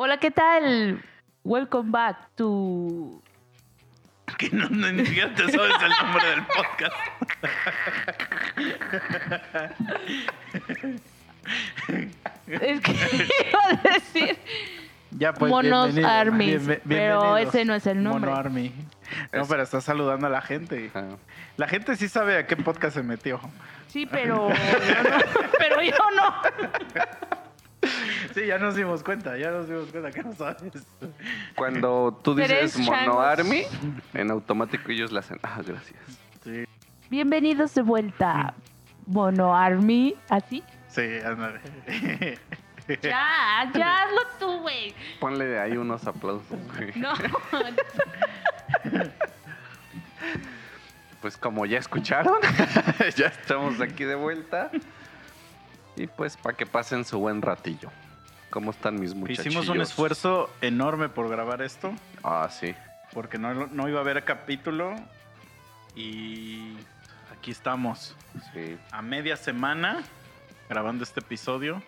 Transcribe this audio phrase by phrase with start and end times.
[0.00, 1.02] Hola, ¿qué tal?
[1.42, 3.20] Welcome back to.
[4.38, 6.96] Que no, no, ni siquiera te sabes el nombre del podcast.
[12.46, 12.92] Es que
[13.50, 14.38] iba a decir.
[15.10, 18.30] Ya pues, Monos Bienve- pero ese no es el nombre.
[18.30, 18.72] Mono Army.
[19.32, 20.92] No, pero está saludando a la gente.
[20.94, 21.16] Ah,
[21.56, 23.40] La gente sí sabe a qué podcast se metió.
[23.88, 25.18] Sí, pero yo no.
[25.58, 27.47] Pero yo no.
[28.34, 30.72] Sí, ya nos dimos cuenta, ya nos dimos cuenta que no sabes.
[31.54, 33.20] Cuando tú Tres dices Mono.
[33.20, 33.62] Army,
[34.14, 35.38] en automático ellos le hacen.
[35.42, 36.00] Ah, gracias.
[36.44, 36.64] Sí,
[37.10, 38.54] Bienvenidos de vuelta.
[39.06, 40.16] Mono Army.
[40.28, 40.62] ¿Así?
[40.88, 41.60] sí, ándale.
[43.02, 44.94] Ya, ya hazlo tú, güey.
[45.20, 46.58] Ponle ahí unos aplausos.
[46.74, 46.90] güey.
[46.96, 47.12] No.
[51.20, 52.38] Pues como ya escucharon,
[53.16, 54.70] ya estamos aquí de vuelta.
[55.98, 57.90] Y pues para que pasen su buen ratillo.
[58.50, 59.44] ¿Cómo están mis muchachos?
[59.46, 62.74] Hicimos un esfuerzo enorme por grabar esto, Ah, sí.
[63.12, 64.94] porque no, no iba a haber capítulo.
[65.94, 66.76] Y
[67.36, 68.16] aquí estamos,
[68.52, 68.78] Sí.
[68.92, 70.02] a media semana,
[70.68, 71.82] grabando este episodio,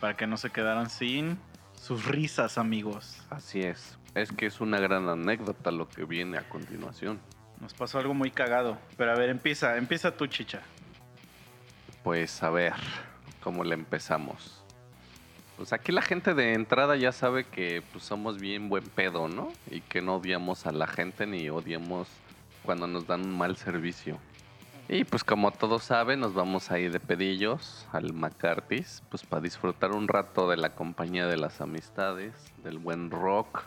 [0.00, 1.38] para que no se quedaran sin
[1.74, 3.20] sus risas, amigos.
[3.30, 3.96] Así es.
[4.14, 7.18] Es que es una gran anécdota lo que viene a continuación.
[7.60, 8.76] Nos pasó algo muy cagado.
[8.96, 10.60] Pero a ver, empieza, empieza tú, chicha.
[12.04, 12.74] Pues a ver,
[13.42, 14.62] ¿cómo le empezamos?
[15.56, 19.52] Pues aquí la gente de entrada ya sabe que pues, somos bien buen pedo, ¿no?
[19.70, 22.08] Y que no odiamos a la gente ni odiamos
[22.64, 24.18] cuando nos dan un mal servicio.
[24.88, 29.40] Y pues como todos saben, nos vamos a ir de pedillos al McCarthy's, pues para
[29.40, 32.32] disfrutar un rato de la compañía de las amistades,
[32.64, 33.62] del buen rock.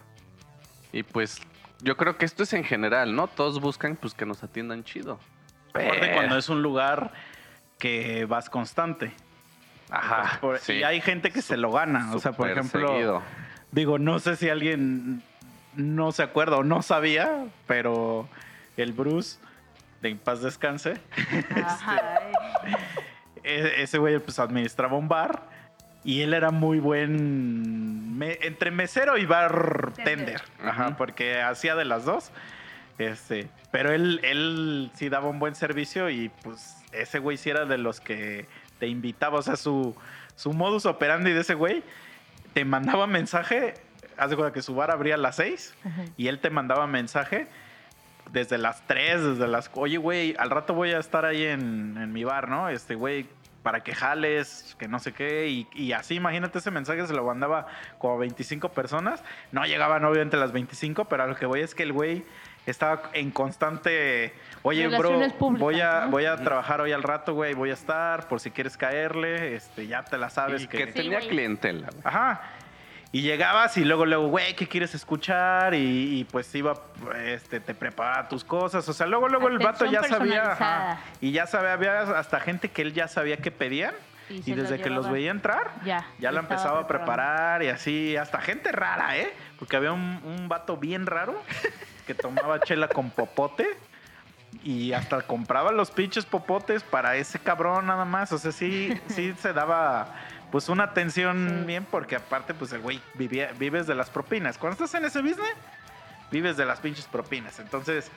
[0.92, 1.40] Y pues
[1.82, 3.28] yo creo que esto es en general, ¿no?
[3.28, 5.20] Todos buscan pues que nos atiendan chido.
[5.70, 7.14] Aparte Pero- cuando es un lugar
[7.80, 9.14] que vas constante.
[9.90, 10.40] Ajá.
[10.42, 10.74] Por- sí.
[10.74, 12.14] Y hay gente que se lo gana.
[12.16, 13.22] O sea, por ejemplo, seguido.
[13.72, 15.22] digo, no sé si alguien
[15.76, 18.28] no se acuerda o no sabía, pero
[18.78, 19.38] el Bruce,
[20.02, 20.96] de en paz descanse,
[21.66, 22.00] Ajá.
[23.44, 25.44] e- ese güey pues administraba un bar
[26.04, 30.42] y él era muy buen me- entre mesero y bartender, Tender.
[30.64, 32.32] Ajá, porque hacía de las dos.
[32.98, 37.66] Este, pero él, él sí daba un buen servicio y pues ese güey sí era
[37.66, 38.48] de los que
[38.86, 39.96] te invitaba, o sea, su,
[40.36, 41.84] su modus operandi de ese güey
[42.54, 43.74] te mandaba mensaje,
[44.16, 45.74] haz de cuenta que su bar abría a las 6
[46.18, 47.48] y él te mandaba mensaje
[48.32, 49.72] desde las 3, desde las...
[49.74, 52.70] Oye, güey, al rato voy a estar ahí en, en mi bar, ¿no?
[52.70, 53.28] Este, güey,
[53.64, 55.48] para que jales, que no sé qué.
[55.48, 57.66] Y, y así, imagínate, ese mensaje se lo mandaba
[57.98, 59.24] como a 25 personas.
[59.52, 62.24] No llegaban obviamente las 25, pero a lo que voy es que el güey
[62.68, 64.34] estaba en constante...
[64.68, 66.10] Oye, bro, públicas, voy a, ¿no?
[66.12, 69.86] voy a trabajar hoy al rato, güey, voy a estar, por si quieres caerle, este,
[69.86, 71.88] ya te la sabes Y que Sí, tenía clientela.
[71.92, 72.02] güey.
[72.04, 72.42] Ajá.
[73.12, 75.74] Y llegabas y luego, luego, güey, ¿qué quieres escuchar?
[75.76, 76.74] Y, y, pues iba,
[77.26, 78.90] este, te preparaba tus cosas.
[78.90, 80.52] O sea, luego, luego el vato ya sabía.
[80.54, 83.94] ajá, y ya sabía, había hasta gente que él ya sabía que pedían.
[84.30, 86.08] Y Y, se lo desde que los veía entrar, Ya.
[86.18, 88.18] ya la empezaba a preparar y así.
[88.18, 89.32] Hasta gente rara, ¿eh?
[89.60, 91.40] Porque había un, un vato bien raro
[92.08, 93.68] que tomaba chela con popote.
[94.64, 98.32] Y hasta compraba los pinches popotes para ese cabrón nada más.
[98.32, 100.08] O sea, sí, sí se daba
[100.52, 101.66] pues una atención Sí.
[101.66, 104.58] bien porque aparte pues el güey vivía, vives de las propinas.
[104.58, 105.54] Cuando estás en ese business,
[106.32, 107.60] vives de las pinches propinas.
[107.60, 108.10] Entonces,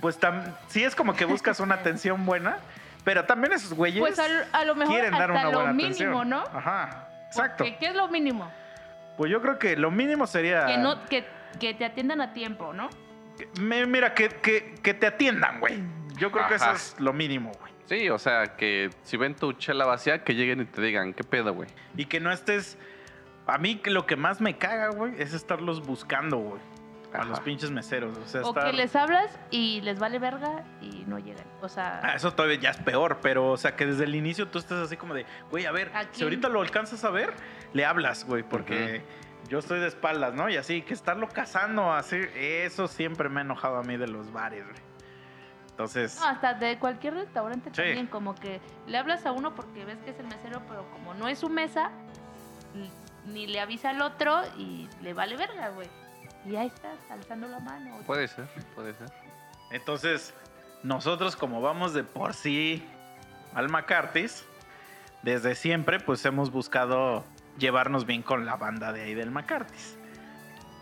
[0.00, 2.56] pues tam- sí es como que buscas una atención buena,
[3.04, 5.72] pero también esos güeyes Pues al- a, lo mejor quieren hasta dar una lo buena
[5.72, 6.28] mínimo, atención.
[6.30, 6.44] ¿no?
[6.52, 7.64] Ajá, exacto.
[7.64, 8.50] Porque, ¿Qué es lo mínimo?
[9.16, 10.66] Pues yo creo que lo mínimo sería...
[10.66, 11.24] Que, no, que,
[11.60, 12.88] que te atiendan a tiempo, ¿no?
[13.60, 15.82] Me- mira, que, que, que te atiendan, güey.
[16.16, 17.72] Yo creo que eso es lo mínimo, güey.
[17.86, 21.22] Sí, o sea, que si ven tu chela vacía, que lleguen y te digan, ¿qué
[21.24, 21.68] pedo, güey?
[21.96, 22.78] Y que no estés...
[23.46, 26.60] A mí que lo que más me caga, güey, es estarlos buscando, güey.
[27.12, 28.16] A los pinches meseros.
[28.18, 28.64] O sea, O estar...
[28.70, 31.44] que les hablas y les vale verga y no llegan.
[31.60, 34.48] O Ah, sea, eso todavía ya es peor, pero o sea que desde el inicio
[34.48, 37.32] tú estés así como de, güey, a ver, ¿A si ahorita lo alcanzas a ver,
[37.72, 39.02] le hablas, güey, porque
[39.48, 40.48] yo estoy de espaldas, ¿no?
[40.48, 44.32] Y así, que estarlo cazando, así, eso siempre me ha enojado a mí de los
[44.32, 44.94] bares, güey.
[45.70, 47.76] Entonces, no, hasta de cualquier restaurante Sí.
[47.76, 51.14] también, como que le hablas a uno porque ves que es el mesero, pero como
[51.14, 51.90] no es su mesa,
[53.26, 55.88] ni le avisa al otro y le vale verga, güey.
[56.46, 57.98] Y ahí estás, alzando la mano.
[58.06, 59.08] Puede ser, puede ser.
[59.70, 60.32] entonces,
[60.82, 62.86] nosotros como vamos de por sí
[63.54, 64.44] al McCarthy's,
[65.22, 67.24] desde siempre, pues hemos buscado
[67.58, 69.96] llevarnos bien con la banda de ahí del McCarthy's.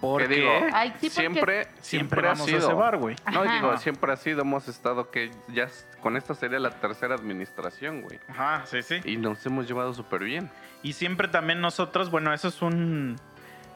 [0.00, 0.50] Porque ¿Qué digo?
[0.72, 2.58] Ay, sí, porque- siempre, siempre siempre ha vamos a sido.
[2.58, 3.14] ese bar, güey.
[3.32, 3.54] No, Ajá.
[3.54, 5.68] digo, siempre ha sido, hemos estado que ya
[6.00, 8.18] con esta sería la tercera administración, güey.
[8.28, 9.00] Ajá, sí, sí.
[9.04, 10.50] Y nos hemos llevado súper bien.
[10.82, 13.16] Y siempre también nosotros, bueno, eso es un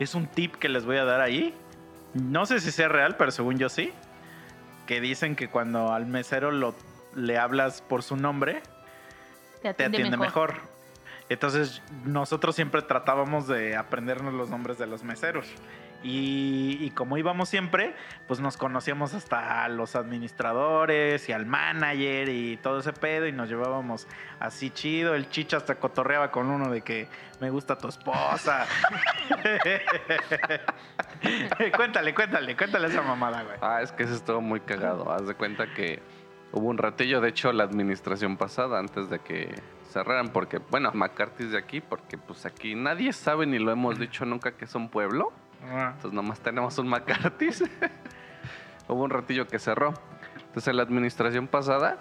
[0.00, 1.54] es un tip que les voy a dar ahí.
[2.14, 3.92] No sé si sea real, pero según yo sí.
[4.86, 6.74] Que dicen que cuando al mesero lo,
[7.14, 10.54] le hablas por su nombre, Te te atiende, atiende mejor.
[10.54, 10.75] mejor.
[11.28, 15.46] Entonces nosotros siempre tratábamos de aprendernos los nombres de los meseros.
[16.02, 17.96] Y, como íbamos siempre,
[18.28, 23.32] pues nos conocíamos hasta a los administradores y al manager y todo ese pedo y
[23.32, 24.06] nos llevábamos
[24.38, 25.16] así chido.
[25.16, 27.08] El chicha hasta cotorreaba con uno de que
[27.40, 28.66] me gusta tu esposa.
[31.76, 33.56] cuéntale, cuéntale, cuéntale esa mamada, güey.
[33.60, 35.10] Ah, es que eso estuvo muy cagado.
[35.10, 36.00] Haz de cuenta que
[36.52, 39.52] hubo un ratillo, de hecho, la administración pasada, antes de que
[39.96, 43.98] cerraran, porque, bueno, McCarthy es de aquí, porque pues aquí nadie sabe ni lo hemos
[43.98, 45.32] dicho nunca que es un pueblo.
[45.64, 47.64] Ah, Entonces nomás tenemos un McCarthy's.
[48.88, 49.94] hubo un ratillo que cerró.
[50.36, 51.96] Entonces en la administración pasada,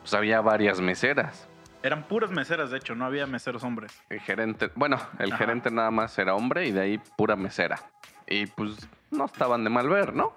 [0.00, 1.46] pues había varias meseras.
[1.82, 3.92] Eran puras meseras, de hecho, no había meseros hombres.
[4.08, 5.36] El gerente, bueno, el Ajá.
[5.44, 7.78] gerente nada más era hombre y de ahí pura mesera.
[8.26, 10.32] Y pues no estaban de mal ver, ¿no?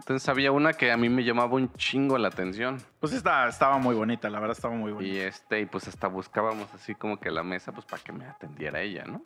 [0.00, 2.78] Entonces había una que a mí me llamaba un chingo la atención.
[3.00, 5.14] Pues esta, estaba muy bonita, la verdad estaba muy bonita.
[5.14, 8.24] Y este, y pues hasta buscábamos así como que la mesa, pues para que me
[8.24, 9.22] atendiera ella, ¿no?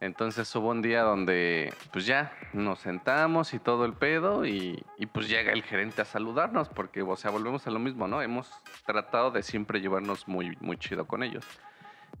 [0.00, 5.06] Entonces hubo un día donde, pues ya, nos sentamos y todo el pedo, y, y
[5.06, 8.22] pues llega el gerente a saludarnos, porque, o sea, volvemos a lo mismo, ¿no?
[8.22, 8.50] Hemos
[8.86, 11.44] tratado de siempre llevarnos muy, muy chido con ellos.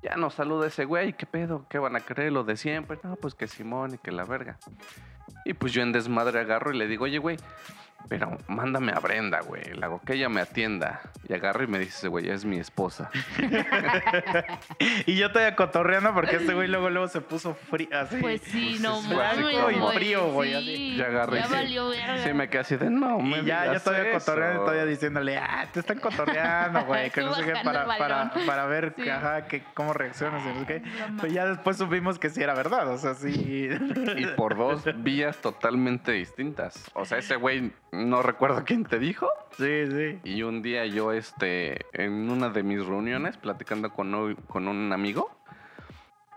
[0.02, 1.66] Ya nos saluda ese güey, ¿qué pedo?
[1.68, 2.32] ¿Qué van a creer?
[2.32, 2.98] Lo de siempre.
[3.04, 4.58] No, pues que Simón y que la verga.
[5.44, 7.36] Y pues yo en desmadre agarro y le digo, oye, güey,
[8.08, 9.64] pero mándame a Brenda, güey.
[9.74, 11.00] Le hago que ella me atienda.
[11.28, 13.10] Y agarro y me dice, ese güey, es mi esposa.
[15.06, 18.16] Y yo todavía cotorreando porque este güey luego, luego se puso frío, así.
[18.20, 20.96] Pues sí, Pues no mames, y frío, güey, sí, así.
[20.96, 22.18] Ya agarré y Ya valió verga.
[22.24, 24.18] Sí, me quedé así de, no, me Y ya, yo todavía eso".
[24.18, 28.66] cotorreando, todavía diciéndole, ah, te están cotorreando, güey, que no sé qué, para, para, para
[28.66, 29.02] ver Sí.
[29.02, 30.82] que, ajá, que, cómo reaccionas y no sé qué.
[31.18, 33.68] Pues ya después supimos que sí era verdad, o sea, sí.
[34.16, 36.90] Y por dos vías totalmente distintas.
[36.94, 39.28] O sea, ese güey, no recuerdo quién te dijo.
[39.56, 40.20] Sí, sí.
[40.24, 45.35] Y un día yo, este, en una de mis reuniones, platicando con, con un amigo,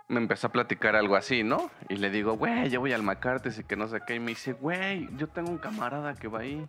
[0.09, 1.69] me empezó a platicar algo así, ¿no?
[1.87, 4.15] Y le digo, güey, yo voy al Macartes y que no sé qué.
[4.15, 6.65] Y me dice, güey, yo tengo un camarada que va ahí.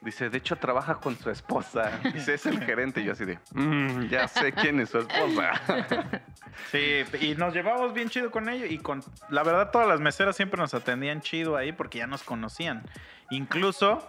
[0.00, 1.90] Dice, de hecho, trabaja con su esposa.
[2.14, 3.00] Dice, es el gerente.
[3.00, 5.52] Y yo así de, "Mm, ya sé quién es su esposa.
[6.70, 10.36] Sí, y nos llevamos bien chido con ellos y con la verdad todas las meseras
[10.36, 12.82] siempre nos atendían chido ahí porque ya nos conocían.
[13.30, 14.06] Incluso,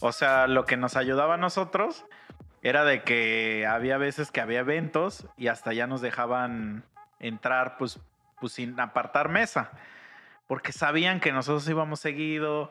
[0.00, 2.04] o sea, lo que nos ayudaba a nosotros
[2.62, 6.84] era de que había veces que había eventos y hasta ya nos dejaban
[7.20, 7.98] entrar pues,
[8.40, 9.70] pues sin apartar mesa.
[10.46, 12.70] Porque sabían que nosotros íbamos seguido,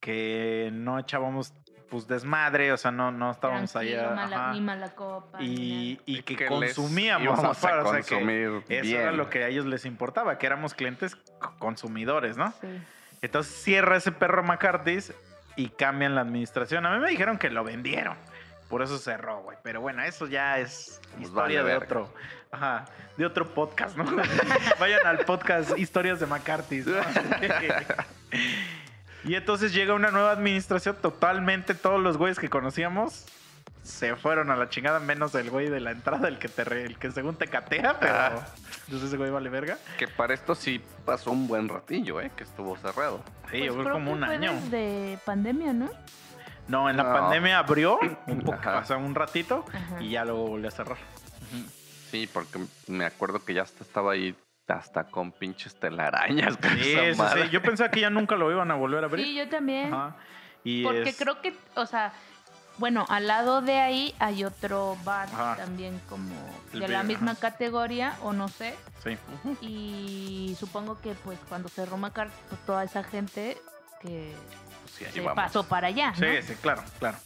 [0.00, 1.52] que no echábamos
[1.90, 4.14] pues desmadre, o sea, no, no estábamos Tranquilo, allá.
[4.14, 4.52] mala- ajá.
[4.52, 5.38] ni mala copa.
[5.42, 9.64] y, y que, consumíamos afuera, a o sea, que- eso era lo que a ellos
[9.64, 11.16] les importaba, que éramos clientes
[11.58, 12.52] consumidores, ¿no?
[12.60, 12.68] Sí.
[13.22, 15.14] Entonces cierra ese perro McCarthy's
[15.56, 16.84] y cambian la administración.
[16.86, 18.16] A mí me dijeron que lo vendieron.
[18.68, 19.56] Por eso cerró, güey.
[19.62, 21.84] Pero bueno, eso ya es Pues historia vale de verga.
[21.86, 22.14] otro.
[22.50, 22.86] Ajá,
[23.16, 24.04] de otro podcast, ¿no?
[24.80, 26.86] Vayan al podcast Historias de McCarthy's.
[26.86, 26.94] ¿no?
[29.24, 30.96] y entonces llega una nueva administración.
[31.00, 33.26] Totalmente todos los güeyes que conocíamos
[33.82, 36.84] se fueron a la chingada, menos el güey de la entrada, el que te re-
[36.84, 38.46] el que según te catea, pero Ah.
[38.84, 39.78] entonces ese güey vale verga.
[39.98, 42.30] Que para esto sí pasó un buen ratillo, ¿eh?
[42.36, 43.22] Que estuvo cerrado.
[43.50, 44.52] Sí, Pues creo como que un fue año.
[44.54, 45.88] desde pandemia, ¿no?
[46.66, 47.12] No, en la No.
[47.14, 48.78] pandemia abrió un poco, Ajá.
[48.80, 50.02] o sea, un ratito Ajá.
[50.02, 50.98] y ya luego volvió a cerrar.
[52.10, 54.34] Sí, porque me acuerdo que ya hasta estaba ahí
[54.66, 56.56] hasta con pinches telarañas.
[56.56, 57.48] con Sí, esa sí, sí.
[57.50, 59.24] Yo pensaba que ya nunca lo iban a volver a abrir.
[59.26, 59.92] Sí, yo también.
[59.94, 60.16] Ajá.
[60.64, 62.12] Y Porque es- creo que, o sea,
[62.78, 65.56] bueno, al lado de ahí hay otro bar Ajá.
[65.56, 66.34] también como
[66.72, 67.40] El de la beer, misma ajá.
[67.40, 68.74] categoría, o no sé.
[69.02, 69.16] Sí.
[69.60, 73.56] Y supongo que pues cuando cerró Macar, pues toda esa gente
[74.02, 74.32] que
[74.82, 75.34] Pues sí, ahí se vamos.
[75.34, 76.42] pasó para allá, Sí, ¿no?
[76.42, 77.18] sí, claro, claro.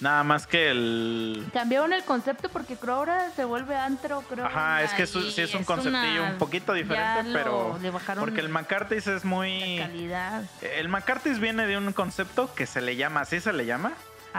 [0.00, 1.46] Nada más que el.
[1.52, 4.46] Cambiaron el concepto porque creo ahora se vuelve antro, creo.
[4.46, 7.78] Ajá, es que es sí es un conceptillo una- un poquito diferente, lo- pero.
[7.82, 9.76] le bajaron Porque el McCarthy's es la muy.
[9.78, 13.92] calidad El McCarthy's viene de un concepto que se le llama, así se le llama,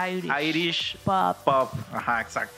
[0.10, 1.38] Irish, Irish pop.
[1.44, 1.74] Pop.
[1.94, 2.56] Ajá, exacto.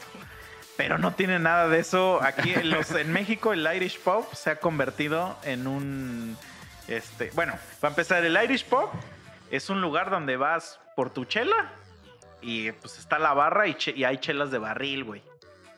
[0.77, 2.19] Pero no tiene nada de eso.
[2.23, 6.37] Aquí en, los, en México el Irish Pop se ha convertido en un...
[6.87, 8.91] Este, bueno, para empezar, el Irish Pop
[9.51, 11.69] es un lugar donde vas por tu chela
[12.43, 15.23] y pues está la barra y, hay chelas de barril, güey.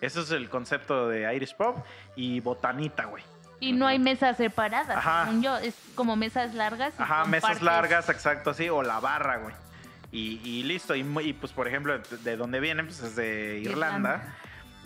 [0.01, 1.77] Eso es el concepto de Irish Pop
[2.15, 3.23] y botanita, güey.
[3.59, 5.25] Y no hay mesas separadas, Ajá.
[5.25, 5.57] según yo.
[5.57, 6.93] Es como mesas largas.
[6.99, 9.55] y Ajá, mesas largas, exacto, así, o la barra, güey.
[10.11, 10.95] Y, y listo.
[10.95, 14.09] Y, pues, por ejemplo, de, de donde vienen, pues es de Irlanda.
[14.09, 14.35] Irlanda.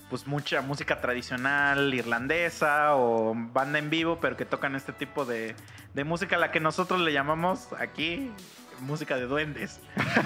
[0.10, 5.56] pues mucha música tradicional irlandesa o banda en vivo, pero que tocan este tipo de,
[5.94, 8.32] de música, la que nosotros le llamamos aquí
[8.82, 9.80] música de duendes.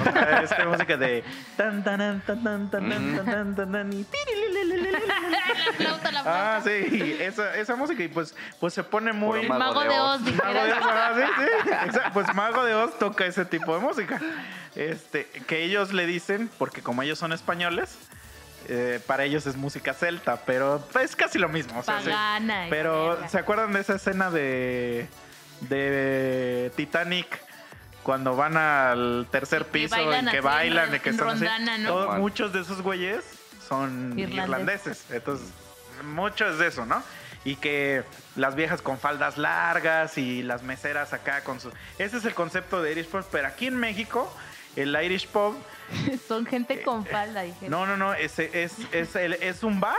[0.03, 1.23] Sea, esta música de
[1.57, 4.05] tan tan tan tan tan tan tan tan tan.
[6.25, 10.21] Ah, sí, esa, esa música y pues pues se pone muy El mago de Oz,
[10.21, 10.73] Mago de.
[10.73, 11.43] Oz, ajá, sí,
[11.91, 11.99] sí.
[12.13, 14.19] Pues Mago de Oz toca ese tipo de música.
[14.75, 17.97] Este, que ellos le dicen, porque como ellos son españoles,
[18.69, 21.79] eh, para ellos es música celta, pero es casi lo mismo.
[21.79, 22.05] o sea, sí.
[22.05, 22.67] Pagana.
[22.67, 23.17] y Pero.
[23.29, 25.07] ¿se acuerdan de esa escena de,
[25.61, 27.27] de Titanic?
[28.03, 31.29] Cuando van al tercer Que piso bailan y que así, bailan en y que están
[31.29, 31.39] así.
[31.39, 31.89] rondana, ¿no?
[31.89, 32.19] Todo- Simón.
[32.19, 33.23] muchos de esos güeyes
[33.67, 34.43] son Irlandeses.
[34.99, 35.05] irlandeses.
[35.11, 35.47] Entonces,
[36.03, 37.01] mucho es de eso, ¿no?
[37.45, 38.03] Y que
[38.35, 41.71] las viejas con faldas largas y las meseras acá con su...
[41.97, 43.25] Ese es el concepto de Irish Pub.
[43.31, 44.33] Pero aquí en México,
[44.75, 45.55] el Irish Pub...
[46.27, 47.65] Son gente con falda, dije.
[47.65, 48.13] eh, No, no, no.
[48.13, 49.95] Es, es, es, el- es un bar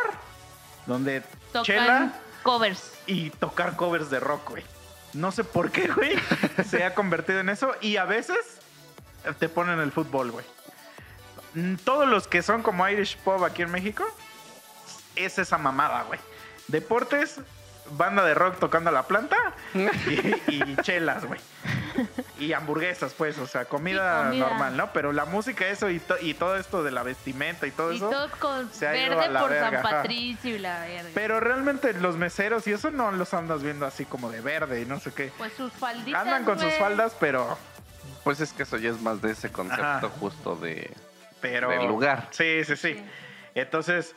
[0.86, 2.92] donde Tocan chela covers.
[3.06, 4.64] y tocar covers de rock, güey.
[5.14, 6.16] No sé por qué, güey.
[6.68, 7.72] se ha convertido en eso.
[7.80, 8.38] Y a veces
[9.38, 10.44] te ponen el fútbol, güey.
[11.54, 14.04] Mm, Todos los que son como Irish Pub aquí en México,
[15.16, 16.18] es esa mamada, güey.
[16.68, 17.40] Deportes,
[17.92, 19.36] banda de rock tocando la planta
[19.74, 21.40] y, y chelas, güey.
[22.40, 24.92] Y hamburguesas, pues, o sea, comida, normal, ¿no?
[24.92, 27.96] Pero la música, eso y, to- y todo esto de la vestimenta y todo Y
[27.96, 28.10] eso.
[28.10, 29.90] todo con se ha ido verde a la por verga, San.
[29.92, 31.10] Patricio y la verga.
[31.14, 34.86] Pero realmente los meseros y eso no los andas viendo así como de verde y
[34.86, 35.30] no sé qué.
[35.38, 36.20] pues sus falditas.
[36.22, 37.56] Andan con sus faldas, pero.
[38.24, 40.08] Pues es que eso ya es más de ese concepto Ajá.
[40.08, 40.90] justo de...
[41.42, 42.28] pero Del lugar.
[42.30, 42.94] Sí, sí, sí.
[42.94, 43.04] Sí.
[43.54, 44.14] Entonces,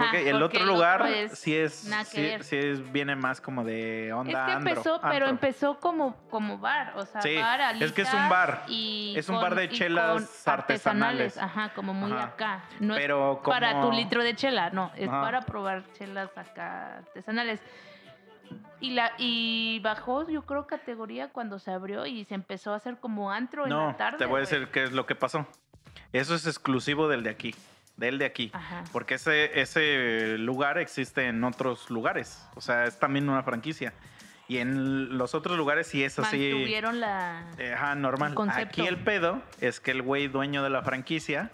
[0.00, 1.88] Ah, ok, el otro el lugar otro es sí es.
[2.12, 4.46] que Sí, sí es- viene más como de Es onda.
[4.46, 5.28] que andro, empezó, pero antro.
[5.28, 8.64] empezó como, como bar, o sea, Sí, bar, es que es un bar.
[8.68, 11.36] Y Es un bar de chelas con artesanales.
[11.38, 12.24] Ajá, como muy Ajá.
[12.24, 12.64] acá.
[12.80, 15.20] No Pero es para como- tu litro de chela, no, es Ajá.
[15.22, 17.60] para probar chelas acá artesanales.
[18.80, 22.96] Y, la, y bajó, yo creo, categoría cuando se abrió y se empezó a hacer
[22.98, 24.18] como antro en No, la tarde.
[24.18, 25.46] te voy a decir qué es lo que pasó.
[26.12, 27.54] Eso es exclusivo del de aquí.
[27.98, 28.50] Del de aquí.
[28.54, 28.84] Ajá.
[28.92, 32.48] Porque ese, ese lugar existe en otros lugares.
[32.54, 33.92] O sea, es también una franquicia.
[34.46, 36.52] Y en los otros lugares sí es así.
[36.52, 37.44] Mantuvieron la...
[37.58, 38.34] Eh, Ajá, normal.
[38.38, 38.50] El.
[38.50, 41.50] Aquí el pedo es que el güey dueño de la franquicia,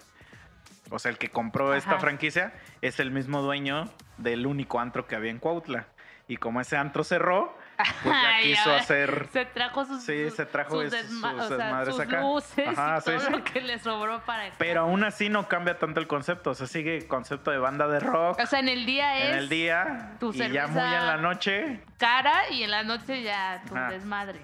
[0.91, 5.15] o sea, el que compró esta franquicia, es el mismo dueño del único antro que
[5.15, 5.87] había en Cuautla.
[6.27, 7.57] Y como ese antro cerró,
[8.03, 9.27] pues ya quiso hacer.
[9.33, 12.21] Se trajo sus, Sí, se trajo sus, es- desma- sus o sea, desmadres acá.
[12.21, 13.31] luces Ajá, y sí, todo sí.
[13.31, 14.51] lo que le sobró para...
[14.57, 16.51] Pero aún así no cambia tanto el concepto.
[16.51, 19.35] O sea, sigue concepto de banda de rock O sea, en el día es en
[19.39, 21.81] el día tu y ya muy en la noche.
[21.97, 23.89] cara y en la noche ya tu Ajá.
[23.91, 24.39] desmadre.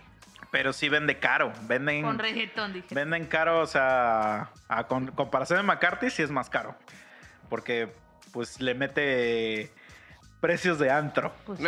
[0.51, 1.53] Pero sí vende caro.
[1.63, 2.01] Venden.
[2.03, 2.93] Con reggaetón, dije.
[2.93, 6.75] Venden caro, o sea, a con- comparación de McCarthy sí es más caro.
[7.49, 7.93] Porque
[8.33, 9.71] pues le mete
[10.41, 11.31] precios de antro.
[11.45, 11.65] Pues sí.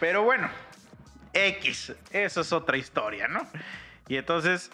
[0.00, 0.48] Pero bueno,
[1.34, 3.40] X, eso es otra historia, ¿no?
[4.08, 4.70] Y entonces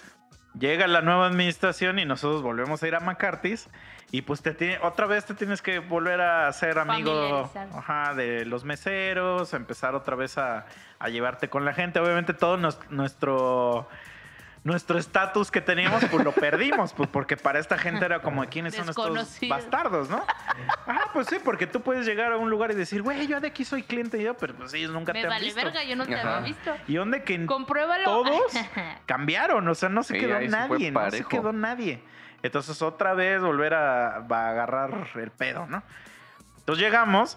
[0.59, 3.69] llega la nueva administración y nosotros volvemos a ir a McCarthy's
[4.13, 8.45] y pues te tiene, otra vez te tienes que volver a ser amigo ajá, de
[8.45, 10.67] los meseros, empezar otra vez a,
[11.01, 11.99] a llevarte con la gente.
[11.99, 13.89] Obviamente todo nos- nuestro
[14.65, 18.75] nuestro estatus que teníamos pues lo perdimos, pues porque para esta gente era como quiénes
[18.75, 20.25] son estos bastardos, ¿no?
[20.87, 23.49] Ajá, pues sí, porque tú puedes llegar a un lugar y decir, güey, yo de
[23.49, 25.63] aquí soy cliente y yo, pero pues ellos nunca Me te han vale visto.
[25.63, 26.39] verga, yo no te Ajá.
[26.39, 26.75] había visto.
[26.89, 28.05] Y donde que Compruébalo.
[28.05, 28.53] todos
[29.07, 32.03] cambiaron, o sea, no se Sí, quedó nadie, no se quedó nadie.
[32.43, 35.83] Entonces otra vez volver a, va a agarrar el pedo, ¿no?
[36.59, 37.37] Entonces llegamos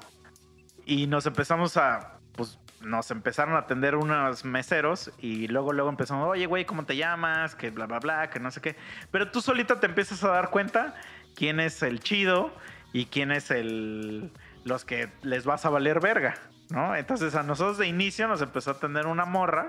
[0.85, 6.27] y nos empezamos a, pues nos empezaron a atender unos meseros y luego luego empezamos,
[6.27, 7.55] oye güey, ¿cómo te llamas?
[7.55, 8.75] Que bla, bla, bla, que no sé qué.
[9.11, 10.95] Pero tú solito te empiezas a dar cuenta
[11.35, 12.53] quién es el chido
[12.93, 14.31] y quién es el
[14.63, 16.35] los que les vas a valer verga,
[16.69, 16.95] ¿no?
[16.95, 19.67] Entonces a nosotros de inicio nos empezó a atender una morra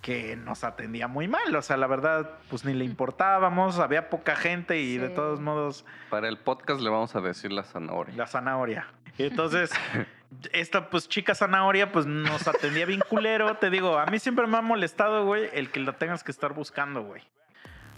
[0.00, 4.34] que nos atendía muy mal, o sea, la verdad, pues ni le importábamos, había poca
[4.34, 8.14] gente y de todos modos Para el podcast le vamos a decir la zanahoria.
[8.16, 8.86] la zanahoria.
[9.16, 9.70] Y entonces,
[10.52, 14.56] esta pues chica zanahoria pues nos atendía bien culero, te digo, a mí siempre me
[14.56, 17.22] ha molestado, güey, el que la tengas que estar buscando, güey.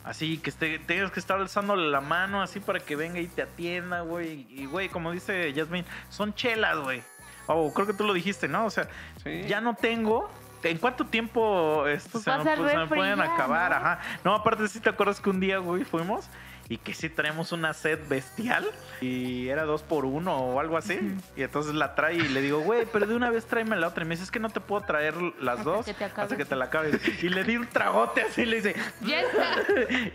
[0.04, 3.40] Así que esté- tengas que estar alzándole la mano así para que venga y te
[3.42, 4.46] atienda, güey.
[4.50, 7.02] Y, güey, como dice Yasmin, son chelas, güey.
[7.46, 8.66] Oh, creo que tú lo dijiste, ¿no?
[8.66, 8.86] O sea,
[9.22, 9.44] Sí.
[9.46, 10.30] ya no tengo.
[10.62, 13.70] ¿En cuánto tiempo esto Pues se, me, pues, se me pueden acabar?
[13.70, 13.76] ¿no?
[13.76, 14.00] Ajá.
[14.24, 16.28] No, aparte, sí te acuerdas que un día, güey, fuimos
[16.68, 18.66] y que sí traemos una sed bestial
[19.02, 20.98] y era dos por uno o algo así.
[21.36, 24.04] Y entonces la trae y le digo, güey, pero de una vez tráeme la otra.
[24.04, 26.36] Y me dice, es que no te puedo traer las Hasta dos que te hasta
[26.36, 26.98] que te la acabes.
[27.22, 29.56] Y le di un tragote así y le dice, Ya está.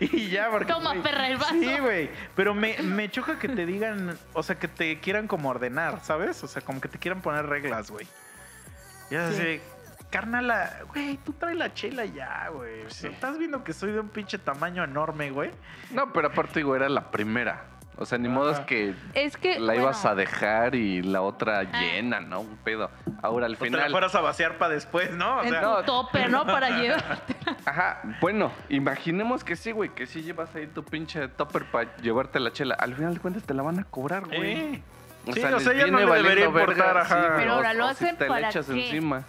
[0.00, 0.72] y ya, porque.
[0.72, 1.54] Toma, perra, el vaso.
[1.54, 2.10] Sí, güey.
[2.34, 6.42] Pero me, me choca que te digan, o sea, que te quieran como ordenar, ¿sabes?
[6.42, 8.06] O sea, como que te quieran poner reglas, güey.
[9.10, 9.36] Ya Sí.
[9.36, 9.60] sé,
[10.10, 12.84] carnala, güey, tú trae la chela ya, güey.
[12.88, 13.06] Sí.
[13.06, 15.50] Estás viendo que soy de un pinche tamaño enorme, güey.
[15.92, 17.64] No, pero aparte, digo, era la primera.
[17.96, 19.58] O sea, ni modo es que Es que.
[19.60, 21.64] la ibas bueno, a dejar y la otra Ah.
[21.80, 22.40] llena, ¿no?
[22.40, 22.90] Un pedo.
[23.22, 23.90] Ahora al O te la final.
[23.90, 25.36] fueras a vaciar para después, ¿no?
[25.38, 25.82] O En sea, tu no.
[25.82, 26.46] topper, ¿no?
[26.46, 27.22] Para llevar.
[27.66, 32.40] Ajá, bueno, imaginemos que sí, güey, que sí llevas ahí tu pinche topper para llevarte
[32.40, 32.74] la chela.
[32.76, 34.50] Al final de cuentas te la van a cobrar, güey.
[34.52, 34.82] eh.
[35.26, 37.22] O Sí, sea, o sea, ya no le debería valiendo verga, importar, ajá.
[37.22, 38.72] sí, Pero ahora lo o si hacen te la para echas qué?
[38.86, 39.24] encima.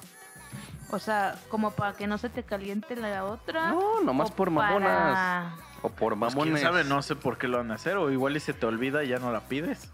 [0.91, 3.69] O sea, como para que no se te caliente la otra.
[3.71, 5.53] No, nomás por mamonas.
[5.81, 6.61] O por Pues, quién mamones.
[6.61, 7.97] sabe, no sé por qué lo van a hacer.
[7.97, 9.89] O igual y se te olvida y ya no la pides.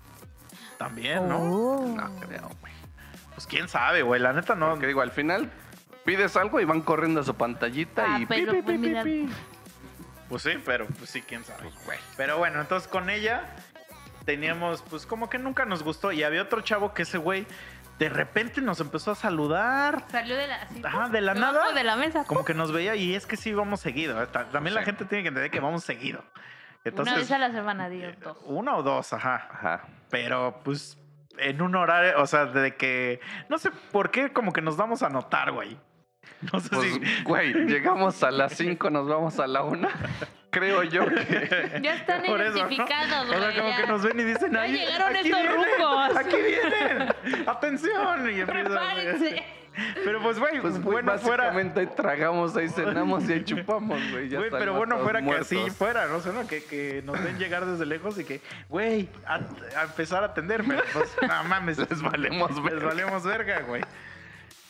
[0.78, 1.38] También, ¿no?
[1.40, 1.88] Oh.
[1.96, 2.74] No creo, güey.
[3.36, 4.20] Pues quién sabe, güey.
[4.20, 4.70] La neta no.
[4.72, 5.50] Porque digo, al final
[6.04, 8.82] pides algo y van corriendo a su pantallita Ah, y pero pi, pi, pues pi,
[8.82, 9.04] pi, mira.
[9.04, 9.30] pi.
[10.30, 11.70] Pues sí, pero pues sí, quién sabe.
[11.86, 12.00] Pues.
[12.18, 13.44] Pero bueno, entonces con ella
[14.26, 16.12] teníamos, pues como que nunca nos gustó.
[16.12, 17.48] Y había otro chavo que ese güey
[18.00, 20.04] de repente nos empezó a saludar.
[20.10, 20.56] Salió de la.
[20.58, 21.72] así, Ajá, de la nada.
[21.74, 22.24] De la mesa.
[22.26, 24.22] Como que nos veía y es que sí vamos seguido.
[24.22, 24.28] ¿eh?
[24.28, 24.86] Ta- También la Sí.
[24.86, 26.24] gente tiene que entender que vamos seguido.
[26.84, 28.38] Entonces, Una vez a la semana, digo, dos.
[28.46, 29.48] una o dos, ajá.
[29.52, 29.82] Ajá.
[30.10, 30.98] Pero pues
[31.40, 35.04] en un horario, o sea, de que no sé por qué como que nos vamos
[35.04, 35.78] a notar, güey.
[36.54, 39.88] No sé Pues, si güey, llegamos a las 5, nos vamos a la 1.
[40.50, 41.80] Creo yo que.
[41.84, 42.58] Ya están Por eso, ¿no?
[42.60, 43.56] identificados, O sea, güey.
[43.58, 43.78] como ya.
[43.78, 46.18] que nos ven y dicen, Ya "Ay, llegaron aquí estos vienen, rucos".
[46.18, 47.48] Aquí vienen.
[47.48, 48.30] Atención.
[48.32, 48.44] Y.
[50.04, 51.44] Pero pues, güey, Pues, güey, bueno fuera.
[51.46, 54.28] básicamente ahí tragamos, ahí cenamos y ahí chupamos, güey.
[54.28, 56.48] ya Güey, pero bueno fuera que así fuera, no sé, ¿no?
[56.48, 59.36] Que, que nos ven llegar desde lejos y que, güey, a,
[59.80, 60.78] a empezar a atenderme.
[60.94, 62.88] Pues, no mames, Les valemos les verga.
[62.88, 63.84] valemos verga, güey.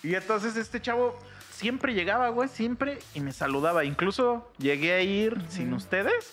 [0.04, 1.18] Y entonces este chavo
[1.58, 3.84] siempre llegaba, güey, siempre y me saludaba.
[3.84, 6.32] Incluso llegué a ir sin ustedes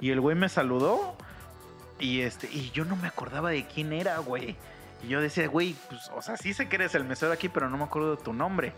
[0.00, 1.14] y el güey me saludó
[1.98, 4.56] y este y yo no me acordaba de quién era, güey.
[5.02, 7.68] Y yo decía, güey, pues, o sea, sí sé que eres el mesero aquí, pero
[7.68, 8.72] no me acuerdo de tu nombre.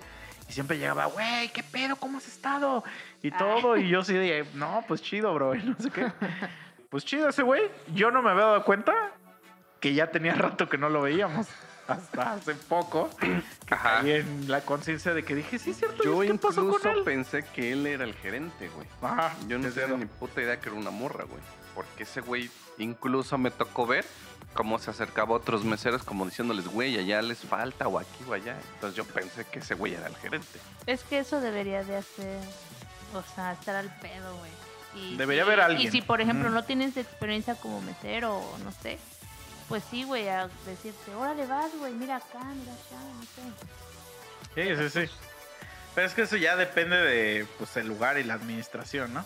[0.49, 1.95] Y siempre llegaba, güey, ¿qué pedo?
[1.95, 2.83] ¿Cómo has estado?
[3.23, 3.77] Y todo.
[3.77, 5.55] Y yo sí de, no, pues chido, bro.
[5.55, 6.11] Y no sé qué.
[6.91, 7.63] Pues chido ese güey.
[7.95, 9.13] Yo no me había dado cuenta
[9.79, 11.47] que ya tenía rato que no lo veíamos.
[11.89, 13.11] Hasta hace poco.
[13.71, 14.01] Ajá.
[14.01, 16.05] Ahí en la conciencia de que dije, sí, es cierto.
[16.05, 17.05] Yo ¿y ¿Qué pasó incluso con él?
[17.05, 18.87] pensé que él era el gerente, güey.
[19.03, 21.41] Ajá, Yo no tenía ni puta idea que era una morra, güey.
[21.75, 24.05] Porque ese güey incluso me tocó ver
[24.55, 28.33] cómo se acercaba a otros meseros como diciéndoles, güey, allá les falta o aquí o
[28.35, 28.57] allá.
[28.75, 30.59] Entonces yo pensé que ese güey era el gerente.
[30.87, 32.39] Es que eso debería de hacer.
[33.15, 34.51] O sea, estar al pedo, güey.
[34.95, 35.89] Y Debería si- haber alguien.
[35.89, 38.99] Y si, por ejemplo, no tienes experiencia como mesero o no sé,
[39.69, 44.77] pues sí, güey, a decirte, órale vas, güey, mira acá, mira allá, no sé.
[44.77, 45.15] Sí, sí, sí.
[45.95, 49.25] Pero es que eso ya depende de pues, el lugar y la administración, ¿no?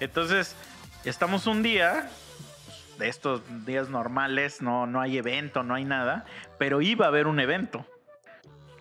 [0.00, 0.56] Entonces,
[1.04, 2.10] estamos un día,
[2.98, 6.24] de estos días normales, no, no hay evento, no hay nada,
[6.58, 7.86] pero iba a haber un evento.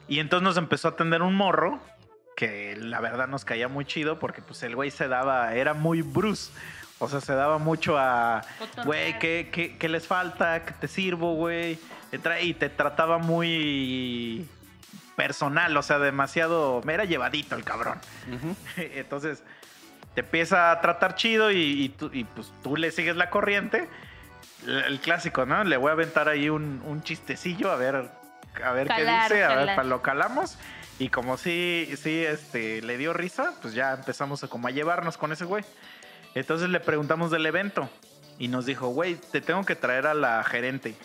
[0.08, 1.80] Y entonces nos empezó a atender un morro,
[2.36, 6.02] que la verdad nos caía muy chido, porque pues el güey se daba, era muy
[6.02, 6.52] Bruce.
[7.00, 8.42] O sea, se daba mucho a,
[8.86, 10.66] güey, ¿qué, qué, qué les falta?
[10.66, 11.80] ¿Qué te sirvo, güey?
[12.42, 14.46] Y te trataba muy
[15.16, 18.00] personal, o sea, demasiado, era llevadito el cabrón.
[18.78, 19.44] Entonces,
[20.14, 23.88] te empieza a tratar chido y, y tú, y, pues tú le sigues la corriente.
[24.66, 25.64] El, el clásico, ¿no?
[25.64, 28.10] Le voy a aventar ahí un, un chistecillo a ver,
[28.64, 29.76] a ver Calar, qué dice, a ver, calar.
[29.78, 30.58] pa- lo calamos.
[31.00, 35.18] Y como sí, sí, este, le dio risa, pues ya empezamos a como a llevarnos
[35.18, 35.64] con ese güey.
[36.36, 37.90] Entonces le preguntamos del evento
[38.38, 40.96] y nos dijo, güey, te tengo que traer a la gerente.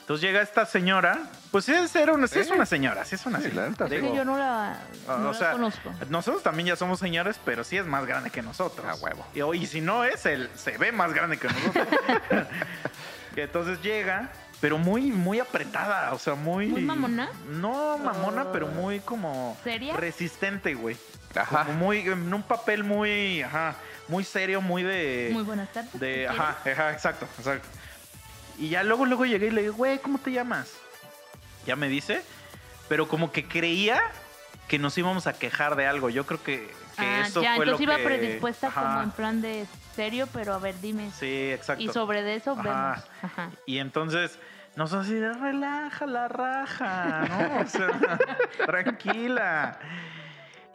[0.00, 1.18] Entonces llega esta señora,
[1.52, 2.52] pues sí es, era una, sí es Sí.
[2.52, 3.70] una señora, sí es una Sí, señora.
[3.76, 4.76] que Digo, yo no la,
[5.06, 5.92] no o la sea, conozco.
[6.08, 8.84] nosotros también ya somos señores, pero sí es más grande que nosotros.
[8.88, 9.24] A huevo.
[9.54, 11.86] Y, y si no es, él se ve más grande que nosotros.
[13.36, 16.66] Entonces llega, pero muy, muy apretada, o sea, muy...
[16.66, 17.30] ¿Muy mamona?
[17.48, 18.52] No mamona, Oh.
[18.52, 19.56] pero muy como...
[19.62, 19.96] ¿Seria?
[19.96, 20.96] Resistente, güey.
[21.36, 21.64] Ajá.
[21.66, 23.76] Como muy, en un papel muy, ajá,
[24.10, 25.30] muy serio, muy de...
[25.32, 25.92] Muy buenas tardes.
[25.98, 27.68] de ¿qué ajá, ajá, exacto, exacto.
[28.58, 30.72] Y ya luego, luego llegué y le digo, güey, ¿cómo te llamas?
[31.66, 32.22] Ya me dice,
[32.88, 34.00] pero como que creía
[34.68, 36.10] que nos íbamos a quejar de algo.
[36.10, 38.04] Yo creo que, que Ah, eso ya, fue lo entonces iba que...
[38.04, 41.10] predispuesta Ajá, como en plan de serio, pero a ver, dime.
[41.18, 41.82] Sí, exacto.
[41.82, 42.62] y sobre de eso Ajá.
[42.62, 43.10] vemos.
[43.22, 43.50] Ajá.
[43.66, 44.38] Y entonces
[44.76, 47.60] nos así de relaja la raja, ¿no?
[47.62, 48.18] O sea,
[48.66, 49.78] tranquila.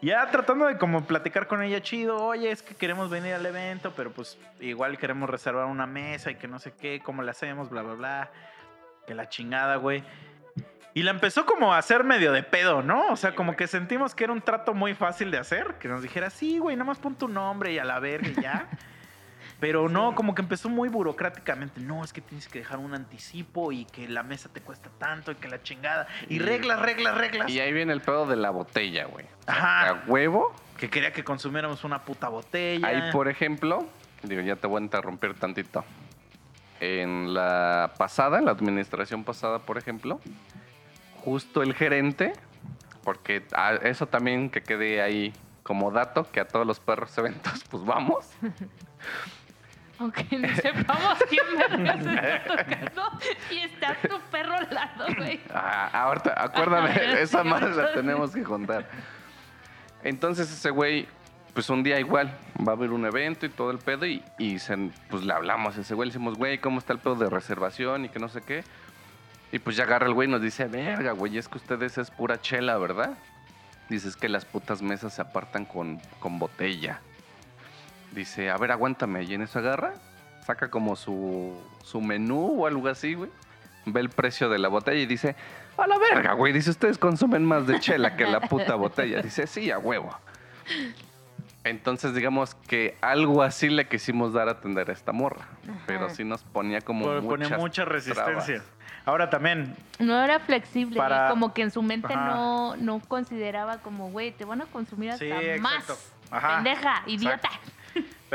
[0.06, 3.91] Ya tratando de como platicar con ella chido, oye, es que queremos venir al evento,
[3.96, 7.72] pero pues igual queremos reservar una mesa y que no sé qué, cómo le hacemos,
[7.72, 8.32] bla, bla, bla.
[9.08, 10.04] Que la chingada, güey.
[10.94, 13.08] Y la empezó como a hacer medio de pedo, ¿no?
[13.08, 16.04] O sea, como que sentimos que era un trato muy fácil de hacer, que nos
[16.04, 18.70] dijera, sí, güey, nada más pon tu nombre y a la verga y ya.
[19.60, 21.80] Pero no, como que empezó muy burocráticamente.
[21.82, 25.32] No, es que tienes que dejar un anticipo y que la mesa te cuesta tanto
[25.32, 26.08] y que la chingada.
[26.30, 27.50] Y Y- reglas, reglas, reglas.
[27.50, 29.26] Y ahí viene el pedo de la botella, güey.
[29.26, 29.89] O sea, Ajá.
[29.89, 30.54] A huevo.
[30.78, 32.86] Que quería que consumiéramos una puta botella.
[32.88, 33.88] Ahí, por ejemplo,
[34.24, 35.86] digo, ya te voy a interrumpir tantito.
[36.82, 40.20] En la pasada, en la administración pasada, por ejemplo,
[41.24, 42.34] justo el gerente,
[43.06, 47.63] porque a eso también que quede ahí como dato, que a todos los perros eventos,
[47.72, 48.26] pues vamos.
[49.99, 53.19] Aunque no sepamos quién vergas está tocando
[53.51, 55.39] y está tu perro al lado, güey.
[55.53, 58.88] Ah, ahorita, acuérdame, esa más la tenemos que contar.
[60.03, 61.08] Entonces ese güey,
[61.53, 64.60] pues un día igual, va a haber un evento y todo el pedo y, y
[64.60, 67.29] se- pues le hablamos a ese güey, le decimos, güey, ¿cómo está el pedo de
[67.29, 68.63] reservación y que no sé qué?
[69.51, 72.12] Y pues ya agarra el güey y nos dice, verga, güey, es que ustedes es
[72.12, 73.17] pura chela, ¿verdad?
[73.89, 76.99] Dice, es que las putas mesas se apartan con, con botella.
[78.15, 79.23] Dice, a ver, aguántame.
[79.23, 79.93] Y en eso agarra,
[80.45, 83.30] saca como su, su menú o algo así, güey.
[83.86, 85.36] Ve el precio de la botella y dice,
[85.78, 86.54] a la verga, güey.
[86.54, 89.21] Dice, ustedes consumen más de chela que la puta botella.
[89.21, 90.17] Dice, sí, a huevo.
[91.63, 95.47] Entonces, digamos que algo así le quisimos dar a atender a esta morra.
[95.88, 98.45] Pero sí nos ponía como Pone ponía muchas mucha resistencia.
[98.56, 98.71] trabas.
[99.06, 102.25] Ahora también, No era flexible, Para- como que en su mente Ajá.
[102.36, 106.12] no, no consideraba como, güey, te van a consumir hasta Sí, más.
[106.32, 107.49] Ajá, Pendeja, idiota.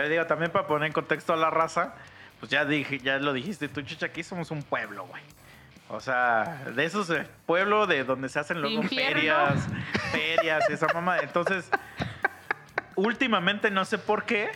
[0.00, 1.92] Pero digo, también para poner en contexto a la raza,
[2.38, 5.22] pues ya dije, ya lo dijiste tú, chicha, aquí somos un pueblo, güey.
[5.90, 9.14] O sea, de esos eh, pueblo de donde se hacen luego Infierno.
[9.14, 9.68] ferias,
[10.10, 11.18] ferias esa mamá.
[11.18, 11.68] Entonces,
[12.96, 14.50] últimamente no sé por qué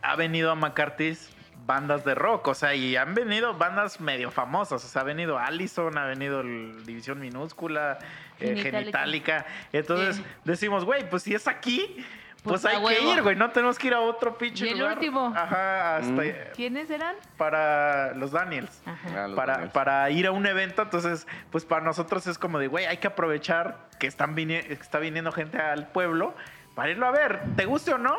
[0.00, 1.30] ha venido a McCarthy's
[1.66, 5.38] bandas de rock, o sea, y han venido bandas medio famosas, o sea, ha venido
[5.38, 7.98] Allison, ha venido el División Minúscula,
[8.40, 9.44] eh, Genitalica.
[9.72, 10.24] Entonces Sí.
[10.44, 12.04] decimos, güey, pues si es aquí,
[12.44, 13.12] pues, Pues, hay que huevo.
[13.14, 14.94] ir, güey, no tenemos que ir a otro pinche Y el lugar.
[14.98, 15.32] último.
[15.34, 16.32] Ajá, hasta Mm.
[16.54, 17.16] ¿Quiénes eran?
[17.36, 19.24] para los Daniels Ajá.
[19.24, 19.72] Ah, los para, Daniels.
[19.72, 23.06] para ir a un evento, entonces, pues para nosotros es como de, güey, hay que
[23.08, 26.34] aprovechar que están vini- que está viniendo gente al pueblo
[26.74, 28.16] para irlo a ver, te guste o no.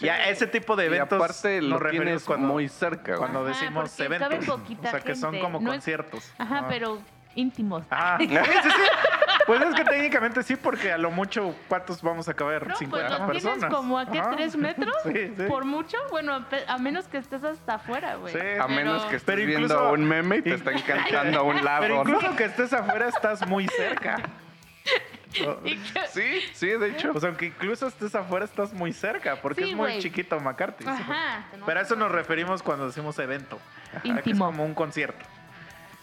[0.00, 3.18] Y a ese tipo de Y eventos aparte lo tienes cuando, muy cerca, güey.
[3.18, 4.48] cuando Ajá, decimos eventos.
[4.48, 6.32] o sea, que son gente, como no es- conciertos.
[6.38, 6.66] Ajá, Ajá.
[6.70, 6.98] pero
[7.34, 7.84] íntimos.
[7.90, 8.82] Ah, sí, sí, sí.
[9.46, 12.66] Pues es que técnicamente sí, porque a lo mucho, ¿cuántos vamos a caber?
[12.68, 13.58] No, 50 pues los personas.
[13.58, 15.42] tienes como a qué, tres metros, Sí, sí.
[15.48, 15.96] por mucho.
[16.10, 18.32] Bueno, a menos que estés hasta afuera, güey.
[18.32, 18.38] Sí.
[18.60, 21.80] A menos que estés Pero viendo un meme y te están cantando a un lado.
[21.82, 22.10] Pero ¿no?
[22.10, 24.16] incluso que estés afuera, estás muy cerca.
[25.32, 27.12] Que- Sí, sí, de hecho.
[27.14, 30.84] O sea, aunque incluso estés afuera, estás muy cerca, porque Sí, es muy chiquito McCarthy.
[30.88, 31.44] Ajá.
[31.64, 33.60] Pero a eso nos referimos cuando decimos evento.
[33.92, 34.46] Ajá, que es Íntimo.
[34.46, 35.24] como un concierto.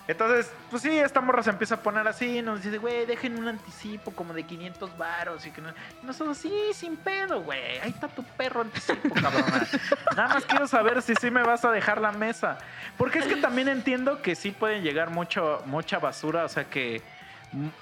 [0.07, 3.49] Entonces, pues sí, esta morra se empieza a poner así, nos dice, güey, dejen un
[3.49, 5.73] anticipo como de 500 varos y que no...
[6.01, 9.67] Nosotros, sí, sin pedo, güey, ahí está tu perro anticipo, cabrona.
[10.15, 12.57] Nada más quiero saber si sí me vas a dejar la mesa.
[12.97, 17.01] Porque es que también entiendo que sí pueden llegar mucho, mucha basura, o sea que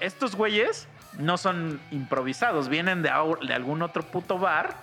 [0.00, 3.10] estos güeyes no son improvisados, vienen de,
[3.46, 4.74] de algún otro puto bar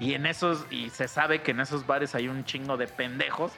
[0.00, 3.52] y en esos, y se sabe que en esos bares hay un chingo de pendejos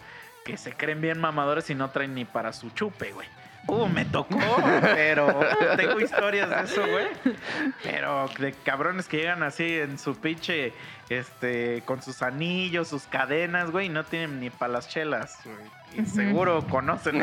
[0.47, 3.27] que se creen bien mamadores y no traen ni para su chupe, güey.
[3.67, 4.39] Uh, me tocó,
[4.81, 5.41] pero
[5.77, 7.09] tengo historias de eso, güey.
[7.83, 10.73] Pero de cabrones que llegan así en su pinche,
[11.09, 15.57] este, con sus anillos, sus cadenas, güey, y no tienen ni para las chelas, güey.
[16.01, 17.21] Y seguro conocen.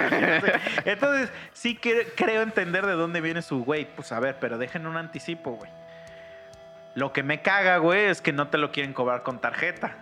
[0.84, 3.88] Entonces, sí que- creo entender de dónde viene su güey.
[3.96, 5.72] Pues a ver, pero dejen un anticipo, güey.
[6.96, 9.96] Lo que me caga, güey, es que no te lo quieren cobrar con tarjeta.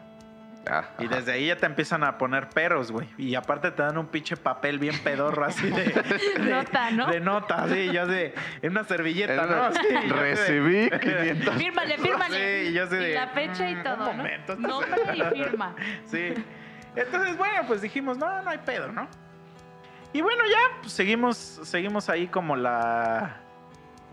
[0.69, 1.15] Ah, Y ajá.
[1.15, 3.09] desde ahí ya te empiezan a poner peros, güey.
[3.17, 5.83] Y aparte te dan un pinche papel bien pedorro así de...
[6.37, 7.07] de- Nota, ¿no?
[7.07, 8.35] De nota, sí, yo sé.
[8.61, 9.73] En una servilleta, Es ¿no?
[9.73, 11.55] Sí, de- Recibí 500.
[11.57, 12.67] Fírmale, fírmale.
[12.67, 14.23] Sí, yo sé y de, la fecha y mm, todo, un ¿no?
[14.23, 15.75] momento, Nombre y firma.
[16.05, 16.33] Sí.
[16.95, 19.07] Entonces, bueno, pues dijimos, no, no hay pedo, ¿no?
[20.13, 23.37] Y bueno, ya pues, seguimos, seguimos ahí como la,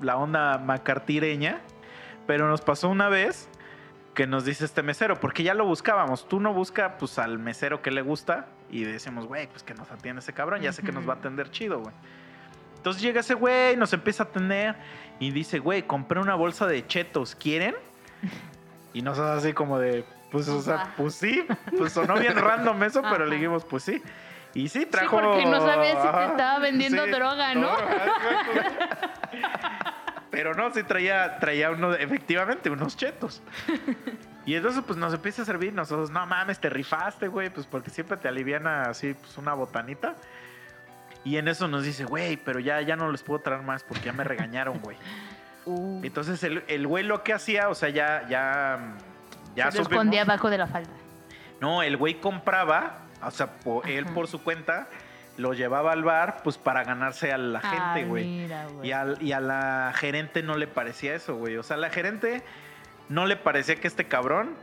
[0.00, 1.58] la onda macartireña.
[2.26, 3.48] Pero nos pasó una vez
[4.18, 6.26] que nos dice este mesero, porque ya lo buscábamos.
[6.26, 9.88] Tú no busca pues al mesero que le gusta y decimos, güey, pues que nos
[9.92, 11.94] atiende ese cabrón, ya sé que nos va a atender chido, güey.
[12.78, 14.74] Entonces llega ese güey, nos empieza a atender
[15.20, 17.76] y dice, güey, compré una bolsa de chetos, ¿quieren?
[18.92, 23.02] Y nosotros así como de, pues, o sea, pues sí, pues sonó bien random eso,
[23.02, 24.02] pero le dijimos, pues sí.
[24.52, 25.20] Y sí, trajo...
[25.20, 27.70] porque no sabía si te estaba vendiendo droga, ¿no?
[27.70, 28.50] exacto.
[30.30, 33.42] Pero no, sí traía, traía uno, efectivamente, unos chetos.
[34.46, 35.74] Y entonces, pues nos empieza a servir.
[35.74, 40.14] Nosotros, no mames, te rifaste, güey, pues porque siempre te aliviana así, pues una botanita.
[41.22, 44.06] Y en eso nos dice, güey, pero ya, ya no les puedo traer más porque
[44.06, 44.96] ya me regañaron, güey.
[45.66, 48.94] Uh, Entonces el, el güey lo que hacía, o sea, ya, ya,
[49.54, 50.88] ya se escondía abajo de la falda.
[51.60, 54.88] No, el güey compraba, o sea, po- él por su cuenta
[55.38, 58.46] lo llevaba al bar, pues para ganarse a la gente, Ay, güey.
[58.82, 61.56] Y, al- y a la gerente no le parecía eso, güey.
[61.56, 62.42] O sea, a la gerente
[63.08, 64.54] no le parecía que este cabrón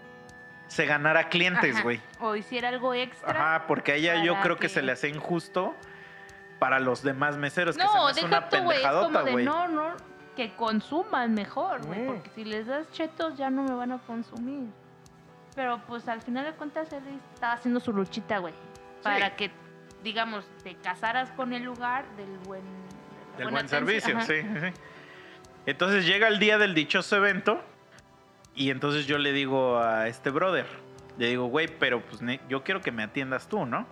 [0.68, 2.02] se ganara clientes, güey.
[2.20, 3.32] O hiciera algo extra.
[3.32, 4.64] Ajá, porque a ella yo creo que...
[4.64, 5.74] que- se le hacía injusto
[6.60, 9.46] para los demás meseros, que se me No, hace deja una tú, pendejadota, güey.
[9.46, 9.94] no, no,
[10.36, 12.00] que consuman mejor, güey.
[12.02, 12.08] Mm.
[12.08, 14.68] Porque si les das chetos ya no me van a consumir.
[15.56, 17.02] Pero pues al final de cuentas él
[17.34, 18.54] estaba haciendo su luchita, güey.
[19.04, 19.52] Para que,
[20.06, 22.64] digamos, te casaras con el lugar del buen...
[23.38, 24.82] de Del buen servicio, sí, sí.
[25.66, 27.62] Entonces llega el día del dichoso evento
[28.54, 30.68] y entonces yo le digo a este brother,
[31.18, 33.88] le digo, güey, pero pues yo quiero que me atiendas tú, ¿no?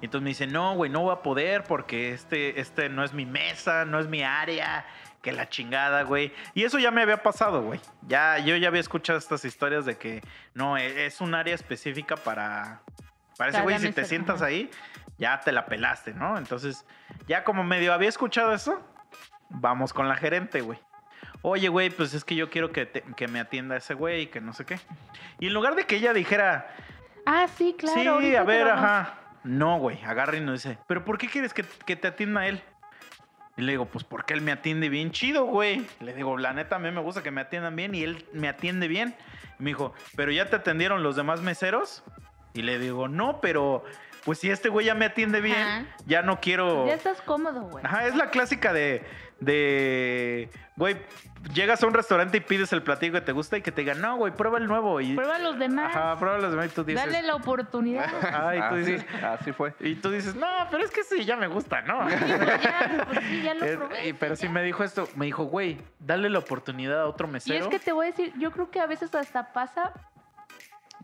[0.00, 3.12] Y entonces me dice, no, güey, no voy a poder porque este, este no es
[3.12, 4.86] mi mesa, no es mi área,
[5.20, 6.32] que la chingada, güey.
[6.54, 7.80] Y eso ya me había pasado, güey.
[8.06, 10.22] Ya, yo ya había escuchado estas historias de que
[10.54, 12.82] no, e- es un área específica para...
[13.36, 14.68] Para ese güey, si te sientas ahí,
[15.18, 16.38] ya te la pelaste, ¿no?
[16.38, 16.84] Entonces,
[17.26, 18.80] ya como medio había escuchado eso,
[19.50, 20.78] vamos con la gerente, güey.
[21.42, 24.40] Oye, güey, pues es que yo quiero que, te- que me atienda ese güey, que
[24.40, 24.78] no sé qué.
[25.38, 26.68] Y en lugar de que ella dijera,
[27.26, 28.20] Ah, sí, claro.
[28.20, 29.14] sí, a ver, ajá.
[29.44, 32.60] No, güey, agarra y nos dice, ¿pero por qué quieres que, que te atienda él?
[33.56, 35.86] Y le digo, pues porque él me atiende bien chido, güey.
[36.00, 38.48] Le digo, la neta, a mí me gusta que me atiendan bien y él me
[38.48, 39.14] atiende bien.
[39.58, 42.02] Y me dijo, ¿pero ya te atendieron los demás meseros?
[42.54, 43.84] Y le digo, no, pero
[44.24, 45.84] pues si este güey ya me atiende bien, Ajá.
[46.06, 46.86] ya no quiero...
[46.86, 47.84] Ya estás cómodo, güey.
[47.84, 49.04] Ajá, es la clásica de,
[49.40, 50.96] de, güey,
[51.54, 54.00] llegas a un restaurante y pides el platillo que te gusta y que te digan,
[54.00, 55.00] no, güey, prueba el nuevo.
[55.00, 55.94] Y, Prueba los demás.
[55.94, 58.06] Ajá, prueba los demás y tú dices, Dale la oportunidad.
[58.46, 59.74] Ay, tú así, dices, así fue.
[59.80, 62.08] y tú dices, no, pero es que sí, ya me gusta, ¿no?
[62.10, 64.08] Sí, pero ya, pues sí, ya lo probé.
[64.08, 67.32] y- pero sí me dijo esto, me dijo, güey, dale la oportunidad a otro Y
[67.32, 67.64] mesero.
[67.64, 69.92] es que te voy a decir, yo creo que a veces hasta pasa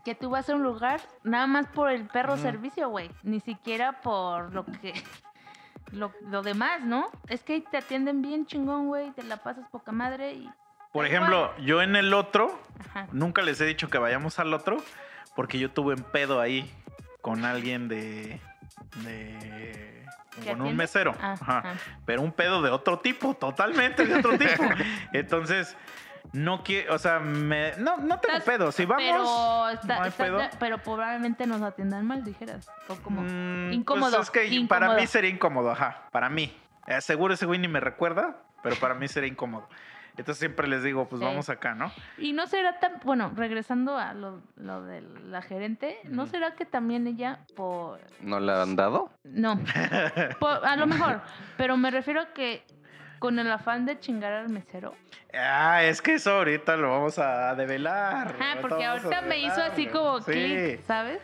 [0.05, 3.09] que tú vas a un lugar nada más por el perro servicio, güey.
[3.23, 4.93] Ni siquiera por lo que.
[5.91, 7.09] Lo, lo demás, ¿no?
[7.27, 9.11] Es que te atienden bien chingón, güey.
[9.11, 10.49] Te la pasas poca madre y.
[10.91, 13.07] Por ejemplo, yo en el otro, Ajá.
[13.11, 14.77] nunca les he dicho que vayamos al otro,
[15.35, 16.69] porque yo tuve un pedo ahí
[17.21, 18.41] con alguien de...
[19.03, 20.05] de
[20.43, 21.15] ¿Que con un mesero.
[21.21, 21.61] Ah, Ajá.
[21.65, 21.73] ah.
[22.05, 24.63] pero un pedo de otro tipo, totalmente de otro tipo.
[25.13, 25.77] Entonces,
[26.35, 28.71] no quiero, o sea, me, no, no tengo Estás- pedo.
[28.71, 30.37] Si vamos, Pero, está- no hay estás pedo.
[30.39, 32.69] de- pero probablemente nos atiendan mal, dijeras.
[32.89, 33.21] O como.
[33.21, 34.99] Mm, incómodo, Pues es que para incómodo.
[35.01, 36.55] mí sería incómodo, ajá, para mí.
[36.87, 39.67] Eh, seguro ese güey ni me recuerda, pero para mí sería incómodo.
[40.17, 41.25] Entonces siempre les digo, pues Sí.
[41.25, 41.91] vamos acá, ¿no?
[42.17, 43.01] Y no será tan.
[43.03, 47.99] Bueno, regresando a lo, lo de la gerente, ¿no será que también ella, por.
[48.21, 49.09] ¿No le han dado?
[49.25, 49.59] No.
[50.39, 51.21] Por- a lo mejor.
[51.57, 52.65] Pero me refiero a que
[53.19, 54.93] con el afán de chingar al mesero.
[55.33, 58.27] Ah, es que eso ahorita lo vamos a develar.
[58.29, 60.31] Ajá, ahorita porque ahorita me hizo así como Sí.
[60.31, 61.19] clic, ¿sabes?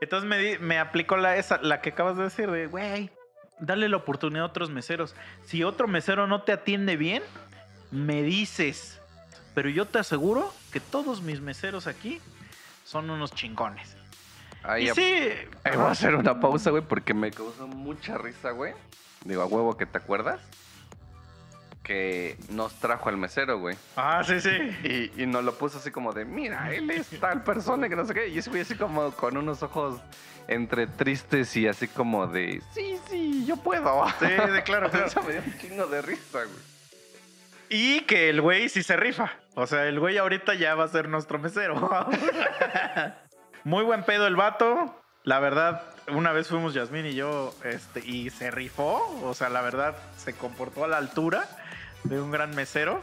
[0.00, 3.10] Entonces me, di- me aplicó la, esa, la que acabas de decir de, güey,
[3.58, 5.16] dale la oportunidad a otros meseros.
[5.44, 7.22] Si otro mesero no te atiende bien,
[7.90, 9.00] me dices.
[9.54, 12.20] Pero yo te aseguro que todos mis meseros aquí
[12.84, 13.96] son unos chingones.
[14.62, 15.02] Ahí, y sí.
[15.64, 18.74] ahí voy a hacer una pausa, güey, porque me causó mucha risa, güey.
[19.24, 20.40] Digo, a huevo que te acuerdas.
[21.88, 23.74] Que nos trajo al mesero, güey.
[23.96, 24.50] Ah, sí, sí.
[24.84, 28.04] Y, y nos lo puso así como de, mira, él es tal persona que no
[28.04, 28.28] sé qué.
[28.28, 29.98] Y ese güey así como con unos ojos
[30.48, 34.04] entre tristes y así como de, sí, sí, yo puedo.
[34.18, 35.06] Sí, de claro, claro.
[35.06, 36.58] Eso me dio un chingo de risa, güey.
[37.70, 39.32] Y que el güey sí se rifa.
[39.54, 41.74] O sea, el güey ahorita ya va a ser nuestro mesero.
[43.64, 44.94] Muy buen pedo el vato.
[45.24, 49.02] La verdad, una vez fuimos Yasmín y yo, este, y se rifó.
[49.24, 51.46] O sea, la verdad, se comportó a la altura
[52.04, 53.00] de un gran mesero.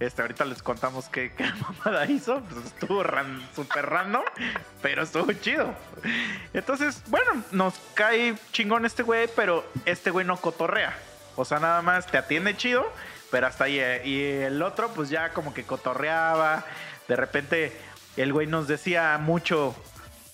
[0.00, 2.40] Este, ahorita les contamos qué, qué mamada hizo.
[2.40, 4.22] Pues estuvo ran, super random,
[4.80, 5.74] pero estuvo chido.
[6.52, 10.96] Entonces, bueno, nos cae chingón este güey, pero este güey no cotorrea.
[11.36, 12.90] O sea, nada más te atiende chido,
[13.30, 13.78] pero hasta ahí.
[13.78, 16.64] eh, Y el otro, pues ya como que cotorreaba.
[17.08, 17.72] De repente,
[18.16, 19.74] el güey nos decía mucho,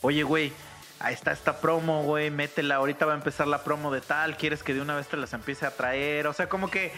[0.01, 0.53] oye, güey,
[1.01, 2.77] ahí está esta promo, güey, métela.
[2.77, 4.37] Ahorita va a empezar la promo de tal.
[4.37, 6.27] ¿Quieres que de una vez te las empiece a traer?
[6.27, 6.91] O sea, como que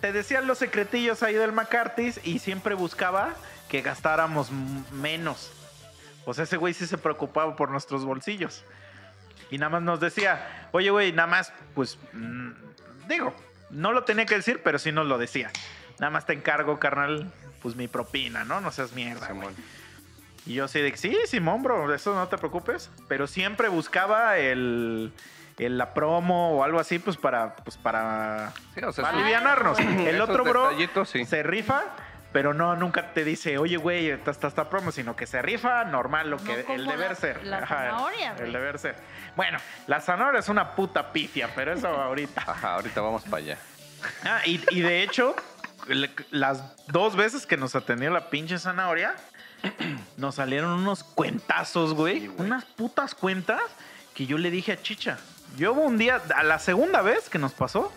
[0.00, 3.34] te decían los secretillos ahí del McCarthy's y siempre buscaba
[3.68, 4.50] que gastáramos
[4.92, 5.52] menos.
[6.32, 8.64] Sea, ese güey sí se preocupaba por nuestros bolsillos.
[9.50, 12.50] Y nada más nos decía, oye, güey, nada más, pues, mm,
[13.08, 13.34] digo,
[13.70, 15.50] no lo tenía que decir, pero sí nos lo decía.
[15.98, 17.30] nada más te encargo, carnal,
[17.62, 18.60] pues mi propina, ¿no?
[18.60, 19.28] No seas mierda.
[19.28, 19.54] Simón.
[20.44, 22.90] Y yo así de, sí, Simón, bro, eso no te preocupes.
[23.08, 25.12] Pero siempre buscaba el,
[25.58, 29.22] el- la promo o algo así, pues para, pues para, Sí, o sea, para esos-
[29.22, 29.78] alivianarnos.
[29.78, 30.70] El otro, bro,
[31.04, 31.24] sí.
[31.24, 31.82] se rifa,
[32.32, 35.84] pero no, nunca te dice, oye, güey, está, está esta promo, sino que se rifa
[35.84, 37.44] normal, lo No que el deber la- ser.
[37.46, 38.96] la zanahoria, el deber ser.
[39.36, 42.42] Bueno, la zanahoria es una puta pifia, pero eso ahorita.
[42.46, 43.58] Ajá, ahorita vamos para allá.
[44.24, 45.36] Ah, y, y de hecho,
[45.86, 49.14] le- las dos veces que nos atendió la pinche zanahoria,
[50.16, 52.20] nos salieron unos cuentazos, güey.
[52.22, 52.46] Sí, güey.
[52.48, 53.60] unas putas cuentas
[54.14, 55.18] que yo le dije a Chicha.
[55.56, 57.92] Yo hubo un día, a la segunda vez que nos pasó,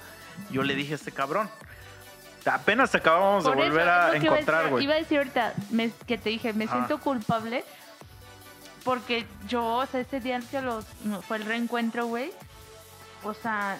[0.52, 1.50] yo le dije a este cabrón.
[2.46, 4.84] Apenas acabamos de Por eso volver es a encontrar, güey.
[4.86, 6.72] Iba a decir ahorita me- que te dije, me Ah.
[6.72, 7.66] siento culpable
[8.84, 12.32] porque yo, o sea, ese día que los, no, fue el reencuentro, güey,
[13.24, 13.78] o sea,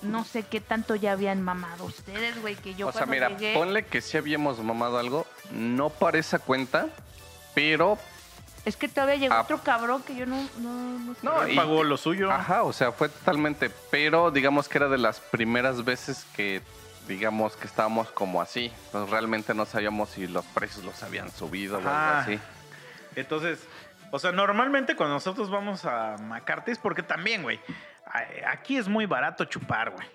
[0.00, 3.52] no sé qué tanto ya habían mamado ustedes, güey, que yo o sea, mira, llegué...
[3.54, 6.86] ponle que sí habíamos mamado algo, no para esa cuenta,
[7.54, 7.98] pero
[8.64, 9.42] Es que todavía llegó Ah.
[9.42, 11.20] otro cabrón que yo no, no, no sé.
[11.22, 12.30] No, Él y- pagó lo suyo.
[12.30, 16.62] Ajá, o sea, fue totalmente, pero digamos que era de las primeras veces que,
[17.06, 18.72] digamos que estábamos como así.
[18.86, 22.20] Entonces realmente no sabíamos si los precios los habían subido o algo Ajá.
[22.20, 22.38] así.
[23.16, 23.60] Entonces,
[24.10, 27.60] o sea, normalmente cuando nosotros vamos a McCarthy's, porque también, güey,
[28.46, 30.06] aquí es muy barato chupar, güey.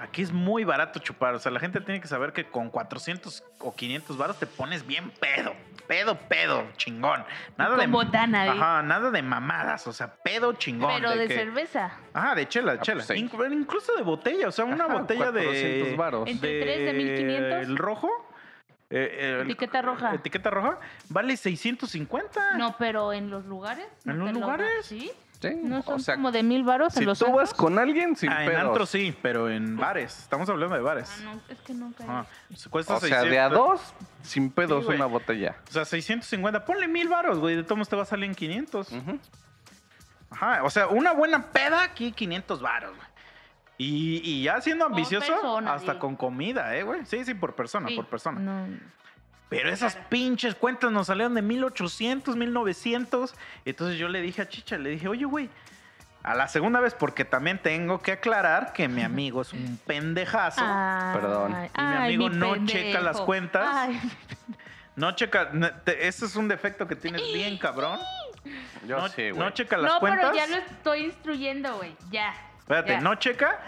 [0.00, 1.34] Aquí es muy barato chupar.
[1.34, 4.86] O sea, la gente tiene que saber que con 400 o 500 baros te pones
[4.86, 5.54] bien pedo.
[5.86, 7.24] Pedo, pedo, chingón.
[7.58, 8.50] Nada de Con botana, ¿eh?
[8.50, 9.86] Ajá, nada de mamadas.
[9.86, 10.92] O sea, pedo chingón.
[10.96, 11.92] Pero de que- cerveza.
[12.14, 13.04] Ajá, de chela, de Ah, chela.
[13.04, 13.24] pues sí.
[13.28, 14.48] Inclu- incluso de botella.
[14.48, 15.96] O sea, una Ajá, botella 400 de.
[15.96, 16.28] varos.
[16.28, 17.62] ¿Entre tres de 1500?
[17.68, 18.08] El rojo.
[18.94, 20.14] eh, el- Etiqueta roja.
[20.14, 20.78] Etiqueta roja.
[21.08, 22.58] Vale 650.
[22.58, 23.86] No, pero en los lugares.
[24.04, 24.68] ¿En ¿no los lugares?
[24.84, 25.10] Sí.
[25.50, 27.54] Sí, No son o sea, como de mil varos si en los tú vas antros?
[27.54, 28.64] con alguien sin Ah, en pedos.
[28.68, 30.18] antro sí, pero en bares.
[30.20, 31.10] Estamos hablando de bares.
[31.18, 32.26] Ah, no, es que nunca.
[32.54, 33.58] Se Cuesta O sea, de a 600.
[33.58, 34.96] dos, sin pedos Sí, güey.
[34.96, 35.56] una botella.
[35.68, 36.64] O sea, 650.
[36.64, 37.56] Ponle mil varos, güey.
[37.56, 38.92] De todos modos te va a salir en 500.
[38.92, 39.18] Ujú.
[40.30, 40.62] Ajá.
[40.64, 43.08] O sea, una buena peda aquí, 500 varos, güey.
[43.78, 45.98] Y, y ya siendo ambicioso, persona, hasta sí.
[45.98, 47.04] con comida, ¿eh, güey?
[47.04, 48.38] Sí, sí, por persona, Sí, por persona.
[48.38, 48.66] No.
[49.56, 53.34] Pero esas pinches cuentas nos salieron de 1800, 1900.
[53.64, 55.48] Entonces yo le dije a Chicha, le dije, oye, güey,
[56.22, 60.62] a la segunda vez, porque también tengo que aclarar que mi amigo es un pendejazo.
[60.64, 61.54] Ay, Perdón.
[61.54, 63.68] ay, Y mi amigo mi no checa las cuentas.
[63.70, 64.00] Ay,
[64.94, 67.98] No checa, no, ese es un defecto que tienes bien, cabrón.
[68.86, 69.38] Yo no, sí, güey.
[69.38, 70.30] no checa las no, cuentas.
[70.32, 71.96] pero ya lo estoy instruyendo, güey.
[72.10, 72.34] Ya.
[72.58, 73.00] Espérate, ya.
[73.00, 73.58] no checa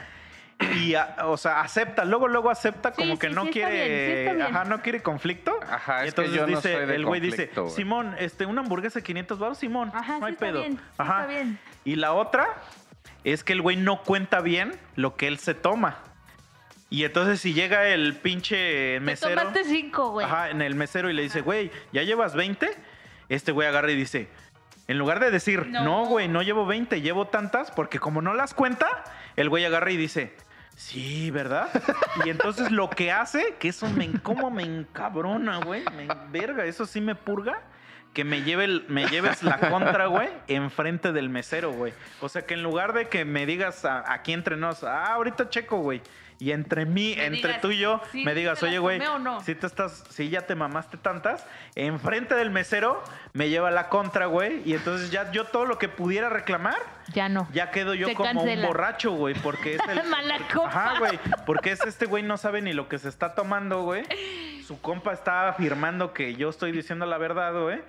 [0.76, 3.68] y, a- o sea, acepta, luego, luego acepta Sí, como que sí, no sí está
[3.68, 4.42] quiere, bien, sí está bien.
[4.56, 5.58] ajá, no quiere conflicto.
[5.68, 7.50] Ajá, Y es que yo no dice, soy de el güey dice.
[7.74, 10.60] Simón, este, una hamburguesa de 500 baros, Simón, Ajá, no sí hay está pedo.
[10.60, 10.72] bien.
[10.76, 11.20] sí Ajá.
[11.22, 11.58] Está bien.
[11.84, 12.46] Y la otra
[13.24, 15.98] es que el güey no cuenta bien lo que él se toma.
[16.90, 20.26] Y entonces si llega el pinche Te mesero, tomaste cinco, güey.
[20.26, 22.70] ajá, en el mesero y le dice, güey, ¿ya llevas 20?
[23.28, 24.28] Este güey agarra y dice,
[24.86, 25.82] en lugar de decir, No.
[25.82, 28.86] no, güey, no llevo 20, llevo tantas, porque como no las cuenta,
[29.34, 30.36] el güey agarra y dice,
[30.76, 31.68] sí, ¿verdad?
[32.24, 36.86] y entonces lo que hace, que eso me, como me encabrona, güey, me verga, eso
[36.86, 37.60] sí me purga.
[38.12, 38.68] Que me, lleve
[39.10, 41.92] lleves la contra, güey, enfrente del mesero, güey.
[42.20, 45.48] O sea, que en lugar de que me digas a- aquí entre nos, ah, ahorita
[45.50, 46.00] checo, güey.
[46.44, 49.08] Y entre mí, Me entre digas, tú y yo, ¿sí me digas, oye, güey, tomé
[49.08, 53.02] o no?" si te estás, si ya te mamaste tantas, enfrente del mesero
[53.32, 54.60] me lleva la contra, güey.
[54.66, 56.76] Y entonces ya yo todo lo que pudiera reclamar,
[57.14, 57.48] Ya no.
[57.52, 58.60] ya quedo yo Se como cancela.
[58.62, 59.34] un borracho, güey.
[59.34, 60.04] Porque es el.
[60.10, 60.68] Mala copa.
[60.68, 61.18] Ajá, güey.
[61.46, 64.04] Porque es este güey no sabe ni lo que se está tomando, güey.
[64.66, 67.80] Su compa está afirmando que yo estoy diciendo la verdad, güey.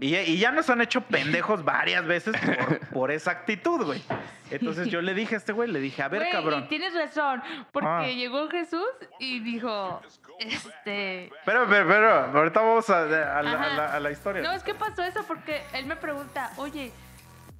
[0.00, 4.02] Y, y ya nos han hecho pendejos varias veces por, por esa actitud, güey.
[4.50, 6.64] Entonces yo le dije a este güey, le dije, a ver, Güey, cabrón.
[6.64, 8.06] Y tienes razón, porque Ah.
[8.06, 8.84] llegó Jesús
[9.20, 10.00] y dijo,
[10.38, 11.30] este...
[11.44, 13.68] Pero, pero, pero, ahorita vamos a, a la, a Ajá.
[13.76, 14.42] la- a la historia.
[14.42, 16.90] No, es que pasó eso porque él me pregunta, oye,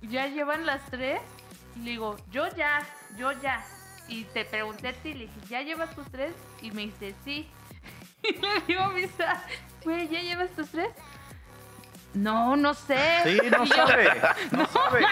[0.02, 1.20] ¿ya llevan las tres?
[1.76, 2.80] Y le digo, yo ya,
[3.16, 3.64] yo ya.
[4.08, 6.32] Y te pregunté a ti, le dije, ¿ya llevas tus tres?
[6.62, 7.48] Y me dice, sí.
[8.22, 9.42] Y le digo Misa,
[9.84, 10.88] güey, ¿ya llevas tus tres?
[12.14, 12.98] No, no sé.
[13.24, 14.08] Sí, no yo, sabe,
[14.50, 15.06] no sabe.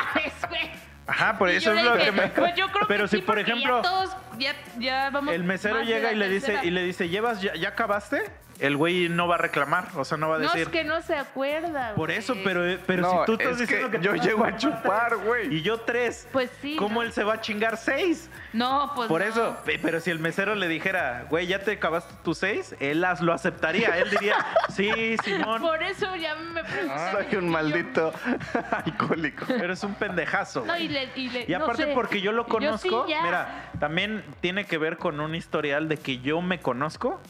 [1.07, 2.29] Ajá, por eso es lo dije, que me...
[2.29, 5.35] Pues yo creo Pero que si, sí, por ejemplo, Ya todos, ya, ya vamos.
[5.35, 8.23] el mesero llega y le dice, y le dice, ¿llevas, ya, ya acabaste?
[8.61, 9.87] el güey no va a reclamar.
[9.95, 10.63] O sea, no va a No decir.
[10.63, 11.95] es que no se acuerda.
[11.95, 12.45] Por eso, güey.
[12.45, 15.55] pero, pero No, si tú estás es diciendo que, yo llego a chupar, güey.
[15.55, 16.27] Y yo tres.
[16.33, 16.75] Pues sí.
[16.75, 17.03] ¿Cómo ¿no?
[17.03, 18.29] él se va a chingar seis?
[18.53, 19.27] No, pues Por no.
[19.29, 23.01] eso, pe- pero si el mesero le dijera, güey, ya te acabaste tus seis, él
[23.01, 23.97] las lo aceptaría.
[23.97, 24.35] Él diría,
[24.75, 24.91] sí,
[25.23, 27.29] Simón, Por eso ya me pregunté.
[27.31, 28.13] Soy un maldito
[28.73, 29.53] alcohólico.
[29.53, 30.61] eres un pendejazo.
[30.65, 30.87] No, güey".
[30.87, 31.93] y, le, y, le- Y no aparte sé.
[31.95, 33.23] porque yo lo sí conozco, ya.
[33.23, 37.21] mira, también tiene que ver con un historial de que yo me conozco,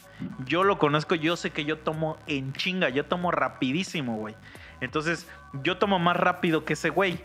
[0.44, 4.34] yo lo conozco, yo sé que yo tomo en chinga, yo tomo rapidísimo, güey.
[4.80, 5.26] Entonces,
[5.62, 7.20] yo tomo más rápido que ese güey.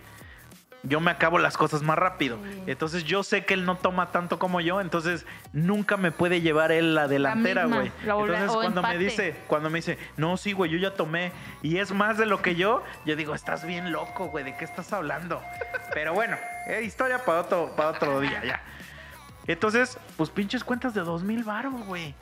[0.85, 2.37] Yo me acabo las cosas más rápido.
[2.67, 6.73] Entonces yo sé que él no toma tanto como yo, entonces nunca me puede llevar
[6.73, 7.89] él la delantera, güey.
[8.05, 11.93] Entonces cuando me dice, cuando me dice, no, sí, güey, yo ya tomé y es
[11.93, 15.41] más de lo que yo, yo digo, estás bien loco, güey, ¿de qué estás hablando?
[15.93, 16.35] Pero bueno,
[16.67, 18.61] eh, historia para otro, para otro día, ya.
[19.47, 22.15] Entonces, pues pinches cuentas de dos mil baros, güey.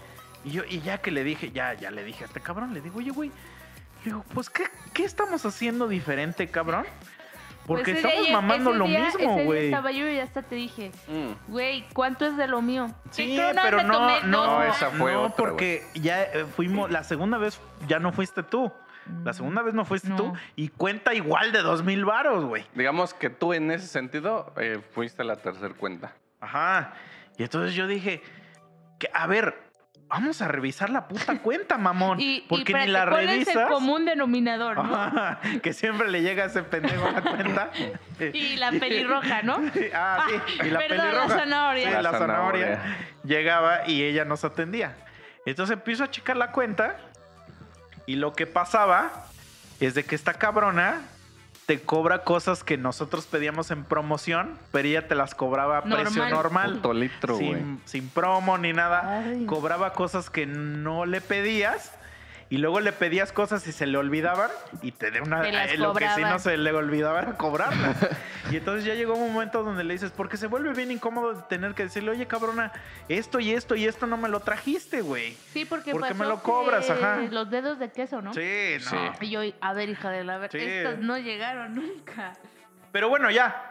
[0.43, 2.81] Y yo, y ya que le dije, ya, ya le dije a este cabrón, le
[2.81, 4.63] digo, oye, güey, le digo, pues, ¿qué,
[4.93, 6.85] qué estamos haciendo diferente, cabrón?
[7.67, 9.65] Porque Pues ese estamos día- mamando ese lo día- mismo, güey.
[9.65, 11.51] Estaba yo y hasta te dije, Mm.
[11.51, 12.89] güey, ¿cuánto es de lo mío?
[13.11, 14.45] Sí, pero no, tomé no.
[14.47, 18.41] No, esa fue no, otra, porque ya eh, fuimos, la segunda vez ya no fuiste
[18.41, 18.71] tú.
[19.23, 20.15] La segunda vez no fuiste No.
[20.15, 22.65] tú y cuenta igual de dos mil varos, güey.
[22.73, 26.13] Digamos que tú en ese sentido eh, fuiste la tercer cuenta.
[26.39, 26.93] Ajá.
[27.37, 28.21] Y entonces yo dije,
[28.99, 29.55] que, a ver,
[30.07, 32.19] vamos a revisar la puta cuenta, mamón.
[32.21, 33.69] Y, porque y ni la ¿cuál es el revisas.
[33.69, 35.39] común denominador, no?
[35.61, 37.71] Que siempre le llega a ese pendejo a la cuenta.
[38.33, 39.59] Y la pelirroja, ¿no?
[39.95, 40.53] ah, sí.
[40.65, 41.39] Y la Perdón, la pelirroja.
[41.39, 41.87] zanahoria.
[41.87, 42.65] Sí, la, La zanahoria.
[42.77, 42.97] zanahoria.
[43.23, 44.95] Llegaba y ella nos atendía.
[45.45, 46.97] Entonces empiezo a checar la cuenta.
[48.05, 49.09] Y lo que pasaba
[49.79, 51.01] es de que esta cabrona
[51.71, 56.27] te cobra cosas que nosotros pedíamos en promoción, pero ella te las cobraba a precio
[56.27, 56.73] Normal.
[56.73, 59.19] Puto litro, sin, sin promo ni nada.
[59.19, 59.45] Ay.
[59.45, 61.93] Cobraba cosas que no le pedías.
[62.51, 64.51] Y luego le pedías cosas y se le olvidaban.
[64.81, 65.41] Y te de una.
[65.41, 67.95] Te eh, lo que sí no se le olvidaba era cobrarlas.
[68.51, 71.73] y entonces ya llegó un momento donde le dices, porque se vuelve bien incómodo tener
[71.75, 72.73] que decirle, oye cabrona,
[73.07, 75.37] esto y esto y esto no me lo trajiste, güey.
[75.53, 76.89] Sí, porque ¿Por qué me lo cobras?
[76.89, 77.21] Ajá.
[77.31, 78.33] Los dedos de queso, ¿no?
[78.33, 78.89] Sí, no.
[78.89, 78.97] Sí.
[79.21, 80.57] Y yo, a ver, hija de la ver, Sí.
[80.59, 82.33] estos no llegaron nunca.
[82.91, 83.67] Pero bueno, ya.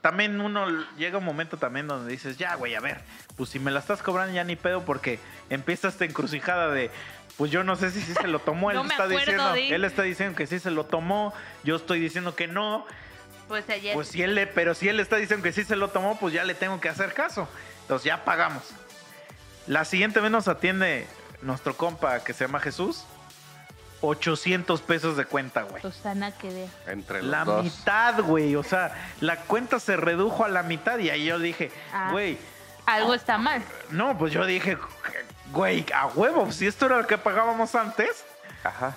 [0.00, 3.00] También uno llega un momento también donde dices, ya, güey, a ver,
[3.36, 5.18] pues si me la estás cobrando ya ni pedo porque
[5.50, 6.92] empieza esta encrucijada de,
[7.36, 9.52] pues yo no sé si sí se lo tomó, él No me está acuerdo diciendo,
[9.52, 11.32] de- él está diciendo que sí se lo tomó,
[11.64, 12.86] yo estoy diciendo que no,
[13.48, 13.94] Pues ayer.
[13.94, 16.32] pues si él le, pero si él está diciendo que sí se lo tomó, pues
[16.34, 17.48] ya le tengo que hacer caso.
[17.82, 18.62] Entonces ya pagamos.
[19.66, 21.06] La siguiente vez nos atiende
[21.42, 23.04] nuestro compa que se llama Jesús.
[24.02, 25.80] 800 pesos de cuenta, güey.
[25.82, 26.68] Susana que ver.
[26.86, 27.64] Entre los La dos.
[27.64, 28.54] mitad, güey.
[28.54, 32.10] O sea, la cuenta se redujo a la mitad y ahí yo dije, Ah.
[32.12, 32.36] güey,
[32.84, 33.62] Algo está mal.
[33.90, 34.76] no, pues yo dije,
[35.52, 38.24] güey, a huevo, si esto era lo que pagábamos antes,
[38.64, 38.94] Ajá.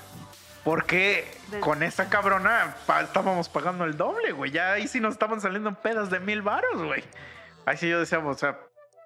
[0.64, 4.52] ¿por qué De- con esa cabrona pa- estábamos pagando el doble, güey?
[4.52, 7.04] Ya ahí sí nos estaban saliendo pedas de mil varos, güey.
[7.66, 8.60] Ahí sí yo decía, o sea,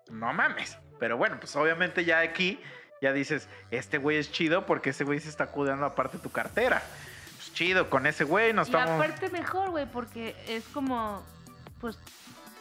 [0.10, 0.78] no mames.
[1.00, 2.62] Pero bueno, pues obviamente ya aquí
[3.02, 6.82] ya dices, este güey es chido porque ese güey se está cuidando aparte tu cartera.
[7.36, 9.04] Pues chido, con ese güey nos Y estamos...
[9.04, 11.22] aparte mejor, güey, porque es como,
[11.82, 11.98] pues,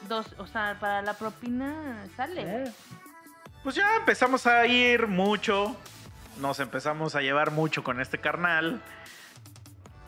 [0.08, 2.72] dos, o sea, para la propina sale.
[3.62, 5.76] Pues ya empezamos a ir mucho.
[6.40, 8.80] Nos empezamos a llevar mucho con este carnal.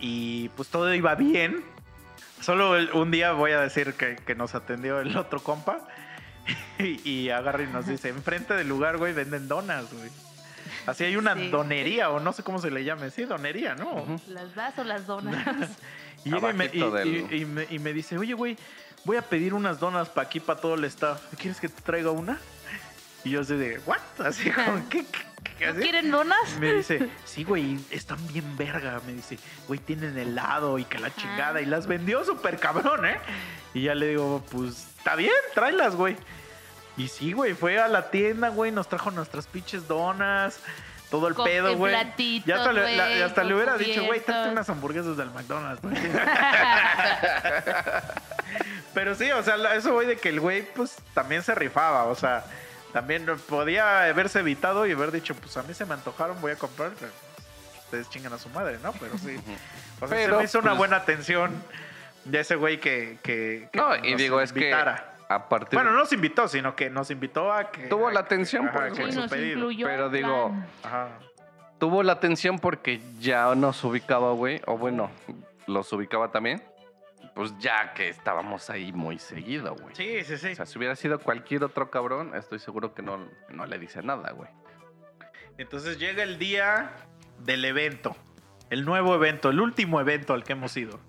[0.00, 1.64] Y pues todo iba bien.
[2.40, 5.80] Solo un día voy a decir que, que nos atendió el otro compa.
[6.78, 10.10] Y, y agarra y nos dice, enfrente del lugar, güey, venden donas, güey.
[10.86, 11.48] Así hay una Sí.
[11.48, 13.10] donería, o no sé cómo se le llame.
[13.10, 14.04] Sí, donería, ¿no?
[14.26, 15.70] ¿Las das o las donas?
[16.24, 18.58] Y llega y me, y- Abajito del- y- y me- y me dice, oye, güey,
[19.04, 21.22] voy a pedir unas donas para aquí, para todo el staff.
[21.38, 22.38] ¿Quieres que te traiga una?
[23.24, 23.98] Y yo así de, ¿what?
[24.24, 25.04] Así como, ¿qué?
[25.66, 26.56] ¿No quieren donas?
[26.58, 29.00] Me dice, sí, güey, están bien verga.
[29.06, 31.60] Me dice, güey, tienen helado y que la chingada.
[31.62, 33.18] Y las vendió súper cabrón, ¿eh?
[33.72, 36.16] Y ya le digo, pues, está bien, tráelas, güey.
[36.96, 40.60] Y sí, güey, fue a la tienda, güey, nos trajo nuestras pinches donas.
[41.10, 41.94] Todo el Con- pedo, güey.
[42.44, 45.80] Ya hasta, le, güey, la- hasta le hubiera dicho, güey, tráete unas hamburguesas del McDonald's.
[45.82, 45.94] güey.
[48.94, 52.04] Pero sí, o sea, eso, güey, de que el güey, pues, también se rifaba.
[52.04, 52.44] O sea,
[52.94, 56.56] también podía haberse evitado y haber dicho, pues, a mí se me antojaron, voy a
[56.56, 56.92] comprar.
[56.98, 57.12] pero
[57.84, 58.92] Ustedes chingan a su madre, ¿no?
[58.92, 59.36] Pero sí.
[60.00, 61.52] O sea, se Pero, me hizo una pues- buena atención
[62.24, 65.14] de ese güey que, que, que No, y nos digo, es que invitara.
[65.28, 67.86] a partir Bueno, no nos invitó, sino que nos invitó a que...
[67.88, 68.96] Tuvo la a que- atención, pues.
[68.96, 69.68] Sí, su pedido.
[69.84, 70.52] Pero digo.
[70.82, 71.08] Ajá.
[71.78, 74.60] tuvo la atención porque ya nos ubicaba, güey.
[74.66, 75.10] O bueno,
[75.66, 76.62] los ubicaba también.
[77.34, 79.94] Pues ya que estábamos ahí muy seguido, güey.
[79.96, 80.52] Sí, sí, sí.
[80.52, 84.02] O sea, si hubiera sido cualquier otro cabrón, estoy seguro que no, no le dice
[84.02, 84.48] nada, güey.
[85.58, 86.92] Entonces llega el día
[87.40, 88.16] del evento,
[88.70, 91.00] el nuevo evento, el último evento al que hemos ido.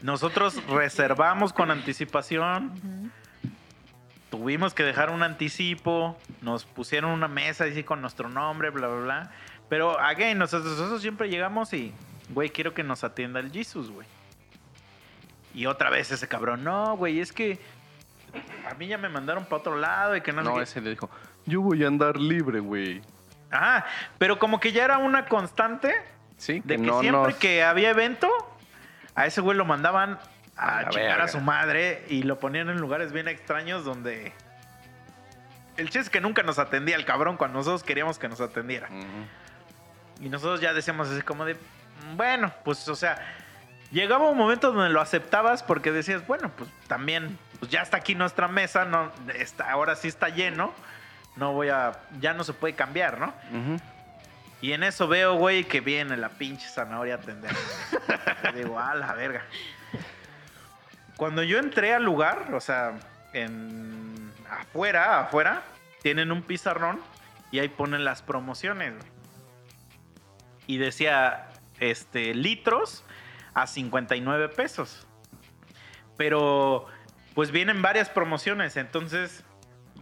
[0.00, 3.12] Nosotros reservamos con anticipación,
[4.30, 9.00] tuvimos que dejar un anticipo, nos pusieron una mesa así con nuestro nombre, bla, bla,
[9.00, 9.30] bla.
[9.68, 11.92] Pero, again, nosotros, nosotros siempre llegamos y,
[12.30, 14.06] güey, quiero que nos atienda el Jesus, güey.
[15.54, 17.58] Y otra vez ese cabrón, no, güey, es que
[18.70, 20.62] a mí ya me mandaron para otro lado y que no, No, qué".
[20.62, 21.08] ese le dijo,
[21.46, 23.00] yo voy a andar libre, güey.
[23.50, 23.86] Ajá,
[24.18, 25.94] pero como que ya era una constante
[26.36, 28.28] Sí, de que no siempre nos- que había evento,
[29.14, 30.18] a ese güey lo mandaban
[30.56, 34.32] a, A chingar a su madre y lo ponían en lugares bien extraños donde...
[35.76, 38.88] El chiste es que nunca nos atendía el cabrón cuando nosotros queríamos que nos atendiera.
[40.20, 43.16] Y nosotros ya decíamos así como de, "Mm, bueno, pues o sea,
[43.90, 48.14] llegaba un momento donde lo aceptabas porque decías, bueno, pues también, pues ya está aquí
[48.14, 50.72] nuestra mesa, no, está, ahora sí está lleno,
[51.36, 53.32] no voy a, ya no se puede cambiar, ¿no?
[54.60, 57.52] Y en eso veo, güey, que viene la pinche zanahoria a atender.
[58.54, 59.44] Digo, a la verga.
[61.16, 62.94] Cuando yo entré al lugar, o sea,
[63.32, 65.62] en afuera, afuera,
[66.02, 67.00] tienen un pizarrón
[67.50, 69.18] y ahí ponen las promociones, güey.
[70.66, 71.48] Y decía,
[71.80, 73.04] este, litros
[73.62, 75.06] a 59 pesos.
[76.16, 76.86] Pero,
[77.34, 79.44] pues vienen varias promociones, entonces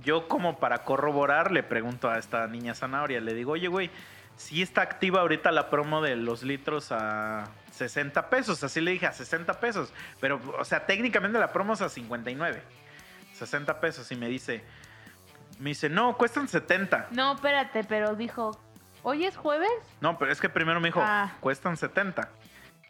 [0.02, 3.90] yo como para corroborar le pregunto a esta niña zanahoria, le digo, oye, güey,
[4.36, 8.62] sí está activa ahorita la promo de los litros a 60 pesos.
[8.62, 9.92] Así le dije, a 60 pesos.
[10.20, 12.62] Pero, o sea, técnicamente la promo es a 59.
[13.34, 14.10] 60 pesos.
[14.12, 14.62] Y me dice,
[15.58, 17.08] me dice, no, cuestan 70.
[17.10, 18.58] No, espérate, pero dijo,
[19.02, 19.70] ¿hoy es jueves?
[20.00, 21.34] No, pero es que primero me dijo, Ah.
[21.40, 22.28] cuestan 70.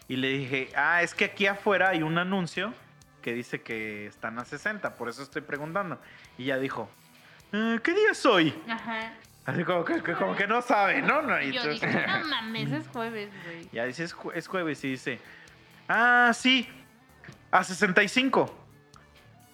[0.09, 2.73] Y le dije, ah, es que aquí afuera hay un anuncio
[3.23, 4.95] que dice que están a 60.
[4.95, 6.01] Por eso estoy preguntando.
[6.39, 6.89] Y ella dijo,
[7.53, 8.55] "Eh, ¿qué día es hoy?
[8.69, 9.13] Ajá.
[9.47, 11.23] Así como que, como que no sabe, ¿no?
[11.23, 13.69] no y Yo dije, no mames, es jueves, güey.
[13.73, 15.21] Ya dice, es, es jueves y dice,
[15.89, 16.69] ah, sí,
[17.53, 18.65] a 65.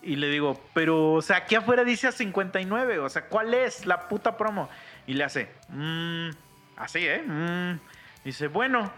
[0.02, 3.86] Y le digo, pero, o sea, aquí afuera dice a 59, o sea, ¿cuál es
[3.86, 4.68] la puta promo?
[5.06, 6.30] Y le hace, mmm,
[6.76, 7.22] así, ¿eh?
[7.22, 7.78] Mm.
[8.24, 8.90] Dice, bueno,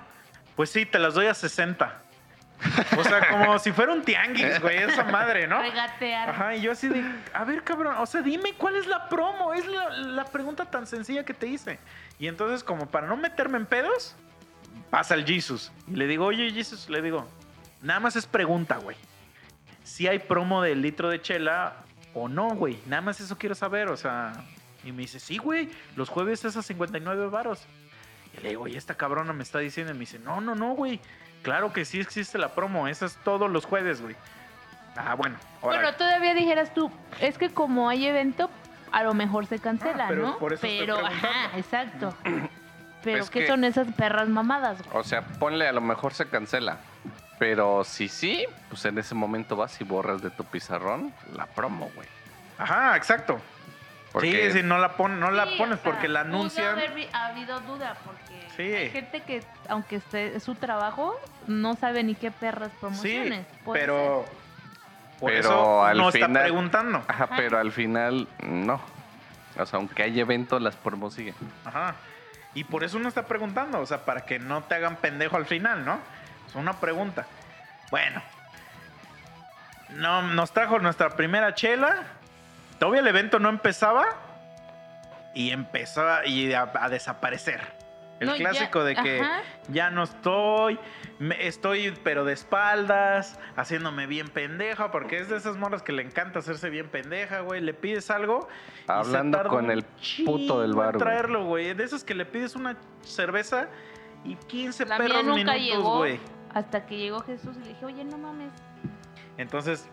[0.57, 2.02] pues sí, te las doy a 60.
[2.96, 5.61] O sea, como si fuera un tianguis, güey, esa madre, ¿no?
[5.61, 6.30] Regatear.
[6.30, 9.52] Ajá, y yo así de, a ver, cabrón, o sea, dime cuál es la promo,
[9.52, 11.78] es la, la pregunta tan sencilla que te hice.
[12.18, 14.14] Y entonces, como para no meterme en pedos,
[14.90, 15.72] pasa el Jesus.
[15.88, 17.28] Y le digo, oye, Jesus, le digo,
[17.82, 18.96] nada más es pregunta, güey.
[19.82, 21.84] Si hay promo del litro de chela
[22.14, 22.78] o no, güey.
[22.86, 24.32] Nada más eso quiero saber, o sea.
[24.84, 27.66] Y me dice, sí, güey, los jueves es a 59 varos.
[28.37, 30.74] Y le digo, y esta cabrona me está diciendo, y me dice, no, no, no,
[30.74, 31.01] güey.
[31.43, 34.16] Claro que sí existe la promo, esa es todos los jueves, güey.
[34.97, 35.37] Ah, bueno.
[35.61, 35.82] órale.
[35.85, 38.49] Pero todavía dijeras tú, es que como hay evento,
[38.93, 40.39] a lo mejor se cancela, Ah, pero ¿no?
[40.39, 42.14] por eso pero, ajá, exacto.
[43.03, 44.97] Pero Es ¿qué que- son esas perras mamadas, güey?
[44.97, 46.78] O sea, ponle, a lo mejor se cancela.
[47.39, 51.91] Pero si sí, pues en ese momento vas y borras de tu pizarrón la promo,
[51.95, 52.09] güey.
[52.57, 53.39] Ajá, exacto.
[54.14, 56.34] Porque Sí, sí, no la, pon- no la Sí, pones o sea, porque la pudo
[56.36, 56.68] anuncian.
[56.68, 58.62] haber vi- habido duda porque Sí.
[58.62, 63.44] hay gente que, aunque esté es su trabajo, no sabe ni qué perras Sí, promociones.
[63.64, 64.24] Puede pero.
[65.18, 66.98] Por Pero eso al no está preguntando.
[67.08, 67.36] Ajá, Ajá.
[67.36, 68.80] pero al final no.
[69.58, 71.34] O sea, aunque hay evento, las promos siguen.
[71.64, 71.94] Ajá.
[72.54, 75.46] Y por eso uno está preguntando, o sea, para que no te hagan pendejo al
[75.46, 75.98] final, ¿no?
[76.48, 77.26] Es una pregunta.
[77.90, 78.22] Bueno.
[79.90, 81.96] No, nos trajo nuestra primera chela.
[82.78, 84.06] Todavía el evento no empezaba.
[85.36, 87.60] Y empezó a, y a, a desaparecer.
[88.20, 89.42] El No, ya- clásico de que ajá.
[89.68, 90.78] ya no estoy,
[91.18, 96.02] me- estoy pero de espaldas, haciéndome bien pendeja, porque es de esas morras que le
[96.02, 97.60] encanta hacerse bien pendeja, güey.
[97.60, 98.46] Le pides algo.
[98.84, 99.82] y se Hablando con el
[100.24, 100.98] puto del bar, güey.
[101.04, 101.74] traerlo, güey.
[101.74, 103.66] De esos que le pides una cerveza
[104.24, 106.20] y 15 La mía perros nunca minutos, güey.
[106.54, 108.52] hasta que llegó Jesús y le dije, oye, no mames.
[109.36, 109.88] Entonces,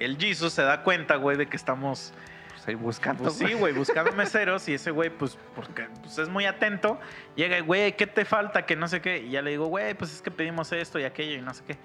[0.00, 2.12] el Jesus se da cuenta, güey, de que estamos
[2.54, 3.24] Pues ahí buscando.
[3.24, 6.98] Pues sí, güey, buscando meseros y ese güey, pues, porque pues, es muy atento.
[7.36, 8.66] Llega, y, güey, ¿qué te falta?
[8.66, 9.18] Que no sé qué.
[9.18, 11.64] Y ya le digo, güey, pues es que pedimos esto y aquello y no sé
[11.66, 11.78] qué.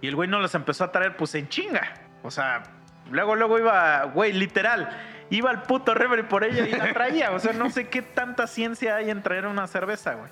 [0.00, 1.94] Y el güey no los empezó a traer, pues en chinga.
[2.22, 2.62] O sea,
[3.10, 4.90] luego, luego iba, güey, literal.
[5.30, 7.30] Iba al puto Reverie por ella y la traía.
[7.32, 10.30] O sea, no sé qué tanta ciencia hay en traer una cerveza, güey.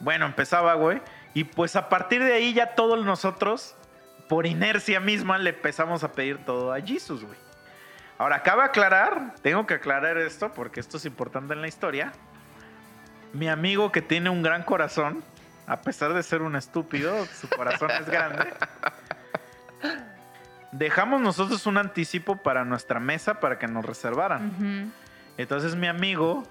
[0.00, 1.02] Bueno, empezaba, güey.
[1.34, 3.76] Y pues a partir de ahí ya todos nosotros,
[4.30, 7.36] por inercia misma, le empezamos a pedir todo a Jesus, güey.
[8.16, 12.12] Ahora, acaba aclarar, tengo que aclarar esto porque esto es importante en la historia.
[13.32, 15.24] Mi amigo que tiene un gran corazón,
[15.66, 18.52] a pesar de ser un estúpido, su corazón es grande.
[20.72, 24.92] Dejamos nosotros un anticipo para nuestra mesa para que nos reservaran.
[25.38, 26.44] Entonces mi amigo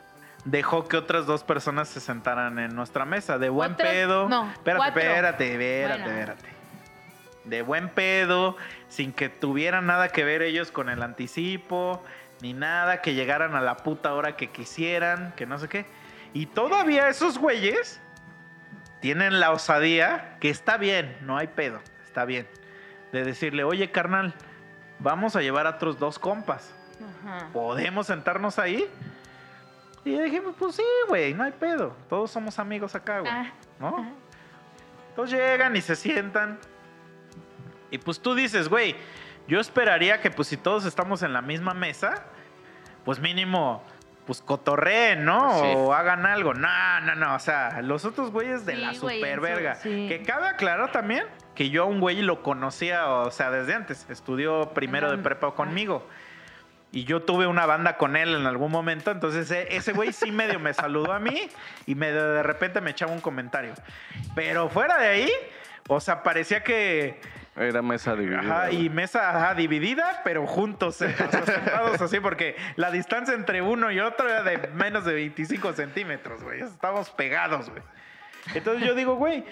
[0.43, 3.37] dejó que otras dos personas se sentaran en nuestra mesa.
[3.37, 4.27] De buen Otras- pedo.
[4.27, 5.01] no, espérate, cuatro.
[5.01, 6.19] espérate, espérate, Bueno.
[6.19, 6.58] espérate.
[7.49, 8.55] De buen pedo,
[8.87, 12.03] sin que tuvieran nada que ver ellos con el anticipo,
[12.41, 15.85] ni nada, que llegaran a la puta hora que quisieran, que no sé qué.
[16.33, 17.99] Y todavía esos güeyes
[19.01, 22.47] tienen la osadía, que está bien, no hay pedo, está bien,
[23.11, 24.35] de decirle, oye carnal,
[24.99, 26.75] vamos a llevar a otros dos compas.
[27.23, 27.47] Ajá.
[27.53, 28.89] ¿podemos sentarnos ahí?
[30.05, 31.95] Y dije, pues sí, güey, no hay pedo.
[32.09, 33.31] Todos somos amigos acá, güey.
[33.31, 33.87] Ah, ¿No?
[33.87, 34.09] ajá.
[35.09, 36.59] Entonces llegan y se sientan.
[37.91, 38.95] Y pues tú dices, güey,
[39.47, 42.23] yo esperaría que pues si todos estamos en la misma mesa,
[43.05, 43.83] pues mínimo,
[44.25, 45.47] pues cotorreen, ¿no?
[45.49, 45.73] Pues sí.
[45.75, 46.53] O hagan algo.
[46.53, 47.35] No, no, no.
[47.35, 49.75] O sea, los otros güeyes de Sí, la güey, super eso, verga.
[49.75, 50.05] sí.
[50.07, 51.25] Que cabe aclarar también
[51.55, 54.05] que yo a un güey lo conocía, o sea, desde antes.
[54.09, 56.07] Estudió primero de prepa conmigo.
[56.91, 60.31] Y yo tuve una banda con él en algún momento, entonces e- ese güey sí
[60.31, 61.47] medio me saludó a mí
[61.85, 63.73] y me de repente me echaba un comentario.
[64.33, 65.31] Pero fuera de ahí,
[65.87, 67.21] o sea, parecía que
[67.55, 68.39] Era mesa dividida.
[68.39, 73.33] ajá, y mesa ajá, dividida, pero juntos, eh, o sea, sentados así, porque la distancia
[73.33, 76.61] entre uno y otro era de menos de 25 centímetros, güey.
[76.61, 77.83] Estábamos pegados, güey.
[78.53, 79.43] Entonces yo digo, güey,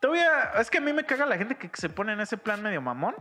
[0.00, 2.62] todavía, es que a mí me caga la gente que se pone en ese plan
[2.62, 3.14] medio mamón.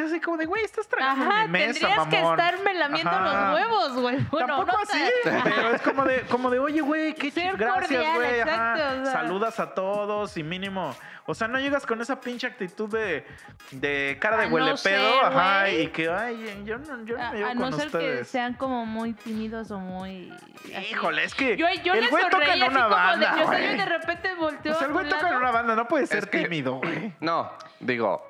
[0.00, 2.40] Y así como de, güey, estás tragando Ajá, en mi mesa, tendrías que mamón.
[2.40, 3.52] estarme lamiendo Ajá.
[3.52, 4.16] los huevos, güey.
[4.30, 7.56] Bueno, Tampoco no así, tan- pero es como de, como de oye, güey, qué Ser
[7.56, 8.40] gracias, cordial, güey.
[8.40, 8.74] ajá.
[8.74, 9.12] o sea.
[9.12, 10.94] Saludas a todos y mínimo.
[11.26, 13.24] O sea, no llegas con esa pinche actitud de,
[13.70, 15.82] de cara de A no huele pedo, ser, ajá, güey.
[15.82, 17.96] y que, ay, yo no, yo no A, me llevo a no con ser que
[17.98, 18.28] ustedes.
[18.28, 20.32] sean como muy tímidos o muy.
[20.74, 20.86] así.
[20.90, 23.40] Híjole, es que Yo, yo el güey toca en una como banda, de.
[23.42, 24.72] Yo de repente volteo.
[24.72, 26.74] O sea, el a güey toca en una banda, no puede ser Es que- tímido,
[26.76, 27.12] güey.
[27.20, 28.28] No, digo,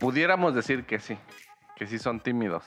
[0.00, 1.16] pudiéramos decir que sí,
[1.76, 2.64] que sí son tímidos.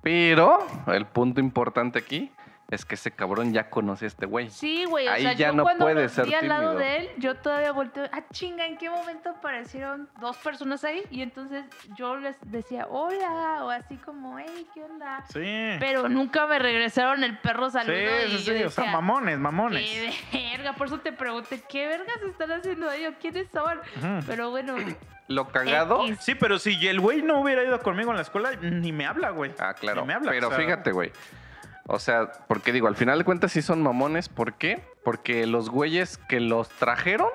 [0.00, 2.30] Pero el punto importante aquí
[2.74, 4.50] es que ese cabrón ya conoce a este güey.
[4.50, 5.08] Sí, güey.
[5.08, 6.78] O Ahí sea, ya yo no cuando puede ser vi al lado tímido.
[6.78, 8.08] de él, yo todavía volteo.
[8.12, 11.02] Ah, chinga, ¿en qué momento aparecieron dos personas ahí?
[11.10, 11.64] Y entonces
[11.96, 15.24] yo les decía, hola, o así como, hey, ¿qué onda?
[15.32, 15.76] Sí.
[15.80, 17.94] Pero nunca me regresaron el perro Sí, saludo.
[18.28, 19.84] y sí, yo sí, o sea, mamones, mamones.
[20.30, 23.14] Qué verga, por eso te pregunté, ¿qué vergas están haciendo ellos?
[23.20, 23.80] ¿Quiénes son?
[24.26, 24.76] Pero bueno,
[25.28, 26.04] Lo cagado.
[26.06, 26.18] X.
[26.20, 29.30] Sí, pero si el güey no hubiera ido conmigo en la escuela, ni me habla,
[29.30, 29.52] güey.
[29.58, 30.02] Ah, claro.
[30.02, 31.12] Ni me habla, Pero o sea, fíjate, güey.
[31.86, 34.28] O sea, porque digo, al final de cuentas sí son mamones.
[34.28, 34.82] ¿Por qué?
[35.04, 37.28] Porque los güeyes que los trajeron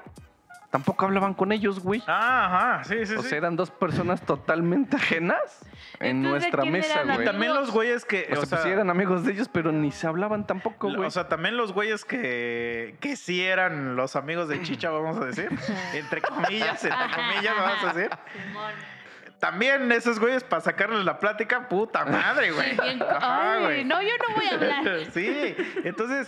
[0.72, 2.04] tampoco hablaban con ellos, güey.
[2.08, 3.30] Ah, ajá, sí, sí, O sí.
[3.30, 5.62] sea, eran dos personas totalmente ajenas
[6.00, 7.22] en Entonces, ¿de nuestra mesa, güey.
[7.22, 8.28] Y también los güeyes que.
[8.32, 11.06] O sea, pues sí eran amigos de ellos, pero ni se hablaban tampoco, güey.
[11.08, 15.26] O sea, también los güeyes que, que sí eran los amigos de Chicha, vamos a
[15.26, 15.50] decir.
[15.94, 18.12] entre comillas, entre comillas, vamos a decir.
[18.48, 18.99] Simón.
[19.40, 22.72] También esos güeyes para sacarles la plática, puta madre, güey.
[23.10, 23.86] Ajá, Ay, güey.
[23.86, 25.00] no, yo no voy a hablar.
[25.14, 26.28] Sí, entonces,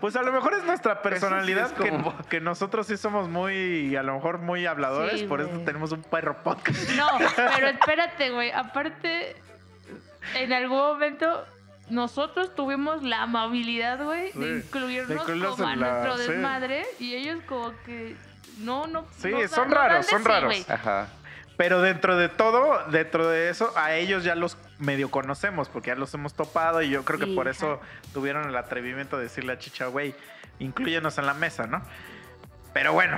[0.00, 2.96] pues a lo mejor es nuestra personalidad Eso sí es como- que, que nosotros sí
[2.96, 6.90] somos muy, a lo mejor muy habladores, Sí, por eso tenemos un perro podcast.
[6.90, 8.52] No, pero espérate, güey.
[8.52, 9.34] Aparte,
[10.36, 11.44] en algún momento
[11.90, 16.30] nosotros tuvimos la amabilidad, güey, Sí, de incluirnos como a la- nuestro sí.
[16.32, 18.16] desmadre y ellos como que
[18.58, 19.04] no, no.
[19.16, 20.70] Sí, no son no dan raros, son raros.
[20.70, 21.08] Ajá.
[21.62, 25.94] Pero dentro de todo, dentro de eso, a ellos ya los medio conocemos, porque ya
[25.94, 27.80] los hemos topado y yo creo que Sí, por eso
[28.12, 30.12] tuvieron el atrevimiento de decirle a Chicha, güey,
[30.58, 31.80] incluyenos en la mesa, ¿no?
[32.72, 33.16] Pero bueno,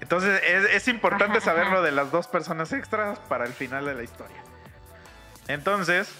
[0.00, 1.74] entonces es, es importante Ajá, saber ajá.
[1.74, 4.42] lo de las dos personas extras para el final de la historia.
[5.46, 6.10] Entonces,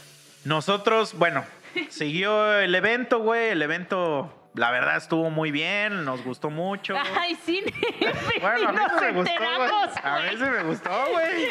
[0.44, 1.42] nosotros, bueno,
[1.88, 4.43] siguió el evento, güey, el evento...
[4.54, 6.94] La verdad estuvo muy bien, nos gustó mucho.
[7.20, 7.60] Ay, sí,
[8.40, 11.44] Bueno, a mí nos sí me gustó, A mí sí me gustó, güey.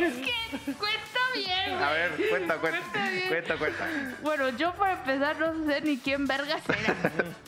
[0.00, 1.92] Es que cuenta bien, A güey.
[1.94, 2.80] ver, cuenta, cuenta.
[2.92, 3.28] Cuenta.
[3.28, 3.88] Cuenta, cuenta.
[4.22, 6.94] Bueno, yo para empezar no sé ni quién vergas era.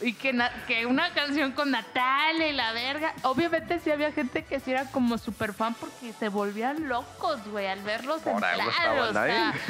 [0.02, 3.12] y que, na- que una canción con Natalia y la verga.
[3.22, 7.66] Obviamente sí había gente que sí era como super fan porque se volvían locos, güey,
[7.66, 9.60] al verlos en claro, o sea, ahí.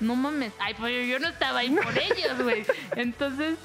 [0.00, 0.52] no mames.
[0.58, 2.64] Ay, pues yo no estaba ahí por ellos, güey.
[2.96, 3.56] Entonces,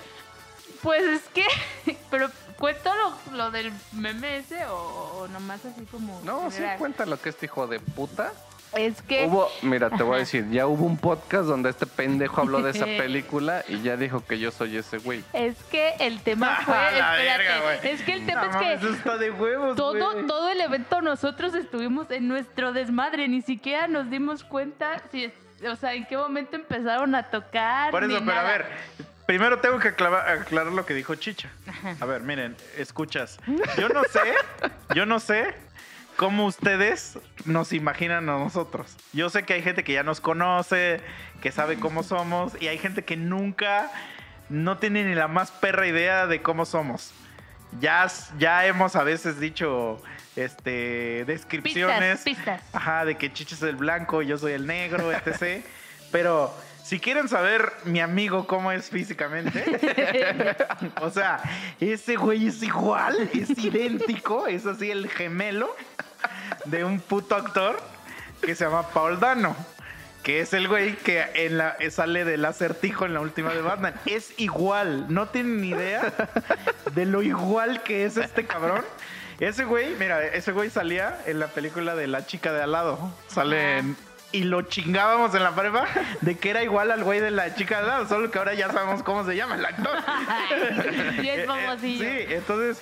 [0.87, 1.43] pues es que...
[2.09, 6.21] Pero cuento lo, lo del meme ese o, o nomás así como...
[6.23, 8.31] No, sí, cuenta lo que este hijo de puta.
[8.73, 9.25] Es que...
[9.25, 12.71] Hubo, mira, te voy a decir, ya hubo un podcast donde este pendejo habló de
[12.71, 15.25] esa película y ya dijo que yo soy ese güey.
[15.33, 16.73] Es que el tema fue...
[16.73, 18.63] Espérate, verga, es que el tema No es que...
[18.63, 23.41] mames, eso está de huevos, Todo, todo el evento nosotros estuvimos en nuestro desmadre, ni
[23.41, 25.33] siquiera nos dimos cuenta si,
[25.69, 27.91] o sea, en qué momento empezaron a tocar.
[27.91, 28.65] Por eso, pero a ver,
[29.27, 31.49] primero tengo que aclarar, aclarar lo que dijo Chicha.
[31.99, 33.37] A ver, miren, escuchas.
[33.77, 34.33] Yo no sé,
[34.95, 35.53] yo no sé
[36.15, 38.95] cómo ustedes nos imaginan a nosotros.
[39.13, 41.01] Yo sé que hay gente que ya nos conoce,
[41.41, 43.91] que sabe cómo somos, y hay gente que nunca
[44.49, 47.13] no tiene ni la más perra idea de cómo somos.
[47.81, 48.07] Ya,
[48.39, 50.01] ya hemos a veces dicho
[50.37, 52.23] este, descripciones.
[52.23, 52.73] Pistas, pistas.
[52.73, 55.65] Ajá, de que Chicha es el blanco, yo soy el negro, etc.
[56.11, 56.53] Pero
[56.87, 59.61] si quieren saber mi amigo cómo es físicamente,
[61.01, 61.41] o sea,
[61.81, 65.75] ese güey es igual, es idéntico, es así el gemelo
[66.63, 67.77] de un puto actor
[68.41, 69.53] que se llama Paul Dano.
[70.23, 73.93] Que es el güey que en la, sale del acertijo en la última de Batman.
[74.05, 75.07] Es igual.
[75.09, 76.13] No tienen ni idea
[76.93, 78.83] de lo igual que es este cabrón.
[79.41, 83.13] Ese güey, mira, ese güey salía en la película de La chica de al lado.
[83.27, 85.87] Sale en- y lo chingábamos en la prueba
[86.21, 88.53] de que era igual al güey de la chica de al lado, solo que ahora
[88.53, 89.97] ya sabemos cómo se llama el actor.
[91.23, 92.03] Y es famosillo.
[92.03, 92.81] Sí, entonces,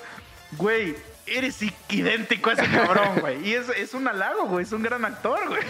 [0.54, 0.96] güey,
[1.28, 3.48] eres idéntico a ese cabrón, güey.
[3.48, 4.64] Y es, es un halago, güey.
[4.66, 5.62] Es un gran actor, güey.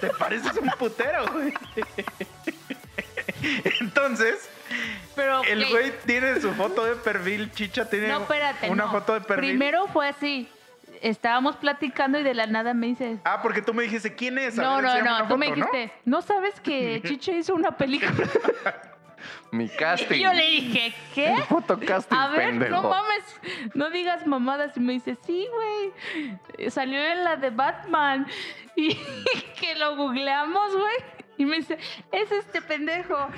[0.00, 1.52] Te pareces un putero, güey.
[3.80, 4.48] Entonces,
[5.14, 8.70] Pero, el güey tiene su foto de perfil, Chicha tiene No, espérate.
[8.70, 8.92] una no.
[8.92, 9.50] foto de perfil.
[9.50, 10.48] Primero fue así.
[11.02, 13.18] Estábamos platicando y de la nada me dices.
[13.24, 14.58] Ah, porque tú me dijiste, ¿quién es?
[14.58, 15.00] A No, ver, no, no.
[15.00, 15.66] una Tú me foto, ¿no?
[15.72, 18.12] dijiste, ¿no sabes que Chicha hizo una película?
[19.52, 20.16] Mi casting.
[20.16, 21.36] Y yo le dije, ¿qué?
[21.48, 22.72] Fotocasting, A ver, pendejo.
[22.82, 23.40] no mames,
[23.74, 24.76] no digas mamadas.
[24.76, 26.70] Y me dice, sí, güey.
[26.70, 28.26] Salió en la de Batman.
[28.74, 28.94] Y
[29.60, 30.94] que lo googleamos, güey.
[31.36, 31.78] Y me dice,
[32.10, 33.28] es este pendejo.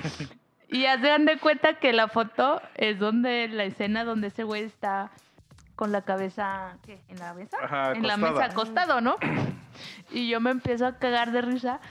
[0.69, 5.11] Y hazan de cuenta que la foto es donde la escena donde ese güey está
[5.75, 7.01] con la cabeza ¿qué?
[7.09, 7.57] en la mesa.
[7.61, 9.17] Ajá, en la mesa acostado, ¿no?
[10.11, 11.81] Y yo me empiezo a cagar de risa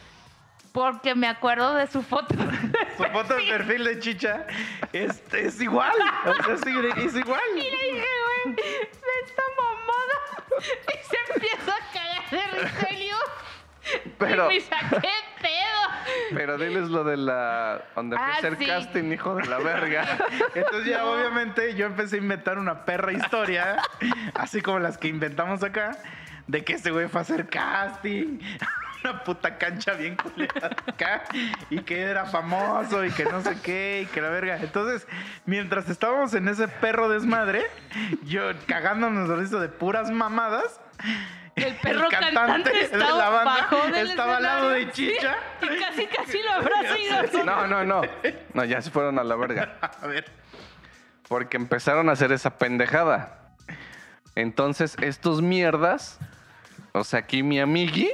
[0.72, 2.34] porque me acuerdo de su foto.
[2.96, 4.46] Su foto de perfil de Chicha
[4.92, 5.92] es, es igual.
[6.26, 7.40] O sea, sí, es igual.
[7.54, 8.06] Y le dije,
[8.44, 8.62] güey, de
[9.24, 10.14] esta mamada.
[10.86, 13.10] Y se empieza a cagar de risa y.
[14.18, 15.08] Pero- Y me saqué
[15.40, 16.34] pedo.
[16.34, 17.82] Pero diles lo de la.
[17.94, 18.66] Donde fui Ah, a hacer sí.
[18.66, 20.04] casting, hijo de la verga.
[20.54, 23.76] Entonces ya obviamente yo empecé a inventar una perra historia,
[24.34, 25.96] así como las que inventamos acá,
[26.46, 28.38] de que este güey fue a hacer casting,
[29.02, 31.24] una puta cancha bien culera acá,
[31.70, 34.56] y que era famoso y que no sé qué, y que la verga.
[34.60, 35.06] Entonces,
[35.46, 37.64] mientras estábamos en ese perro desmadre,
[38.24, 40.80] yo cagándonos de risa de puras mamadas,
[41.56, 44.90] El perro cantante, de estaba la banda bajo del estaba al lado de.
[44.90, 45.36] Chicha.
[45.60, 47.44] Sí, y casi, casi lo y nosotros.
[47.44, 48.02] No, no, no.
[48.54, 49.78] No, ya se fueron a la verga.
[50.02, 50.24] A ver.
[51.28, 53.54] Porque empezaron a hacer esa pendejada.
[54.34, 56.18] Entonces, estos mierdas.
[56.92, 58.10] O sea, aquí mi amigui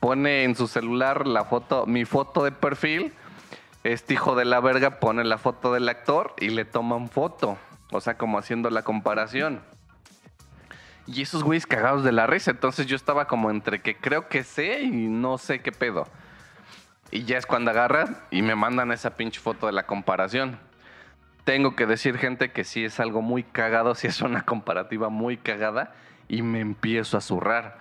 [0.00, 3.12] pone en su celular la foto, mi foto de perfil.
[3.82, 7.58] Este hijo de la verga pone la foto del actor y le toman foto.
[7.90, 9.62] O sea, como haciendo la comparación.
[11.06, 12.50] Y esos güeyes cagados de la risa.
[12.50, 16.06] Entonces yo estaba como entre que creo que sé y no sé qué pedo.
[17.10, 20.58] Y ya es cuando agarran y me mandan esa pinche foto de la comparación.
[21.44, 25.36] Tengo que decir, gente, que sí es algo muy cagado, sí es una comparativa muy
[25.36, 25.94] cagada.
[26.26, 27.78] Y me empiezo a zurrar.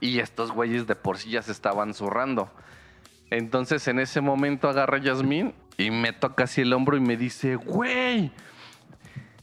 [0.00, 2.50] Y estos güeyes de por sí ya se estaban zurrando.
[3.30, 7.16] Entonces en ese momento agarra a Yasmín y me toca así el hombro y me
[7.16, 8.32] dice, güey.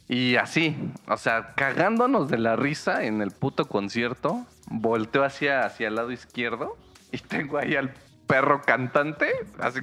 [0.09, 0.77] Y así,
[1.07, 6.11] o sea, cagándonos de la risa en el puto concierto, volteo hacia, hacia el lado
[6.11, 6.77] izquierdo
[7.11, 7.93] y tengo ahí al
[8.25, 9.79] perro cantante, así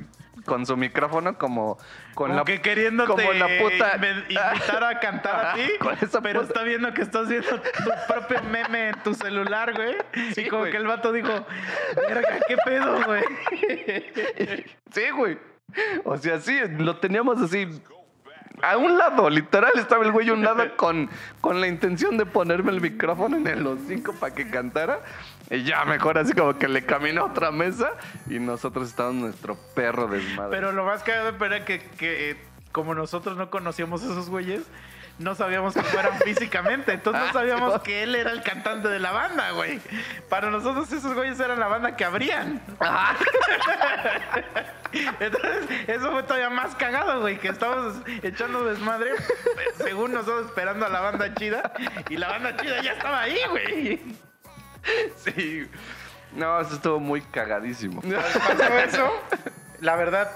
[0.47, 1.77] con su micrófono como
[2.14, 5.62] con Como la que queriéndote como la puta invitar a cantar a ti,
[6.22, 9.95] pero puta- está viendo que estás viendo tu propio meme en tu celular, güey.
[10.35, 10.72] Sí, y como güey.
[10.72, 11.29] que el vato dijo,
[12.09, 13.25] verga, qué pedo, güey.
[14.93, 15.39] Sí, güey.
[16.05, 17.66] O sea, sí, lo teníamos así.
[18.63, 22.27] A un lado, literal, estaba el güey a un lado con, con la intención de
[22.27, 25.01] ponerme el micrófono en el hocico para que cantara.
[25.51, 27.91] Y ya mejor así como que le caminó a otra mesa
[28.29, 30.51] y nosotros estábamos nuestro perro desmadre.
[30.51, 32.37] Pero lo más cagado era que, que eh,
[32.73, 34.63] como nosotros no conocíamos a esos güeyes,
[35.19, 36.93] no sabíamos cómo eran físicamente.
[36.93, 39.81] Entonces no Ah, sabíamos que él era el cantante de la banda, güey.
[40.29, 42.61] Para nosotros esos güeyes eran la banda que abrían.
[45.21, 49.11] Entonces, eso fue todavía más cagado, güey, que estábamos echando desmadre,
[49.77, 51.73] según nosotros esperando a la banda chida,
[52.09, 54.01] y la banda chida ya estaba ahí, güey.
[55.17, 55.67] Sí.
[56.33, 58.03] No, eso estuvo muy cagadísimo.
[58.03, 59.23] Pasó eso.
[59.81, 60.31] La verdad,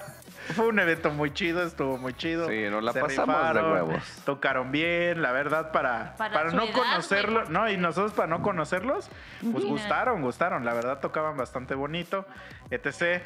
[0.55, 2.49] fue un evento muy chido, estuvo muy chido.
[2.49, 4.23] Sí, nos la Se pasamos de huevos.
[4.25, 9.11] Tocaron bien, la verdad, para, Para no conocerlos, no, y nosotros para no conocerlos,
[9.53, 12.27] pues gustaron, gustaron, la verdad tocaban bastante bonito,
[12.71, 13.23] etc.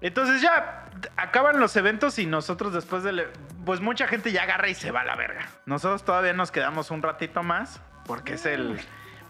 [0.00, 3.28] Entonces ya acaban los eventos y nosotros después de...
[3.64, 5.48] Pues mucha gente ya agarra y se va a la verga.
[5.66, 8.80] Nosotros todavía nos quedamos un ratito más porque es el...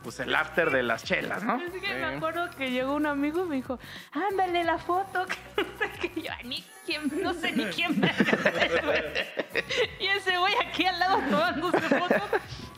[0.03, 1.57] pues el after de las chelas, ¿no?
[1.61, 1.87] Es que Sí.
[1.95, 3.79] me acuerdo que llegó un amigo y me dijo,
[4.13, 5.27] ándale la foto,
[5.57, 6.23] que no sé qué.
[6.23, 8.13] Yo, "Ay, ni quién, no sé ni quién me
[10.01, 12.23] Y ese güey aquí al lado tomándose fotos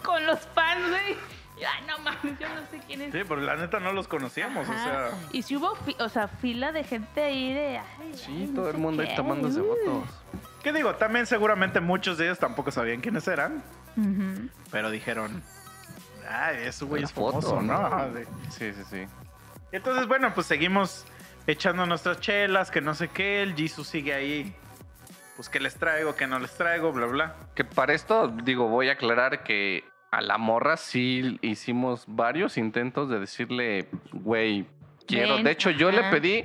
[0.03, 1.13] con los fans, güey.
[1.61, 3.13] Y, Ay, no mames, yo no sé quién es.
[3.13, 5.11] Sí, pero la neta no los conocíamos, o sea...
[5.31, 7.77] Y si hubo, o sea, fila de gente ahí de...
[7.79, 9.15] ay, ay, Sí, no todo el mundo ahí qué.
[9.15, 9.67] tomándose Uh.
[9.77, 10.09] fotos.
[10.63, 10.95] ¿Qué digo?
[10.95, 13.63] También seguramente muchos de ellos tampoco sabían quiénes eran,
[14.71, 15.43] pero dijeron,
[16.31, 17.75] ah, ese güey es famoso, foto, ¿no?
[17.81, 17.87] ¿no?
[17.87, 18.09] Ajá,
[18.51, 18.73] sí.
[18.73, 19.05] Sí, sí,
[19.73, 21.05] Entonces, bueno, pues seguimos
[21.47, 24.55] echando nuestras chelas, que no sé qué, el Jesus sigue ahí,
[25.37, 27.37] pues que les traigo, que no les traigo, bla, bla.
[27.55, 33.09] Que para esto, digo, voy a aclarar que a la morra sí hicimos varios intentos
[33.09, 34.67] de decirle, güey,
[35.07, 35.37] quiero.
[35.37, 36.11] Ven, de hecho, yo le ajá.
[36.11, 36.45] pedí.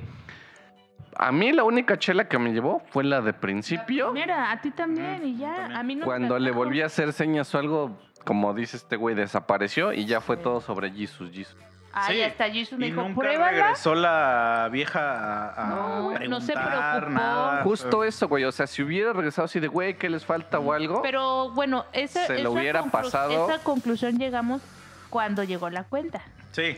[1.17, 4.11] A mí la única chela que me llevó fue la de principio.
[4.11, 5.77] Mira, a ti también y ya, también.
[5.77, 6.59] a mí no me Cuando le trajo.
[6.65, 10.43] volví a hacer señas o algo, como dice este güey, desapareció y ya fue Sí.
[10.43, 11.55] todo sobre Jesus, Jesus.
[11.97, 13.51] Ay, Sí, hasta Jesus me Y dijo, nunca pruébala.
[13.51, 17.09] regresó la vieja a, a No, no se preocupó.
[17.11, 17.63] nada.
[17.63, 18.43] Justo eso, güey.
[18.43, 21.01] O sea, si hubiera regresado así de, güey, ¿qué les falta o algo?
[21.01, 23.49] Pero bueno, esa, Se lo esa hubiera conclu- pasado.
[23.49, 24.61] Esa conclusión llegamos
[25.09, 26.21] cuando llegó la cuenta.
[26.51, 26.77] Sí.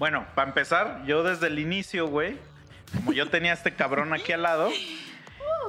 [0.00, 2.36] Bueno, para empezar, yo desde el inicio, güey,
[2.96, 4.68] como yo tenía a este cabrón aquí al lado,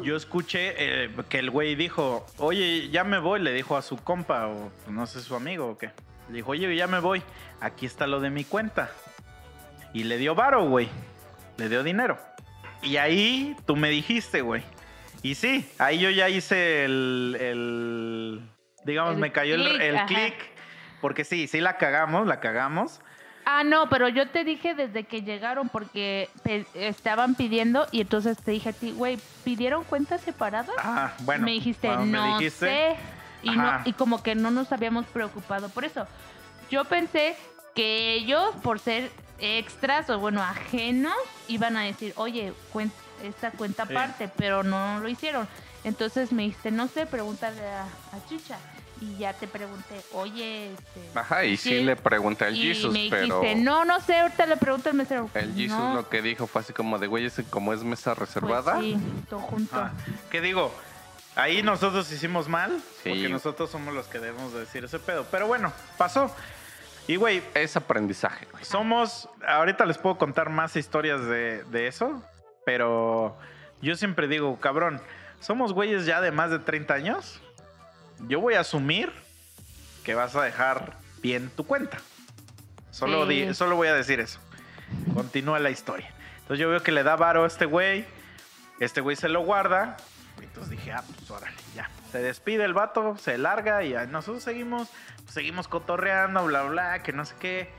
[0.03, 0.73] yo escuché
[1.05, 4.71] eh, que el güey dijo, oye, ya me voy, le dijo a su compa, o
[4.89, 5.91] no sé, su amigo o qué.
[6.29, 7.21] Le dijo, oye, ya me voy,
[7.61, 8.91] aquí está lo de mi cuenta.
[9.93, 10.89] Y le dio varo, güey.
[11.57, 12.17] Le dio dinero.
[12.83, 14.63] Y ahí tú me dijiste, güey.
[15.23, 18.41] Y sí, ahí yo ya hice el, el-
[18.85, 20.05] digamos, El me cayó el, el ajá.
[20.05, 20.35] clic.
[21.01, 23.01] Porque sí, sí la cagamos, la cagamos.
[23.49, 26.29] Ah, no, pero yo te dije desde que llegaron porque
[26.73, 30.75] estaban pidiendo y entonces te dije a ti, güey, ¿pidieron cuentas separadas?
[30.79, 31.45] Ah, bueno.
[31.45, 32.95] me dijiste, cuando me no dijiste, sé.
[33.43, 36.05] Y, no, y como que no nos habíamos preocupado por eso.
[36.69, 37.37] Yo pensé
[37.73, 41.15] que ellos, por ser extras o bueno, ajenos,
[41.47, 42.51] iban a decir, oye,
[43.23, 43.93] esta cuenta Sí.
[43.93, 45.47] aparte, pero no lo hicieron.
[45.85, 48.57] Entonces me dijiste, no sé, pregúntale a, a Chicha.
[49.01, 51.83] Y ya te pregunté, oye, este, Ajá, y sí, Sí.
[51.83, 54.95] le pregunté al y Jesus, me dijiste, pero no, no sé, ahorita le pregunto al
[54.95, 55.29] mesero.
[55.35, 58.15] el Jesus No, lo que dijo fue así como de, güey, ese como es mesa
[58.15, 58.79] pues reservada.
[58.79, 58.97] sí,
[59.29, 59.75] todo junto.
[59.75, 59.91] Ah,
[60.31, 60.73] ¿Qué digo?
[61.35, 62.71] Ahí nosotros hicimos mal,
[63.03, 63.09] Sí.
[63.09, 65.25] porque nosotros somos los que debemos de decir ese pedo.
[65.29, 66.33] Pero bueno, pasó.
[67.07, 68.65] Y güey, Es aprendizaje, güey.
[68.65, 72.21] somos, ahorita les puedo contar más historias de, de eso,
[72.65, 73.37] pero
[73.81, 74.99] yo siempre digo, cabrón,
[75.39, 77.39] somos güeyes ya de más de 30 años.
[78.27, 79.11] Yo voy a asumir
[80.03, 81.97] que vas a dejar bien tu cuenta.
[82.91, 83.45] Solo, Sí.
[83.45, 84.39] di- solo voy a decir eso.
[85.13, 86.11] Continúa la historia.
[86.39, 88.05] Entonces yo veo que le da varo a este güey.
[88.79, 89.97] Este güey se lo guarda.
[90.41, 91.89] Entonces dije, ah, pues órale, ya.
[92.11, 94.87] Se despide el vato, se larga y nosotros seguimos,
[95.29, 97.69] seguimos cotorreando, bla, bla, que no sé qué.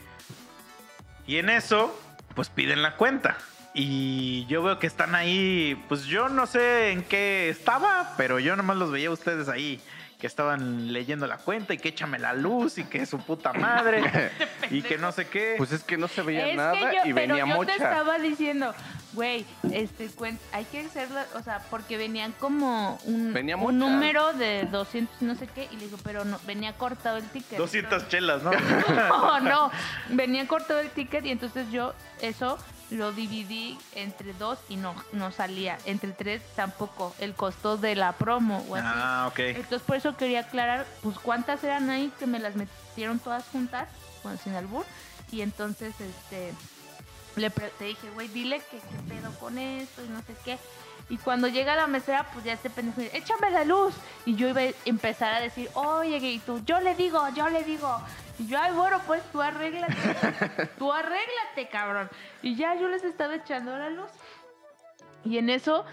[1.27, 1.99] Y en eso,
[2.35, 3.37] pues piden la cuenta.
[3.75, 8.57] Y yo veo que están ahí, pues yo no sé en qué estaba, pero yo
[8.57, 9.81] nomás los veía a ustedes ahí,
[10.19, 14.03] que estaban leyendo la cuenta y que échame la luz y que su puta madre
[14.71, 15.55] y que no sé qué.
[15.57, 17.77] Pues es que no se veía Es nada que yo, y pero venía yo mocha.
[17.77, 18.75] te estaba diciendo,
[19.13, 20.11] güey, este
[20.53, 25.25] hay que hacerlo, o sea, porque venían como un, Venía un número de 200 y
[25.25, 27.57] no sé qué, y le digo, pero no, venía cortado el ticket.
[27.57, 28.51] 200 chelas, ¿no?
[29.09, 29.71] No, no,
[30.09, 32.59] venía cortado el ticket y entonces yo eso
[32.91, 35.79] lo dividí entre dos y no, no salía.
[35.85, 38.87] Entre tres tampoco, el costo de la promo o así.
[38.89, 39.39] ah, ok.
[39.41, 43.89] Entonces por eso quería aclarar, pues cuántas eran ahí que me las metieron todas juntas,
[44.23, 44.85] bueno, sin albur.
[45.31, 46.55] Y entonces, este,
[47.37, 50.59] le te dije, güey, dile que qué pedo con esto y no sé qué.
[51.11, 53.95] Y cuando llega la mesera, pues ya este pendejo dice, échame la luz.
[54.27, 57.63] Y yo iba a empezar a decir, oye, y tú, yo le digo, yo le
[57.65, 58.01] digo.
[58.39, 59.95] Y yo, ay, bueno, pues tú arréglate.
[60.79, 62.09] tú arréglate, cabrón.
[62.43, 64.11] Y ya yo les estaba echando la luz.
[65.25, 65.85] Y en eso,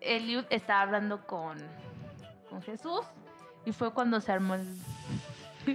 [0.00, 1.58] Eliud estaba hablando con,
[2.50, 3.02] con Jesús.
[3.64, 4.66] Y fue cuando se armó el,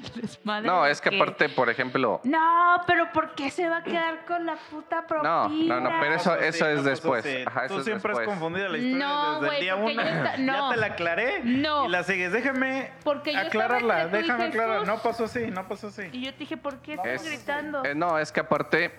[0.15, 0.67] desmadre.
[0.67, 4.45] No, es que aparte, por ejemplo, No, pero ¿por qué se va a quedar con
[4.45, 5.29] la puta propina?
[5.49, 7.25] No, no, no, pero eso- eso es después.
[7.45, 8.37] Ajá, eso Tú es siempre has después.
[8.37, 9.89] confundido la historia No, desde el día uno.
[9.91, 10.69] yo esta- no.
[10.69, 11.41] Ya te la aclaré.
[11.43, 11.85] No.
[11.85, 12.31] Y la sigues.
[12.31, 14.07] Déjame Porque yo estaba aclararla.
[14.07, 14.79] Déjame aclarar.
[14.81, 14.87] Jesús.
[14.87, 16.03] No pasó así, no pasó así.
[16.11, 17.83] Y yo te dije, ¿por qué estás Es- gritando?
[17.85, 18.93] eh, no, es que aparte,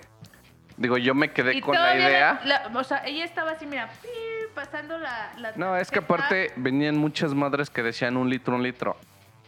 [0.76, 2.40] digo, yo me quedé y con la idea.
[2.44, 3.88] la- o sea, ella estaba así, mira,
[4.54, 8.62] pasando la, la No, es que aparte venían muchas madres que decían un litro, un
[8.62, 8.96] litro.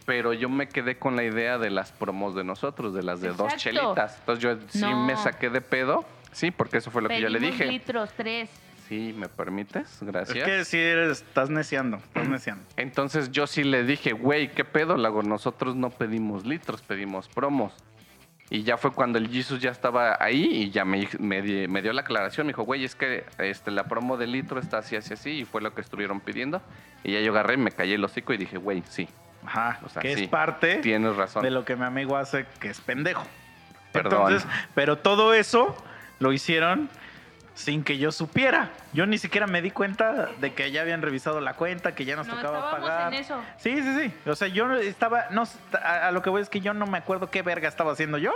[0.07, 3.33] Pero yo me quedé con la idea de las promos de nosotros, de las de
[3.33, 4.17] dos chelitas.
[4.21, 5.05] Entonces yo sí No.
[5.05, 6.05] me saqué de pedo.
[6.31, 7.71] Sí, porque eso fue lo que yo le Pedimos dije.
[7.71, 8.49] litros, tres.
[8.87, 10.01] Sí, ¿me permites?
[10.01, 10.45] Es Gracias.
[10.45, 12.63] que si eres, estás neciando, estás neciando.
[12.77, 14.95] Entonces yo sí le dije, güey, ¿qué pedo?
[14.95, 17.73] Lago, nosotros no pedimos litros, pedimos promos.
[18.49, 21.81] Y ya fue cuando el Jesus ya estaba ahí y ya me, me, di- me
[21.81, 22.47] dio la aclaración.
[22.47, 25.31] Me dijo, güey, es que este, la promo de litro está así, así, así.
[25.31, 26.61] Y fue lo que estuvieron pidiendo.
[27.03, 29.09] Y ya yo agarré, me callé el hocico y dije, güey, sí,
[29.47, 31.41] Ajá, O sea, que sí, es parte tienes razón.
[31.43, 33.25] de lo que mi amigo hace, que es pendejo.
[33.91, 34.33] Perdón.
[34.33, 35.75] Entonces, pero todo eso
[36.19, 36.89] lo hicieron
[37.55, 38.69] sin que yo supiera.
[38.93, 42.15] Yo ni siquiera me di cuenta de que ya habían revisado la cuenta, que ya
[42.15, 43.13] nos No, tocaba pagar.
[43.13, 43.41] en eso.
[43.57, 44.29] Sí, sí, sí.
[44.29, 45.43] O sea, yo estaba, no,
[45.81, 48.17] a, a lo que voy es que yo no me acuerdo qué verga estaba haciendo
[48.19, 48.31] yo.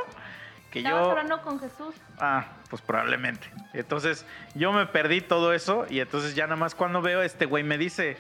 [0.72, 1.94] Que Estabas yo, hablando con Jesús.
[2.18, 3.48] ah, pues probablemente.
[3.74, 7.62] Entonces, yo me perdí todo eso y entonces ya nada más cuando veo este güey
[7.64, 8.16] me dice,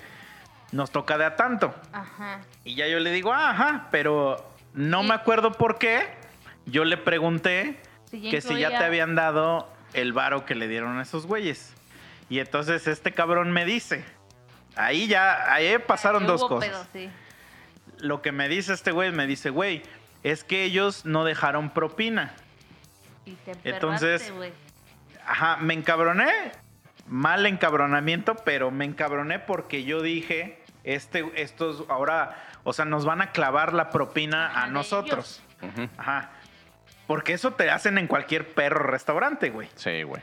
[0.72, 1.74] nos toca de a tanto.
[1.92, 2.42] Ajá.
[2.64, 5.08] Y ya yo le digo, "Ah, ajá, pero no Sí.
[5.10, 6.08] me acuerdo por qué.
[6.66, 7.80] Yo le pregunté
[8.12, 11.74] que si ya te habían dado el varo que le dieron a esos güeyes.
[12.30, 14.06] Y entonces este cabrón me dice,
[14.76, 16.70] ahí ya, ahí pasaron Que dos cosas.
[16.70, 17.10] pedo, sí.
[18.00, 19.84] Lo que me dice este güey, me dice, güey,
[20.24, 22.34] es que ellos no dejaron propina.
[23.26, 24.54] Y te Entonces- güey.
[25.28, 26.32] Ajá, me encabroné.
[27.08, 33.22] Mal encabronamiento, pero me encabroné porque yo dije, este, estos ahora, o sea, nos van
[33.22, 35.42] a clavar la propina Ajá, a nosotros.
[35.98, 36.32] Ajá.
[37.08, 39.70] Porque eso te hacen en cualquier perro restaurante, güey.
[39.76, 40.22] Sí, güey.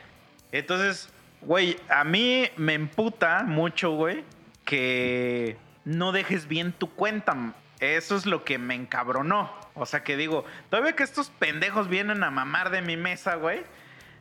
[0.51, 1.09] Entonces,
[1.41, 4.23] güey, a mí me emputa mucho, güey,
[4.65, 7.53] que no dejes bien tu cuenta.
[7.79, 9.53] Eso es lo que me encabronó.
[9.75, 13.63] O sea, que digo, todavía que estos pendejos vienen a mamar de mi mesa, güey,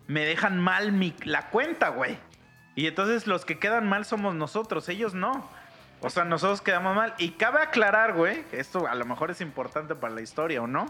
[0.06, 2.18] me dejan mal mi, la cuenta, güey.
[2.76, 5.50] Y entonces los que quedan mal somos nosotros, ellos no.
[6.00, 7.14] O sea, nosotros quedamos mal.
[7.18, 10.66] Y cabe aclarar, güey, que esto a lo mejor es importante para la historia o
[10.66, 10.86] no,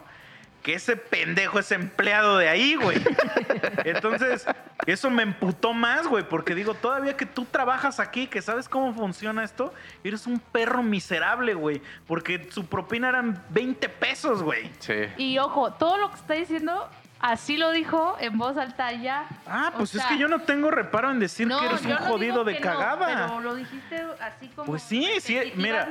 [0.62, 2.98] que ese pendejo es empleado de ahí, güey.
[3.84, 4.46] Entonces,
[4.86, 8.92] eso me emputó más, güey, porque digo, todavía que tú trabajas aquí, que sabes cómo
[8.92, 9.72] funciona esto,
[10.04, 14.70] eres un perro miserable, güey, porque su propina eran 20 pesos, güey.
[14.80, 14.94] Sí.
[15.16, 16.88] Y ojo, todo lo que está diciendo,
[17.20, 19.26] así lo dijo en voz alta ya.
[19.46, 21.82] Ah, O pues es sea, que yo no tengo reparo en decir no, que eres
[21.82, 23.06] un no jodido de que no, cagada.
[23.06, 24.66] pero lo dijiste así como.
[24.66, 25.88] Pues sí, sí, mira.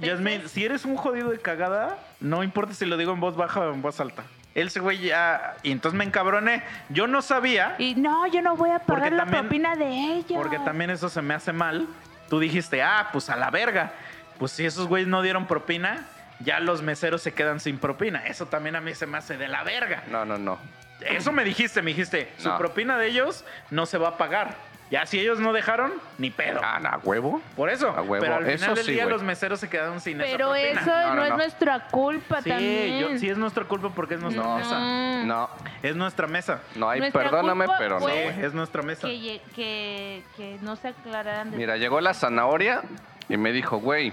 [0.00, 3.60] Yasmin, si eres un jodido de cagada, no importa si lo digo en voz baja
[3.60, 4.22] o en voz alta.
[4.54, 6.62] Él se güey ya, y entonces me encabroné.
[6.90, 10.32] Yo no sabía, Y no, yo no voy a pagar la también- propina de ellos.
[10.34, 11.86] porque también eso se me hace mal.
[12.28, 13.92] Tú dijiste, ah, pues a la verga.
[14.38, 16.04] Pues si esos güeyes no dieron propina,
[16.44, 18.26] ya los meseros se quedan sin propina.
[18.26, 20.04] Eso también a mí se me hace de la verga.
[20.10, 20.58] No, no, no.
[21.00, 22.58] Eso me dijiste, me dijiste, su No.
[22.58, 24.54] propina de ellos no se va a pagar.
[24.90, 26.60] Ya si ellos no dejaron, ni pedo.
[26.62, 27.40] Ah, no, huevo.
[27.56, 27.88] Por eso.
[27.88, 29.14] A huevo, Pero al eso final del sí, día güey.
[29.14, 31.02] los meseros se quedaron sin Pero esa eso propina.
[31.06, 31.36] no, No, no, es no.
[31.38, 32.98] nuestra culpa Sí, también.
[33.00, 34.56] yo, sí es nuestra culpa porque es nuestra No.
[34.58, 34.78] mesa.
[35.24, 35.48] No,
[35.82, 36.60] Es nuestra mesa.
[36.76, 38.44] no hay, Nuestra perdóname, culpa pero no, fue- güey.
[38.44, 39.08] Es nuestra mesa.
[39.08, 42.82] que, lle- que, que no se aclararan de Mira, llegó la zanahoria
[43.30, 44.12] y me dijo, güey,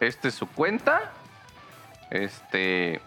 [0.00, 1.00] esta es su cuenta.
[2.10, 3.00] Este.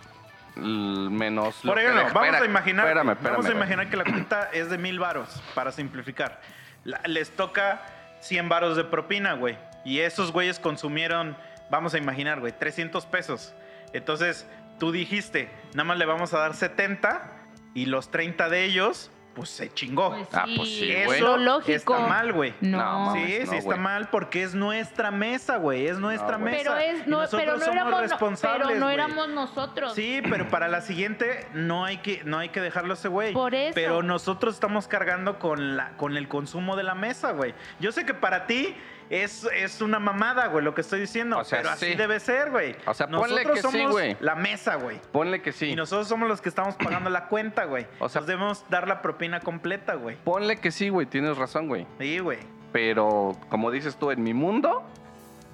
[0.55, 1.55] Menos.
[1.63, 3.35] Por ejemplo, vamos Espera, a imaginar, Espérame, vamos espérame.
[3.39, 3.55] a güey.
[3.57, 6.39] imaginar que la cuenta es de mil varos, para simplificar.
[6.83, 7.81] La- les toca
[8.21, 9.57] 100 varos de propina, güey.
[9.83, 11.35] Y esos güeyes consumieron,
[11.71, 13.53] vamos a imaginar, güey, 300 pesos.
[13.93, 14.47] Entonces,
[14.79, 17.31] tú dijiste, nada más le vamos a dar 70
[17.73, 20.09] y los 30 de ellos, pues se chingó.
[20.11, 21.19] Pues Ah, pues sí, es güey.
[21.21, 21.95] lo Eso lógico.
[21.95, 22.53] está mal, güey.
[22.61, 23.25] No, No, mames.
[23.25, 23.79] Sí, sí no, está güey.
[23.79, 25.87] mal porque es nuestra mesa, güey.
[25.87, 26.75] Es nuestra No, mesa.
[26.75, 28.67] pero es no, nosotros pero no somos éramos responsables.
[28.67, 28.93] pero no güey.
[28.95, 29.93] éramos nosotros.
[29.93, 33.33] Sí, pero para la siguiente no hay que, no hay que dejarlo a ese güey.
[33.33, 33.73] Por eso.
[33.75, 37.53] Pero nosotros estamos cargando con, la, con el consumo de la mesa, güey.
[37.79, 38.75] Yo sé que para ti
[39.09, 41.37] es, es una mamada, güey, lo que estoy diciendo.
[41.39, 41.95] O sea, pero así sí.
[41.95, 42.75] debe ser, güey.
[42.85, 44.17] O sea, ponle nosotros que sí, somos güey.
[44.19, 44.99] la mesa, güey.
[45.11, 45.67] Ponle que sí.
[45.71, 47.85] Y nosotros somos los que estamos pagando la cuenta, güey.
[47.99, 50.15] O sea- Nos debemos dar la propina completa, güey.
[50.23, 51.05] Ponle que sí, güey.
[51.05, 51.85] Tienes razón, güey.
[51.99, 52.39] Sí, güey.
[52.71, 54.83] Pero, como dices tú, en mi mundo,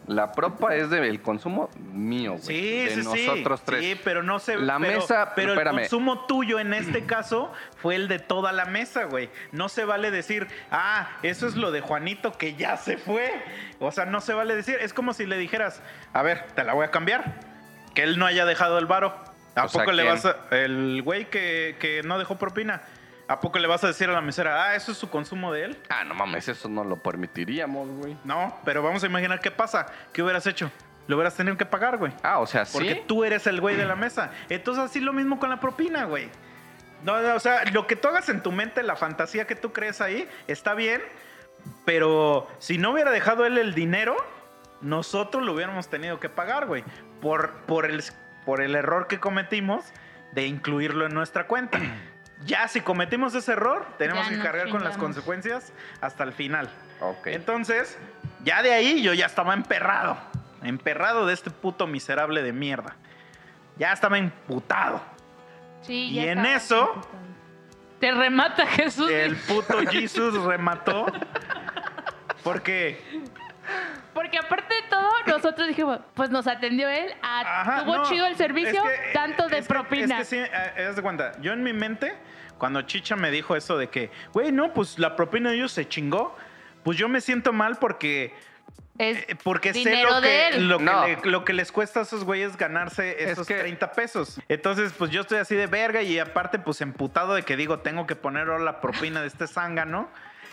[0.09, 2.41] la propa es del consumo mío, güey.
[2.41, 3.25] Sí, de sí, sí.
[3.27, 3.81] nosotros tres.
[3.81, 5.75] Sí, pero no se La pero, mesa- Pero espérame.
[5.75, 9.29] el consumo tuyo en este caso fue el de toda la mesa, güey.
[9.51, 13.31] No se vale decir, ah, eso es lo de Juanito que ya se fue.
[13.79, 14.77] O sea, no se vale decir.
[14.81, 15.81] Es como si le dijeras,
[16.11, 17.35] a ver, te la voy a cambiar.
[17.93, 19.13] Que él no haya dejado el varo.
[19.55, 20.35] ¿A O sea, poco le vas a.
[20.51, 22.81] El güey que, que no dejó propina.
[23.29, 25.65] ¿A poco le vas a decir a la mesera, ah, eso es su consumo de
[25.65, 25.77] él?
[25.87, 28.17] Ah, no mames, eso no lo permitiríamos, güey.
[28.23, 29.85] No, pero vamos a imaginar qué pasa.
[30.11, 30.71] ¿Qué hubieras hecho?
[31.05, 32.11] Lo hubieras tenido que pagar, güey.
[32.23, 32.73] Ah, o sea, sí.
[32.73, 34.31] Porque tú eres el güey de la mesa.
[34.49, 36.27] Entonces, así lo mismo con la propina, güey.
[37.03, 39.73] No, no, o sea, lo que tú hagas en tu mente, la fantasía que tú
[39.73, 41.03] crees ahí, está bien.
[41.85, 44.17] Pero si no hubiera dejado él el dinero,
[44.81, 46.83] nosotros lo hubiéramos tenido que pagar, güey.
[47.21, 48.03] Por, por, el,
[48.43, 49.85] por el error que cometimos
[50.31, 51.79] de incluirlo en nuestra cuenta.
[52.45, 56.69] Ya si cometimos ese error, tenemos Ya que cargar con las consecuencias hasta el final.
[57.01, 57.27] Ok.
[57.27, 57.97] Entonces,
[58.43, 60.17] ya de ahí yo ya estaba emperrado.
[60.63, 62.95] Emperrado de este puto miserable de mierda.
[63.77, 65.01] Ya estaba emputado.
[65.81, 67.19] Sí, Y ya en eso- emputado.
[67.99, 69.11] Te remata Jesús.
[69.11, 71.05] El puto Jesus remató.
[72.43, 73.01] Porque
[74.13, 78.25] Porque aparte de todo, nosotros dijimos, pues nos atendió él, ah, Ajá, tuvo no, chido
[78.25, 80.19] el servicio, es que- tanto de es que- propina.
[80.21, 82.13] Es que sí, eh, haz de cuenta, yo en mi mente,
[82.57, 85.87] cuando Chicha me dijo eso de que, güey, no, pues la propina de ellos se
[85.87, 86.35] chingó,
[86.83, 88.33] pues yo me siento mal porque,
[88.97, 90.67] Es eh, porque sé lo que, él.
[90.67, 91.07] lo, que No.
[91.07, 94.41] le- lo que les cuesta a esos güeyes ganarse esos que- 30 pesos.
[94.49, 98.05] Entonces, pues yo estoy así de verga y aparte, pues emputado de que digo, tengo
[98.07, 100.09] que poner la propina de este zángano.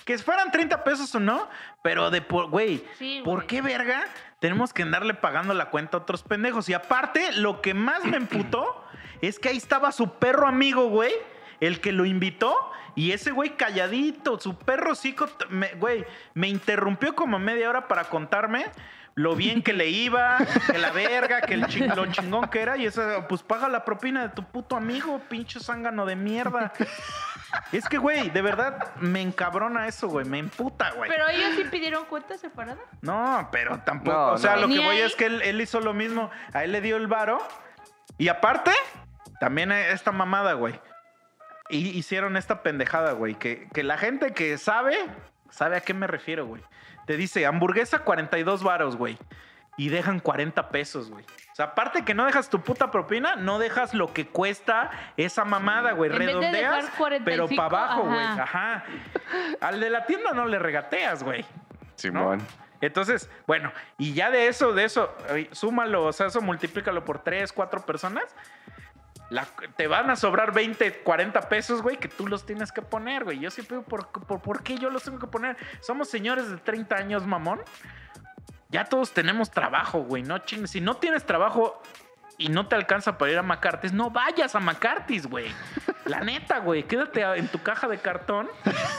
[0.07, 1.49] Que fueran 30 pesos o no,
[1.83, 4.05] pero de por, güey, Sí, ¿por qué verga
[4.39, 6.69] tenemos que andarle pagando la cuenta a otros pendejos?
[6.69, 8.85] Y aparte, lo que más me emputó
[9.21, 11.13] es que ahí estaba su perro amigo, güey,
[11.61, 12.57] el que lo invitó.
[12.95, 14.95] Y ese güey calladito, su perro
[15.79, 18.65] güey, me interrumpió como media hora para contarme
[19.17, 20.39] lo bien que le iba,
[20.71, 22.77] que la verga, que el ching- lo chingón que era.
[22.77, 26.73] Y eso, pues paga la propina de tu puto amigo, pinche zángano de mierda.
[27.73, 31.11] Es que, güey, de verdad me encabrona eso, güey, me emputa, güey.
[31.11, 32.81] Pero ellos sí pidieron cuenta separada.
[33.01, 34.17] No, pero tampoco.
[34.17, 34.62] No, o sea, no.
[34.62, 35.01] lo que voy ahí.
[35.01, 36.31] es que él, él hizo lo mismo.
[36.53, 37.39] A él le dio el varo.
[38.19, 38.71] Y aparte,
[39.41, 40.79] también esta mamada, güey.
[41.69, 43.35] Y hicieron esta pendejada, güey.
[43.35, 44.97] Que, que la gente que sabe,
[45.51, 46.62] sabe a qué me refiero, güey.
[47.07, 49.17] Te dice hamburguesa 42 varos, güey.
[49.79, 51.25] Y dejan 40 pesos, güey.
[51.25, 55.45] O sea, aparte que no dejas tu puta propina, no dejas lo que cuesta esa
[55.45, 56.11] mamada, güey.
[56.11, 58.19] En vez de Redondeas, dejar 45, pero para abajo, güey.
[58.19, 58.43] ajá.
[58.43, 58.85] Ajá.
[59.61, 61.45] Al de la tienda no le regateas, güey.
[61.95, 62.41] Simón.
[62.81, 67.21] Entonces, bueno, y ya de eso, de eso, eh, súmalo, o sea, eso multiplícalo por
[67.21, 68.25] tres, cuatro personas.
[69.31, 69.47] La-
[69.77, 73.39] te van a sobrar 20, 40 pesos, güey, que tú los tienes que poner, güey.
[73.39, 75.57] Yo siempre digo, ¿por, por, por qué yo los tengo que poner?
[75.81, 77.61] Somos señores de 30 años, mamón.
[78.68, 80.70] Ya todos tenemos trabajo, güey, no chingues.
[80.70, 81.81] Si no tienes trabajo
[82.39, 85.51] y no te alcanza para ir a McCarthy's, no vayas a McCarthy's, güey.
[86.05, 88.49] La neta, güey, quédate en tu caja de cartón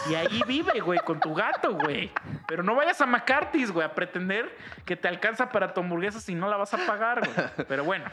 [0.09, 2.11] y ahí vive, güey, con tu gato, güey.
[2.47, 4.53] Pero no vayas a McCarthy's, güey, a pretender
[4.85, 7.47] que te alcanza para tu hamburguesa si no la vas a pagar, güey.
[7.67, 8.05] Pero bueno,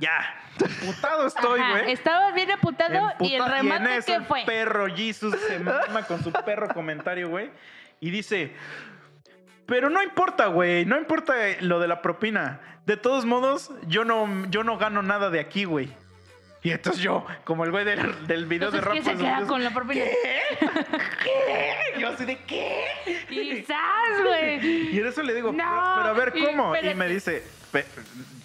[0.00, 0.40] ya.
[0.84, 1.92] Putado estoy, güey.
[1.92, 4.42] Estabas bien emputado y el remate en eso que el fue.
[4.46, 7.50] perro Jesus se mama con su perro comentario, güey.
[8.00, 8.52] Y dice,
[9.66, 12.60] pero no importa, güey, no importa lo de la propina.
[12.86, 15.90] De todos modos, yo no, yo no gano nada de aquí, güey.
[16.62, 19.22] Y entonces yo, como el güey del, del video Entonces, de ¿qué rap, se pues,
[19.22, 20.04] queda yo- con la propina?
[21.22, 22.00] ¿Qué?
[22.00, 22.84] Yo así de ¿qué?
[23.28, 24.94] Quizás, güey.
[24.94, 26.72] Y en eso le digo, No, pero, pero a ver, y ¿cómo?
[26.74, 26.94] Y espérate.
[26.98, 27.42] me dice,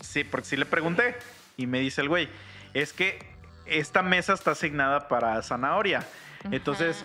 [0.02, 1.16] sí, porque sí le pregunté.
[1.60, 2.30] Y me dice el güey,
[2.74, 3.20] es que
[3.66, 6.06] esta mesa está asignada para zanahoria.
[6.52, 7.04] Entonces,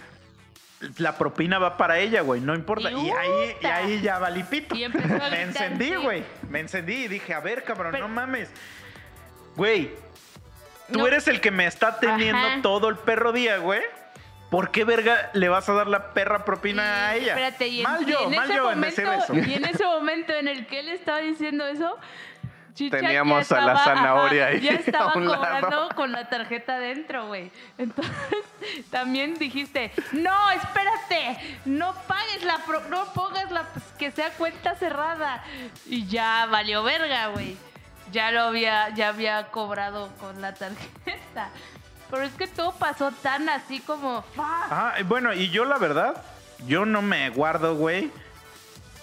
[0.99, 2.93] la propina va para ella, güey, no importa.
[2.93, 4.77] Y Y, ahí, y ahí ya valipito.
[4.77, 6.23] Y empezó a Me encendí, güey.
[6.49, 8.49] Me encendí y dije, a ver, cabrón, Pero- no mames.
[9.57, 9.91] Güey,
[10.93, 11.07] tú No.
[11.09, 12.63] eres el que me está teniendo Ajá.
[12.63, 13.83] todo el perro día, güey.
[14.51, 17.33] ¿Por qué verga le vas a dar la perra propina a Y, ella?
[17.33, 19.35] Espérate, y en, mal y yo, en mal ese yo en momento, decir eso.
[19.51, 21.99] Y en ese momento en el que él estaba diciendo eso,
[22.75, 25.39] Chicha ya Teníamos a la zanahoria ahí Ya estaba a un lado.
[25.45, 27.51] cobrando con la tarjeta dentro, güey.
[27.79, 28.13] Entonces,
[28.91, 33.69] también dijiste, no, espérate, no pagues la, pro- no pongas la,
[33.99, 35.45] que sea cuenta cerrada.
[35.87, 37.57] Y ya valió verga, güey.
[38.13, 41.51] Ya lo había, ya había cobrado con la tarjeta.
[42.11, 44.45] Pero es que todo pasó tan así como, fuck.
[45.01, 46.23] Y bueno, y yo la verdad,
[46.67, 48.11] yo no me guardo, güey.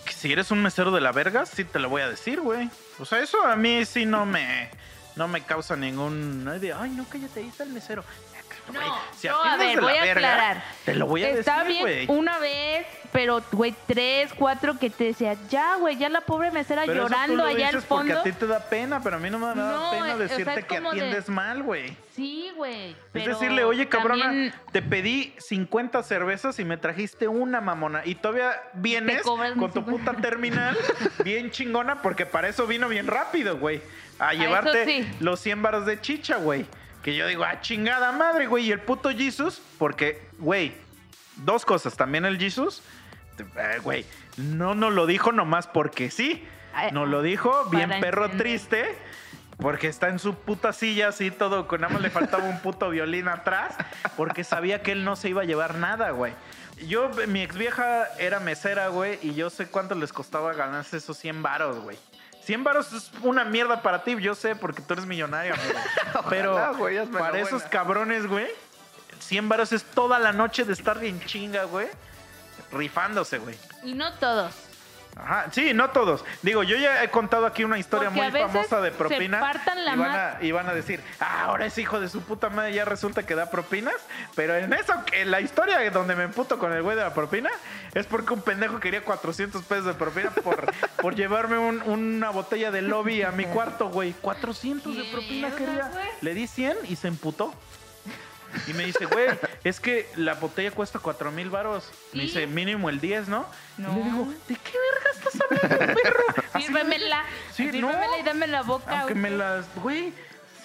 [0.06, 2.70] que Si eres un mesero de la verga, sí te lo voy a decir, güey.
[3.02, 4.70] O sea, eso a mí sí no me,
[5.16, 6.46] no me causa ningún...
[6.46, 8.04] no Ay, no, cállate, ahí está el mesero.
[8.72, 8.80] No,
[9.18, 10.64] si no, a ver, voy a verga, aclarar.
[10.86, 15.06] Te lo voy a Está decir, bien una vez, pero, güey, tres, cuatro que te
[15.06, 17.88] decía, ya, güey, ya la pobre mesera Pero eso tú llorando lo allá al dices
[17.90, 18.20] porque fondo.
[18.22, 20.16] a ti te da pena, pero a mí no me da No, pena o sea,
[20.18, 21.96] decirte que de- atiendes mal, güey.
[22.16, 22.96] Sí, güey.
[23.14, 28.02] Es decirle, oye, cabrona, también te pedí 50 cervezas y me trajiste una mamona.
[28.06, 29.40] Y todavía vienes con
[29.72, 29.86] tu 50.
[29.86, 30.78] puta terminal
[31.24, 33.82] bien chingona, porque para eso vino bien rápido, güey.
[34.20, 35.12] A llevarte sí.
[35.20, 36.66] los 100 baros de chicha, güey.
[37.04, 38.66] Que yo digo, ah, chingada madre, güey.
[38.66, 40.74] Y el puto Jesus, porque, güey,
[41.38, 41.96] dos cosas.
[41.96, 42.84] También el Jesus,
[43.40, 44.06] eh, güey,
[44.38, 46.46] no nos lo dijo nomás porque sí.
[46.92, 48.48] Nos lo dijo bien para perro entender.
[48.48, 48.98] triste.
[49.58, 52.90] Porque está en su puta silla así todo, con nada más le faltaba un puto
[52.90, 53.76] violín atrás,
[54.18, 56.34] porque sabía que él no se iba a llevar nada, güey.
[56.88, 61.16] Yo, mi ex vieja era mesera, güey, y yo sé cuánto les costaba ganarse esos
[61.18, 61.96] 100 varos, güey.
[62.44, 65.80] 100 varos es una mierda para ti, yo sé, porque tú eres millonario, amigo.
[66.30, 67.40] Pero Ojalá, güey, para buena.
[67.48, 68.48] esos cabrones, güey,
[69.20, 71.88] 100 varos es toda la noche de estar bien chinga, güey,
[72.72, 73.58] rifándose, güey.
[73.84, 74.54] Y no todos.
[75.16, 76.24] Ajá, sí, no todos.
[76.42, 79.40] Digo, yo ya he contado aquí una historia Porque muy famosa de se propina.
[79.40, 82.22] partan la y, van a, y van a decir, ah, ahora ese hijo de su
[82.22, 83.94] puta madre ya resulta que da propinas.
[84.36, 87.50] Pero en eso, en la historia donde me emputo con el güey de la propina,
[87.94, 90.72] es porque un pendejo quería 400 pesos de propina por,
[91.02, 94.14] por llevarme un- una botella de lobby a mi cuarto, güey.
[94.22, 95.90] 400 de propina quería.
[95.94, 96.08] güey.
[96.22, 97.54] Le di 100 y se emputó.
[98.68, 99.28] Y me dice, güey,
[99.64, 101.92] es que la botella cuesta 4 mil varos.
[102.14, 103.46] Me dice, mínimo el 10, ¿no?
[103.78, 103.92] No.
[103.92, 106.24] Y le digo, ¿de qué verga estás hablando, perro?
[106.60, 107.24] Sírvemela.
[107.52, 107.72] Sí, no.
[107.72, 109.00] sírvemela y dame la boca.
[109.02, 110.14] Aunque me las, güey,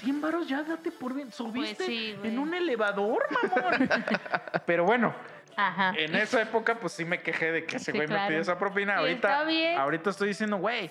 [0.00, 1.32] 100 varos ya date por bien.
[1.32, 2.30] Subiste Pues sí, güey.
[2.30, 3.88] en un elevador, mamón.
[4.66, 5.14] Pero bueno,
[5.56, 5.94] Ajá.
[5.96, 8.58] en esa época, pues sí me quejé de que ese Sí, güey me pidió esa
[8.58, 8.98] propina.
[8.98, 9.78] Ahorita, está bien.
[9.78, 10.90] ahorita estoy diciendo, güey,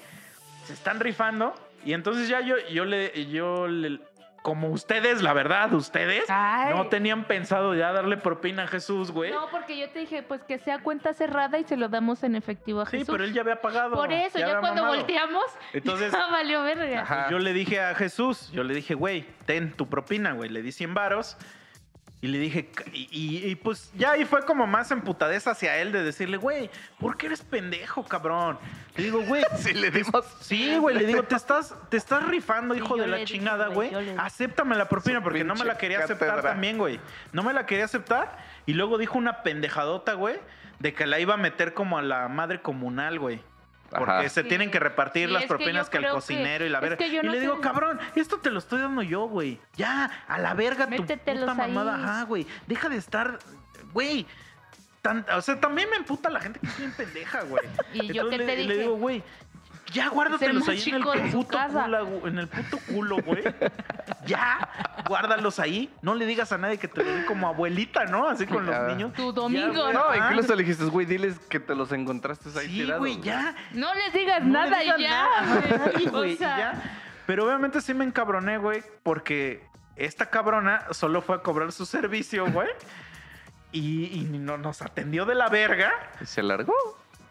[0.66, 1.54] se están rifando.
[1.86, 4.00] Y entonces ya yo, yo le, yo le,
[4.46, 6.72] como ustedes, la verdad, ustedes Ay.
[6.76, 9.32] no tenían pensado ya darle propina a Jesús, güey.
[9.32, 12.36] No, porque yo te dije, pues que sea cuenta cerrada y se lo damos en
[12.36, 13.12] efectivo a sí, Jesús.
[13.12, 13.96] pero él ya había pagado.
[13.96, 14.98] Por eso, ya, cuando mamado.
[14.98, 15.44] volteamos,
[15.74, 17.02] Entonces- ya valió verga.
[17.02, 17.28] Ajá.
[17.32, 20.52] Yo le dije a Jesús, yo le dije, güey, ten tu propina, güey.
[20.52, 21.38] Le di 100 varos.
[22.26, 25.92] Y le dije, y, y- y, pues ya ahí fue como más emputadez hacia él
[25.92, 28.58] de decirle, güey, ¿por qué eres pendejo, cabrón?
[28.96, 30.26] Le digo, güey, Si le dimos.
[30.40, 33.68] sí, güey, le digo, te estás, te estás rifando, Sí, hijo de la dije, chingada,
[33.68, 37.00] güey, le- Acéptame la propina Su porque no me la quería aceptar también, güey.
[37.32, 38.40] No me la quería aceptar.
[38.66, 40.40] Y luego dijo una pendejadota, güey,
[40.80, 43.40] de que la iba a meter como a la madre comunal, güey.
[43.90, 44.30] Porque Ajá.
[44.30, 44.48] se Sí.
[44.50, 46.82] tienen que repartir Sí, las que propinas yo que, el que- cocinero y la es
[46.82, 46.98] verga.
[46.98, 49.60] que yo y le sé- digo, cabrón, esto te lo estoy dando yo, güey.
[49.76, 51.14] Ya, a la verga tu puta
[51.64, 51.72] ahí.
[51.72, 51.96] mamada.
[51.96, 52.46] Ajá, güey.
[52.68, 53.40] Deja de estar,
[53.94, 54.26] güey.
[55.02, 57.64] tan- o sea, también me emputa la gente que es bien pendeja, güey.
[57.94, 59.22] ¿Y yo qué Entonces te le, le digo, güey,
[59.92, 63.44] ya guárdatelos ahí en el puto culo, en el puto culo, güey.
[64.26, 64.70] ya,
[65.08, 65.92] guárdalos ahí.
[66.02, 68.28] No le digas a nadie que te lo como abuelita, ¿no?
[68.28, 68.88] Así con los Ya.
[68.88, 69.14] niños.
[69.14, 70.30] Tu Ya, domingo, güey, No, ajá.
[70.32, 73.00] incluso le dijiste, güey, diles que te los encontraste ahí Sí, tirados.
[73.00, 73.56] güey, ya.
[73.74, 76.06] No les digas No le nada digas y ya, nada güey.
[76.08, 76.84] güey, O y sea, ya.
[77.26, 82.46] Pero obviamente sí me encabroné, güey, porque esta cabrona solo fue a cobrar su servicio,
[82.52, 82.70] güey.
[83.72, 85.92] Y, y no, nos atendió de la verga.
[86.22, 86.74] ¿Y se largó?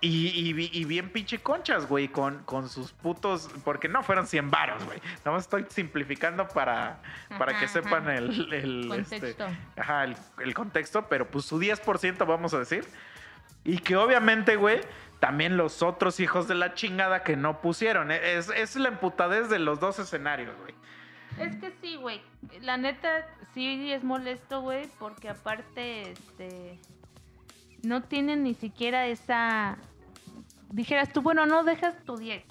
[0.07, 3.49] Y, y bi- y bien pinche conchas, güey, con, con sus putos.
[3.65, 5.01] Porque no fueron 100 varos, güey.
[5.25, 7.01] Nada más estoy simplificando para,
[7.39, 7.73] para Ajá, que ajá.
[7.83, 9.27] sepan el, el, Contexto.
[9.47, 11.09] este, ajá, el, el contexto.
[11.09, 12.85] Pero pues su 10%, vamos a decir.
[13.65, 14.81] Y que obviamente, güey,
[15.21, 18.11] también los otros hijos de la chingada que no pusieron.
[18.11, 20.75] E, Es, es la emputadez de los dos escenarios, güey.
[21.49, 22.21] Es que sí, güey.
[22.61, 26.79] La neta, sí es molesto, güey, porque aparte, este.
[27.83, 29.77] No tienen ni siquiera esa.
[30.75, 32.43] Dijeras tú, bueno, no dejas tu 10.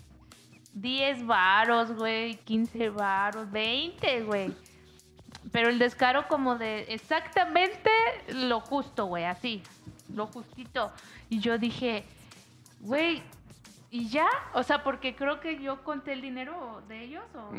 [0.76, 4.54] 10 varos, güey, 15 varos, 20, güey.
[5.52, 7.92] Pero el descaro como de exactamente
[8.30, 9.62] lo justo, güey, así.
[10.16, 10.94] Lo justito.
[11.30, 12.06] Y yo dije,
[12.80, 13.22] güey,
[13.94, 14.26] ¿y ya?
[14.54, 17.52] O sea, porque creo que yo conté el dinero de ellos o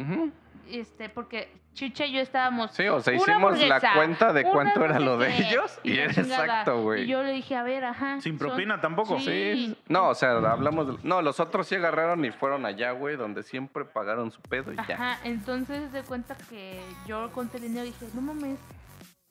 [0.69, 2.73] este, porque Chicha y yo estábamos.
[2.73, 6.83] Sí, o sea, hicimos la cuenta de cuánto era lo de ellos y era exacto,
[6.83, 7.05] güey.
[7.05, 8.21] Y yo le dije, a ver, ajá.
[8.21, 9.19] Sin son- propina tampoco.
[9.19, 9.25] Sí.
[9.25, 9.79] Sí.
[9.89, 11.09] No, o sea, hablamos de...
[11.09, 14.77] No, los otros sí agarraron y fueron allá, güey, donde siempre pagaron su pedo y
[14.77, 14.95] ya.
[14.95, 18.59] Ajá, entonces de cuenta que yo conté el dinero y dije, no mames.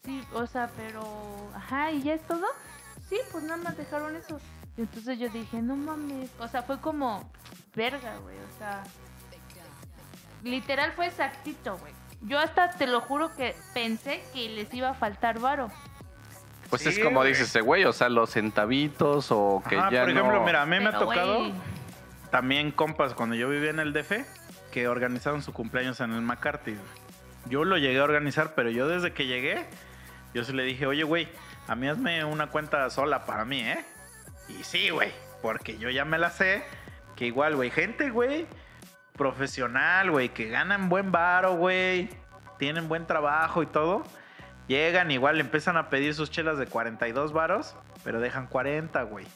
[0.04, 1.02] Sí, o sea, pero.
[1.56, 2.46] Ajá, ¿y ya es todo?
[3.10, 4.40] Sí, pues nada más dejaron eso.
[4.78, 6.30] Y entonces yo dije, no mames.
[6.40, 7.30] O sea, fue como.
[7.76, 8.36] Verga, güey.
[8.38, 8.84] O sea.
[10.44, 11.94] Literal fue exactito, güey.
[12.22, 15.70] Yo hasta te lo juro que pensé que les iba a faltar varo.
[16.70, 17.30] Pues Sí, es como güey.
[17.30, 20.46] dice ese güey, o sea, los centavitos o que Ajá, ya por ejemplo, no...
[20.46, 21.54] mira, a mí me ha tocado güey,
[22.32, 24.26] también compas cuando yo vivía en el DF
[24.72, 26.76] que organizaron su cumpleaños en el McCarthy.
[27.46, 29.68] Yo lo llegué a organizar, pero yo desde que llegué,
[30.34, 31.28] yo sí le dije, oye, güey,
[31.68, 33.86] a mí hazme una cuenta sola para mí, ¿eh?
[34.48, 35.12] Y sí, güey,
[35.42, 36.64] porque yo ya me la sé,
[37.16, 38.46] que igual, güey, gente, güey,
[39.14, 42.10] profesional, güey, que ganan buen varo, güey,
[42.58, 44.04] tienen buen trabajo y todo.
[44.68, 49.28] Llegan, igual empiezan a pedir sus chelas de 42 varos, pero dejan 40, güey.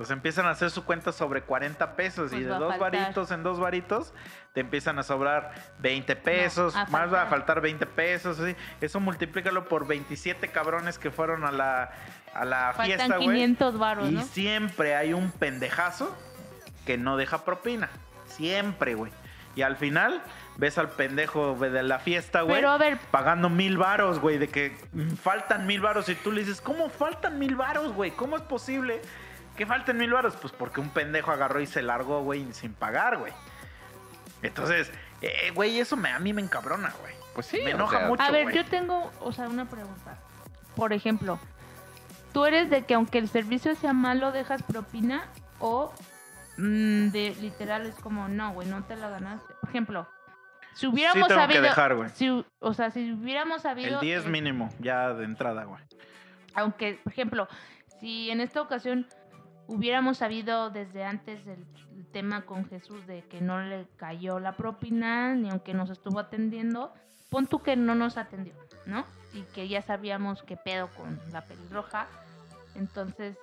[0.00, 3.42] Entonces empiezan a hacer su cuenta sobre 40 pesos y Pues de dos varitos en
[3.42, 4.14] dos varitos
[4.54, 7.28] te empiezan a sobrar 20 pesos, más va a faltar.
[7.28, 8.56] faltar 20 pesos, así.
[8.80, 11.90] Eso multiplícalo por 27 cabrones que fueron a la,
[12.34, 13.28] a la Faltan fiesta, güey.
[13.28, 14.22] 500 varos, Y ¿no?
[14.22, 16.16] siempre hay un pendejazo
[16.86, 17.90] que no deja propina.
[18.26, 19.12] Siempre, güey.
[19.56, 20.22] Y al final
[20.56, 22.56] ves al pendejo güey, de la fiesta, güey.
[22.56, 24.76] Pero a ver, Pagando mil varos, güey, de que
[25.20, 26.08] faltan mil varos.
[26.08, 28.12] Y tú le dices, ¿cómo faltan mil varos, güey?
[28.12, 29.00] ¿Cómo es posible
[29.56, 30.36] que falten mil varos?
[30.36, 33.32] Pues porque un pendejo agarró y se largó, güey, sin pagar, güey.
[34.42, 34.90] Entonces,
[35.20, 37.12] eh, güey, eso me, a mí me encabrona, güey.
[37.34, 38.22] Pues sí, Me o enoja sea, mucho.
[38.22, 38.56] A ver, güey.
[38.56, 40.16] yo tengo, o sea, una pregunta.
[40.76, 41.38] Por ejemplo,
[42.32, 45.24] ¿tú eres de que aunque el servicio sea malo dejas propina
[45.58, 45.92] o
[46.56, 49.54] mm, de literal es como, no, güey, no te la ganaste.
[49.60, 50.06] Por ejemplo,
[50.74, 51.62] si Sí hubiéramos tengo sabido...
[51.62, 52.10] que dejar, güey.
[52.10, 54.00] si- o sea, si hubiéramos sabido...
[54.00, 55.82] El 10 eh, mínimo, ya de entrada, güey.
[56.54, 57.48] Aunque, por ejemplo,
[58.00, 59.06] si en esta ocasión
[59.66, 61.64] hubiéramos sabido desde antes el,
[61.96, 66.18] el tema con Jesús de que no le cayó la propina, ni aunque nos estuvo
[66.18, 66.92] atendiendo,
[67.30, 68.54] pon tú que no nos atendió,
[68.86, 69.04] ¿no?
[69.32, 72.08] Y que ya sabíamos qué pedo con la pelirroja.
[72.74, 73.36] Entonces,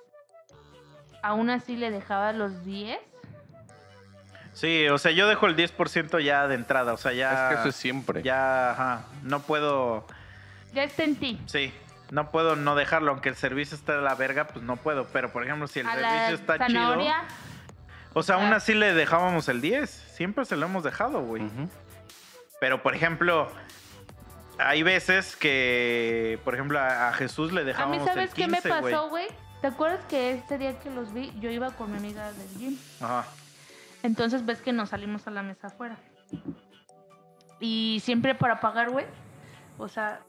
[1.22, 2.98] aún así le dejaba los 10.
[4.54, 7.32] Sí, o sea, yo dejo el 10% ya de entrada, o sea, ya...
[7.32, 8.22] Es que eso es siempre.
[8.22, 10.06] Ya, ajá, no puedo...
[10.72, 11.40] Ya está en ti.
[11.46, 11.72] Sí,
[12.10, 15.06] no puedo no dejarlo, aunque el servicio esté de la verga, pues no puedo.
[15.12, 17.48] Pero, por ejemplo, si el A servicio la está zanahoria, chido...
[18.14, 19.88] O sea, aún así le dejábamos el 10.
[19.88, 21.48] Siempre se lo hemos dejado, güey.
[22.58, 23.48] Pero, por ejemplo,
[24.58, 28.46] hay veces que, por ejemplo, a, a Jesús le a dejábamos mí, ¿sabes el qué
[28.46, 28.92] me 15, güey.
[28.92, 29.26] pasó, güey?
[29.60, 32.78] ¿Te acuerdas que este día que los vi, yo iba con mi amiga del gym?
[33.00, 33.26] Ajá.
[34.02, 35.96] Entonces ves que nos salimos a la mesa afuera.
[37.60, 39.06] Y siempre para pagar, güey.
[39.78, 40.20] O sea,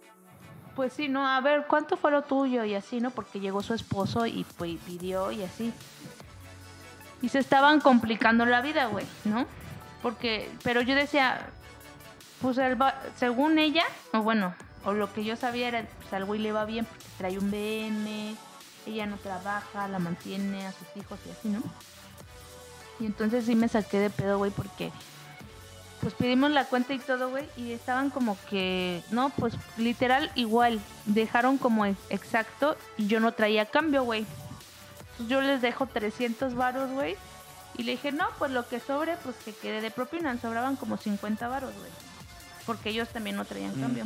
[0.75, 1.27] pues sí, ¿no?
[1.27, 2.63] A ver, ¿cuánto fue lo tuyo?
[2.65, 3.11] Y así, ¿no?
[3.11, 5.73] Porque llegó su esposo y pues pidió y así.
[7.21, 9.45] Y se estaban complicando la vida, güey, ¿no?
[10.01, 11.49] Porque, pero yo decía,
[12.41, 12.77] pues el
[13.17, 13.83] según ella,
[14.13, 14.53] o bueno,
[14.85, 17.51] o lo que yo sabía era, pues al güey le va bien porque trae un
[17.51, 18.35] BM,
[18.85, 21.61] ella no trabaja, la mantiene a sus hijos y así, ¿no?
[22.99, 24.91] Y entonces sí me saqué de pedo, güey, porque
[26.01, 30.79] pues pedimos la cuenta y todo, güey, y estaban como que, no, pues literal igual,
[31.05, 34.25] dejaron como ex- exacto y yo no traía cambio, güey.
[35.11, 37.17] Entonces yo les dejo 300 varos, güey,
[37.77, 40.95] y le dije, no, pues lo que sobre, pues que quede de propina, sobraban como
[40.97, 41.91] 50 varos, güey.
[42.69, 43.81] Porque ellos también no traían Mm.
[43.81, 44.05] cambio.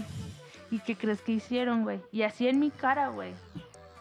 [0.72, 2.00] ¿Y qué crees que hicieron, güey?
[2.14, 3.34] Y así en mi cara, güey.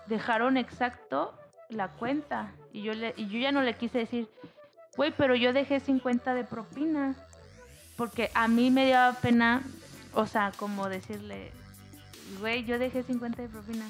[0.06, 1.34] Dejaron exacto
[1.68, 2.52] la cuenta.
[2.72, 4.28] Y yo, le, y yo ya no le quise decir,
[4.96, 7.16] güey, pero yo dejé 50 de propina.
[7.96, 9.62] Porque a mí me dio pena,
[10.14, 11.50] o sea, como decirle,
[12.38, 13.84] güey, yo dejé 50 de propina.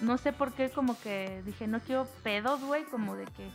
[0.00, 3.50] No sé por qué, como que dije, no quiero pedos, güey, como de que.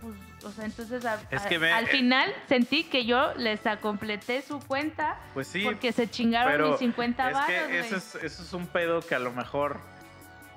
[0.00, 0.14] Pues,
[0.44, 4.42] o sea, entonces a- Es a- que ve- al final sentí que yo les completé
[4.42, 8.42] su cuenta Pues sí, porque se chingaron mis 50 es varos, que eso es, eso
[8.42, 9.78] es un pedo que a lo mejor...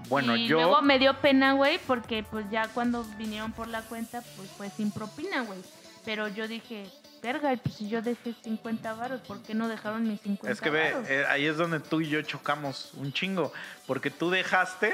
[0.10, 0.58] Bueno, y yo...
[0.58, 4.70] luego me dio pena, güey, porque pues ya cuando vinieron por la cuenta, pues fue
[4.70, 5.60] sin propina, güey.
[6.04, 6.86] Pero yo dije,
[7.22, 10.70] verga, pues si yo dejé 50 varos, ¿por qué no dejaron mis 50 Es que
[10.70, 13.54] ve, eh, ahí es donde tú y yo chocamos un chingo.
[13.88, 14.94] Porque tú dejaste,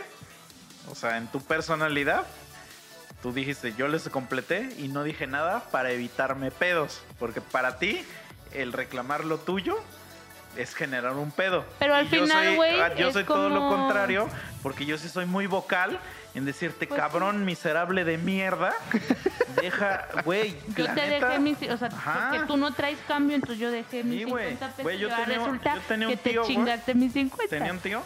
[0.92, 2.26] o sea, en tu personalidad,
[3.22, 7.02] tú dijiste, yo les completé y no dije nada para evitarme pedos.
[7.20, 8.02] Porque para ti,
[8.54, 9.78] el reclamar lo tuyo
[10.58, 11.66] es generar un pedo.
[11.80, 14.28] Pero al Y yo final, soy- güey, ah, Yo es soy todo lo contrario,
[14.64, 16.00] porque yo sí soy muy vocal
[16.36, 18.74] en decirte, Pues cabrón miserable de mierda.
[19.62, 20.56] Deja, güey.
[20.76, 22.30] Yo la te neta, dejé mis, o sea, Ajá.
[22.32, 24.46] porque tú no traes cambio, entonces yo dejé mis Sí, güey.
[24.50, 24.84] 50 pesos.
[24.84, 26.56] Güey, yo y tenía yo tenía un que te tío, güey.
[26.56, 27.50] chingaste mis 50.
[27.56, 28.02] Tenía un tío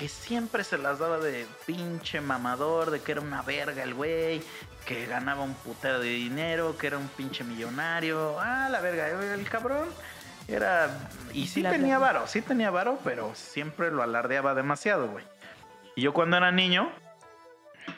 [0.00, 4.40] que siempre se las daba de pinche mamador, de que era una verga el güey,
[4.86, 8.40] que ganaba un putero de dinero, que era un pinche millonario.
[8.40, 9.90] Ah, la verga, el cabrón
[10.48, 10.88] era...
[11.34, 15.26] Y sí tenía varo, sí tenía varo, pero siempre lo alardeaba demasiado, güey.
[15.96, 16.90] Y yo cuando era niño,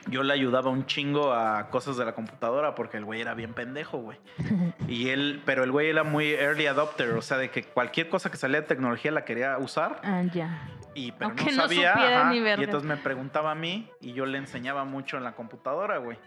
[0.09, 3.55] yo le ayudaba un chingo a cosas de la computadora porque el güey era bien
[3.55, 4.19] pendejo, güey.
[4.89, 8.29] Y él, pero el güey era muy early adopter, o sea, de que cualquier cosa
[8.29, 10.69] que salía de tecnología la quería usar Ah, ya.
[10.95, 11.93] Y pero Aunque no sabía.
[11.93, 15.25] supiera ajá, ni y entonces me preguntaba a mí y yo le enseñaba mucho en
[15.25, 16.19] la computadora, güey.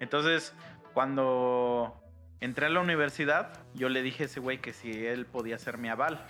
[0.00, 0.54] Entonces,
[0.94, 2.00] cuando
[2.40, 5.78] entré a la universidad, yo le dije a ese güey que si él podía ser
[5.78, 6.24] mi aval.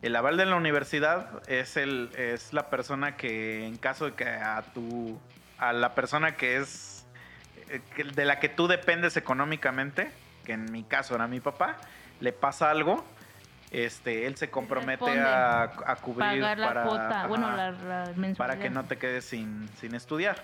[0.00, 4.28] El aval de la universidad es el es la persona que en caso de que
[4.28, 5.18] a tu
[5.58, 7.06] a la persona que es
[7.68, 7.80] eh,
[8.14, 10.10] de la que tú dependes económicamente,
[10.44, 11.76] que en mi caso era mi papá,
[12.20, 13.04] le pasa algo,
[13.70, 15.20] este, él se compromete Responde.
[15.28, 18.36] a, a cubrir Pagar la para, cuota, bueno, ajá, la, la mensualidad.
[18.36, 20.42] para que no te quedes sin, sin estudiar.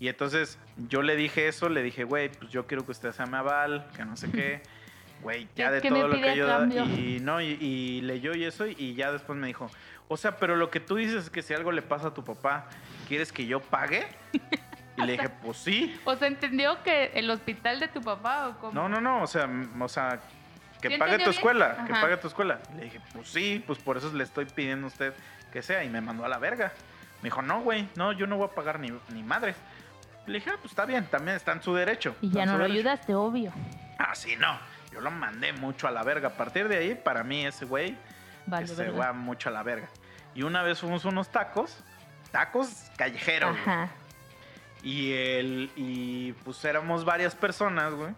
[0.00, 0.58] Y entonces
[0.88, 3.86] yo le dije eso, le dije, güey, pues yo quiero que usted sea mi aval,
[3.96, 4.62] que no sé qué.
[5.22, 6.48] Güey, ya Es de todo lo que yo...
[6.48, 6.82] cambio.
[6.84, 9.70] Y no, y, y leyó y eso, y ya después me dijo,
[10.08, 12.24] o sea, pero lo que tú dices es que si algo le pasa a tu
[12.24, 12.66] papá,
[13.06, 14.04] ¿quieres que yo pague?
[14.96, 15.96] Y le dije, pues sí.
[16.04, 18.72] O sea, ¿entendió que el hospital de tu papá o cómo?
[18.74, 19.48] No, no, no, o sea,
[19.80, 20.20] o sea,
[20.82, 21.30] que ¿Sí pague tu bien?
[21.30, 22.58] escuela, que pague tu escuela.
[22.76, 25.14] Le dije, pues sí, pues por eso le estoy pidiendo a usted
[25.50, 26.72] que sea, y me mandó a la verga.
[27.22, 29.56] Me dijo, no, güey, no, yo no voy a pagar ni, ni madres.
[30.26, 32.16] Le dije, ah, pues está bien, también está en su derecho.
[32.20, 32.74] Y ya no lo derecho".
[32.80, 33.52] ayudaste, obvio.
[33.98, 34.58] Ah, sí, no.
[34.92, 36.28] Yo lo mandé mucho a la verga.
[36.28, 37.96] A partir de ahí, para mí, ese güey
[38.46, 39.88] Vale, se va mucho a la verga.
[40.34, 41.78] Y una vez fuimos unos tacos,
[42.30, 43.50] tacos callejeros.
[43.50, 43.62] güey.
[43.62, 43.88] Ajá.
[44.82, 48.12] Y el, y pues éramos varias personas, güey.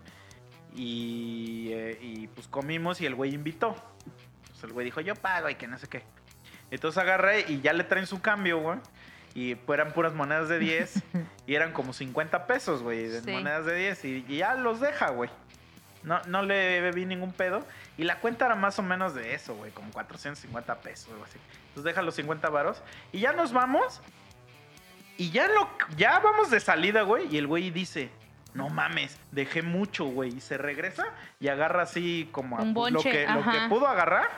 [0.75, 3.77] Y, eh, y pues comimos y el güey invitó.
[4.49, 6.03] Pues el güey dijo, yo pago y que no sé qué.
[6.71, 8.79] Entonces agarré y ya le traen su cambio, güey.
[9.35, 11.03] Y eran puras monedas de 10.
[11.47, 13.31] y eran como 50 pesos, güey, de Sí.
[13.31, 14.05] monedas de 10.
[14.05, 15.31] Y, y ya los deja, güey.
[16.03, 17.65] No, no le vi ningún pedo.
[17.97, 21.39] Y la cuenta era más o menos de eso, güey, como 450 pesos, algo así.
[21.69, 22.83] Entonces deja los 50 varos.
[23.13, 24.01] Y ya nos vamos.
[25.17, 27.27] Y ya, lo, ya vamos de salida, güey.
[27.35, 28.11] Y el güey dice,
[28.55, 30.37] no mames, dejé mucho, güey.
[30.37, 31.07] Y se regresa
[31.41, 34.29] y agarra así como a lo, que, lo que pudo agarrar.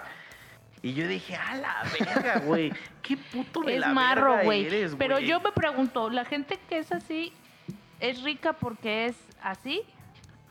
[0.82, 2.72] Y yo dije, a la verga, güey.
[3.02, 4.66] Qué puto de Es la marro, verga güey.
[4.66, 5.26] eres, Pero güey".
[5.26, 7.32] yo me pregunto, ¿la gente que es así
[8.00, 9.82] es rica porque es así?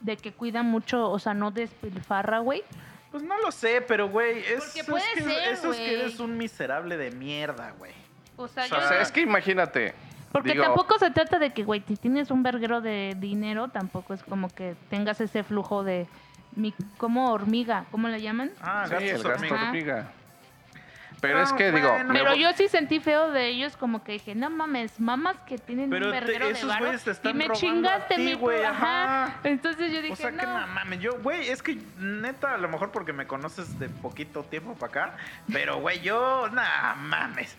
[0.01, 2.63] De que cuida mucho, o sea, no despilfarra, güey.
[3.11, 5.93] Pues no lo sé, pero güey, es, Porque es puede que, ser, eso es que
[5.93, 7.93] eres un miserable de mierda, güey.
[8.35, 8.77] O sea, O yo...
[8.77, 9.93] O sea, es que imagínate.
[10.31, 14.13] Porque digo, tampoco se trata de que, güey, si tienes un verguero de dinero, tampoco
[14.13, 16.07] es como que tengas ese flujo de...
[16.57, 18.49] Mi, como hormiga, ¿cómo le llaman?
[18.61, 20.07] Ah, Sí, el gastos gasto hormiga.
[21.21, 22.13] Pero Ah, es que, digo, bueno.
[22.13, 25.89] Pero yo sí sentí feo de ellos, como que dije, no mames, mamás que tienen
[25.89, 28.23] Pero un te- verguero de esos varo güeyes te están y me chingaste a ti,
[28.23, 29.23] mi güey, ajá.
[29.25, 29.39] ajá.
[29.43, 30.59] Entonces yo dije, O sea, que no.
[30.61, 34.43] no mames, yo, güey, es que neta, a lo mejor porque me conoces de poquito
[34.43, 35.17] tiempo para acá,
[35.51, 37.57] pero güey, yo, nah, mames.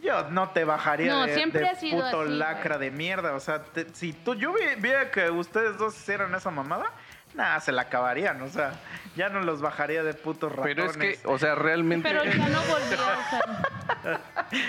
[0.00, 2.90] Yo no te bajaría No, de, siempre de ha sido puto así, lacra güey.
[2.90, 3.34] de mierda.
[3.34, 6.92] O sea, te- si tú, yo vi- viera que ustedes dos hicieran esa mamada,
[7.34, 8.40] nah, se la acabarían.
[8.42, 8.72] O sea,
[9.16, 10.76] ya no los bajaría de putos ratones.
[10.76, 12.08] pero es que, o sea, realmente.
[12.08, 14.20] Pero ya no volvió, o sea,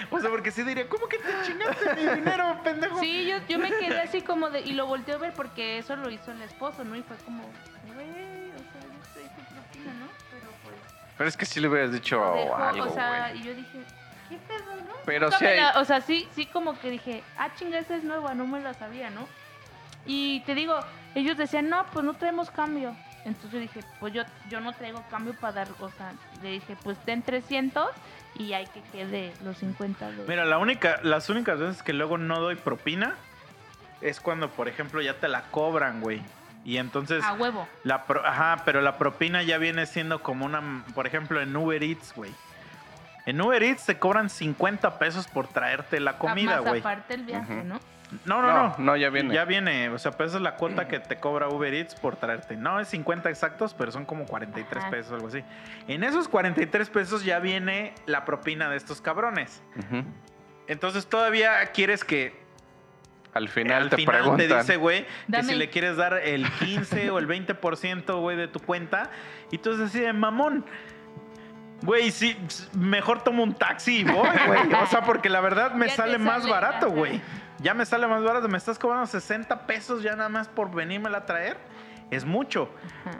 [0.09, 2.99] O sea, porque sí diría, ¿cómo que te chingaste mi dinero, pendejo?
[2.99, 4.61] Sí, yo, yo me quedé así como de...
[4.61, 6.95] Y lo volteé a ver porque eso lo hizo el esposo, ¿no?
[6.95, 7.43] Y fue como,
[7.93, 8.09] güey,
[8.49, 8.81] o sea,
[9.21, 10.07] yo propina, ¿no?
[10.31, 10.75] Pero pues...
[11.17, 13.39] Pero es que sí le hubieras dicho dejó, algo, o sea, güey.
[13.39, 13.79] y yo dije,
[14.29, 14.93] ¿qué pedo, no?
[15.05, 17.95] Pero sí me hay- la- o sea, sí, sí como que dije, ah, chinga, esa
[17.95, 19.27] es nueva, no me la sabía, ¿no?
[20.05, 20.79] Y te digo,
[21.15, 22.95] ellos decían, no, pues no traemos cambio.
[23.25, 26.77] Entonces yo dije, pues yo, yo no traigo cambio para dar, o sea, le dije,
[26.83, 27.89] pues ten 300
[28.35, 30.23] y hay que quede los 50 de...
[30.25, 33.15] Mira, la única, las únicas veces que luego no doy propina
[34.01, 36.21] es cuando, por ejemplo, ya te la cobran, güey.
[36.63, 37.67] Y entonces, a huevo.
[37.83, 41.83] la pro- ajá, pero la propina ya viene siendo como una, por ejemplo, en Uber
[41.83, 42.31] Eats, güey.
[43.25, 46.79] En Uber Eats te cobran 50 pesos por traerte la comida, Más güey.
[46.79, 47.63] aparte el viaje, Ujú.
[47.67, 47.79] ¿no?
[48.25, 48.75] No, no, No, no.
[48.79, 49.35] no, ya viene.
[49.35, 52.15] Ya viene, o sea, pues esa es la cuota que te cobra Uber Eats por
[52.15, 52.55] traerte.
[52.57, 54.89] No es 50 exactos, pero son como 43 Ajá.
[54.91, 55.43] pesos, algo así.
[55.87, 59.61] En esos 43 pesos ya viene la propina de estos cabrones.
[60.67, 62.33] Entonces todavía quieres que
[63.33, 64.47] Al final al te final preguntan.
[64.47, 68.47] te dice, güey, que si le quieres dar el 15 o el 20%, güey, de
[68.47, 69.11] tu cuenta.
[69.51, 70.65] Y tú dices así de mamón.
[71.81, 72.37] Güey, sí,
[72.73, 74.73] mejor tomo un taxi y voy, güey.
[74.81, 77.21] O sea, porque la verdad me sale más barato, güey.
[77.59, 78.47] Ya me sale más barato.
[78.47, 81.57] Me estás cobrando 60 pesos ya nada más por venírmela a traer.
[82.11, 82.69] Es mucho.
[83.05, 83.19] Ajá.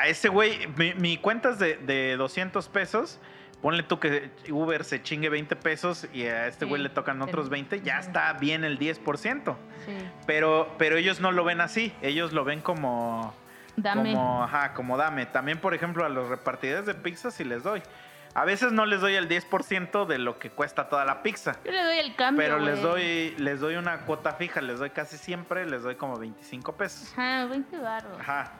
[0.00, 3.18] A ese güey, mi, mi cuenta es de, de 200 pesos.
[3.60, 7.22] Ponle tú que Uber se chingue 20 pesos y a este Sí, güey le tocan
[7.22, 9.56] otros el- 20, ya está bien el 10%.
[9.86, 9.92] Sí.
[10.26, 13.32] Pero, pero ellos no lo ven así, ellos lo ven como,
[13.76, 14.12] Dame.
[14.14, 15.26] como, ajá, como dame.
[15.26, 17.82] También, por ejemplo, a los repartidores de pizza sí les doy.
[18.34, 21.56] A veces no les doy el 10% de lo que cuesta toda la pizza.
[21.66, 24.88] Yo le doy el cambio, Pero les doy, les doy una cuota fija, les doy
[24.90, 27.12] casi siempre, les doy como 25 pesos.
[27.12, 28.18] Ajá, 20 baros.
[28.20, 28.52] Ajá.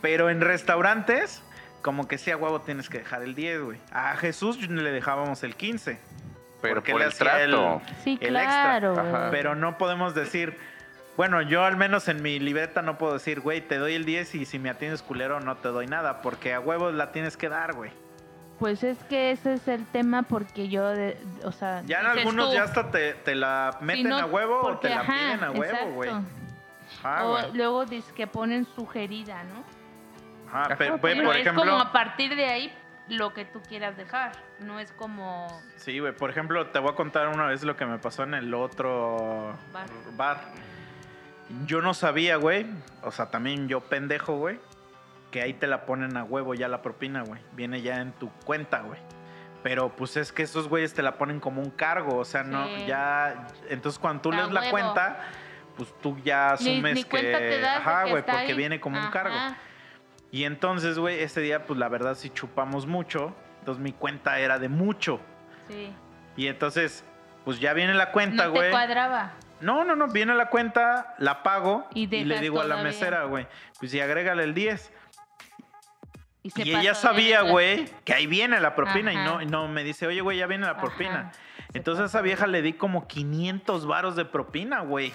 [0.00, 1.42] Pero en restaurantes,
[1.82, 3.80] como que sí a huevo tienes que dejar el 10, güey.
[3.92, 5.98] A Jesús le dejábamos el 15.
[6.62, 7.82] Pero porque por le el hacía el- trato.
[8.04, 9.30] Sí, el claro, extra.
[9.30, 10.56] Pero no podemos decir,
[11.16, 14.34] bueno, yo al menos en mi libreta no puedo decir, güey, te doy el 10
[14.36, 17.48] y si me atiendes culero no te doy nada, porque a huevos la tienes que
[17.48, 17.90] dar, güey.
[18.58, 21.82] Pues es que ese es el tema porque yo, de- o sea...
[21.84, 24.78] Ya en algunos tú, ya hasta te, te la si meten no- a huevo o
[24.78, 26.10] te la ajá, piden a huevo, güey.
[27.02, 27.52] Ajá, o güey.
[27.54, 29.64] luego dice que ponen sugerida, ¿no?
[30.48, 32.72] Ajá, pero, pero güey, por es ejemplo, como a partir de ahí
[33.08, 34.32] lo que tú quieras dejar.
[34.60, 35.48] No es como...
[35.76, 38.34] sí, güey, por ejemplo, te voy a contar una vez lo que me pasó en
[38.34, 39.86] el otro Bar.
[40.16, 40.40] bar.
[41.66, 42.66] Yo no sabía, güey,
[43.02, 44.58] o sea, también yo pendejo, güey,
[45.30, 47.40] que ahí te la ponen a huevo ya la propina, güey.
[47.52, 49.00] Viene ya en tu cuenta, güey.
[49.62, 52.66] Pero pues es que esos güeyes te la ponen como un cargo, o sea, no,
[52.86, 53.46] ya.
[53.68, 55.20] Entonces cuando tú lees la cuenta,
[55.76, 57.64] pues tú ya asumes ni que.
[57.64, 58.54] Ajá, güey, porque ahí.
[58.54, 59.36] viene como un cargo.
[60.32, 63.34] Y entonces, güey, ese día, pues la verdad sí chupamos mucho.
[63.60, 65.20] Entonces mi cuenta era de mucho.
[65.68, 65.92] Sí.
[66.36, 67.04] Y entonces,
[67.44, 68.70] pues ya viene la cuenta, no te güey.
[68.70, 69.32] cuadraba.
[69.62, 73.24] No, no, no, viene la cuenta, la pago Y y, le digo a la mesera,
[73.24, 73.46] güey,
[73.78, 74.92] pues sí, agrégale el 10.
[76.44, 79.68] Y, se Y ella sabía, güey, que ahí viene la propina y no, y no
[79.68, 81.30] me dice, oye, güey, ya viene la propina.
[81.30, 81.32] Ajá.
[81.74, 85.12] Entonces a esa vieja le di como 500 varos de propina, güey.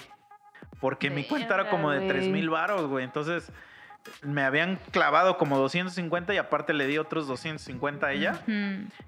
[0.80, 2.08] Porque mi cuenta era como de güey.
[2.08, 3.04] 3 mil varos, güey.
[3.04, 3.52] Entonces
[4.22, 8.42] me habían clavado como 250 y aparte le di otros 250 a ella.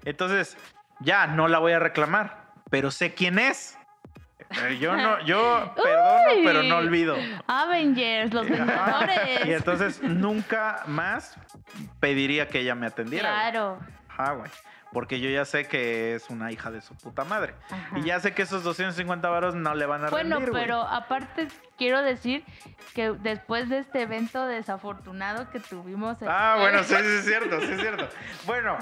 [0.05, 0.57] Entonces,
[0.99, 3.77] ya, no la voy a reclamar, pero sé quién es.
[4.67, 6.41] Eh, Yo no, yo perdono, Uy.
[6.43, 7.15] pero no olvido.
[7.47, 9.45] Avengers, los Vengadores.
[9.45, 11.35] Y entonces nunca más
[11.99, 13.29] pediría que ella me atendiera.
[13.29, 13.41] güey.
[13.51, 13.79] Claro.
[14.09, 14.51] Ajá, güey.
[14.93, 17.53] Porque yo ya sé que es una hija de su puta madre.
[17.69, 17.97] Ajá.
[17.97, 20.63] Y ya sé que esos 250 varos no le van a Bueno, rendir, güey.
[20.65, 21.47] pero aparte
[21.77, 22.43] quiero decir
[22.93, 26.21] que después de este evento desafortunado que tuvimos.
[26.21, 28.09] el Ah, bueno, sí, sí es cierto, sí es cierto.
[28.45, 28.77] Bueno,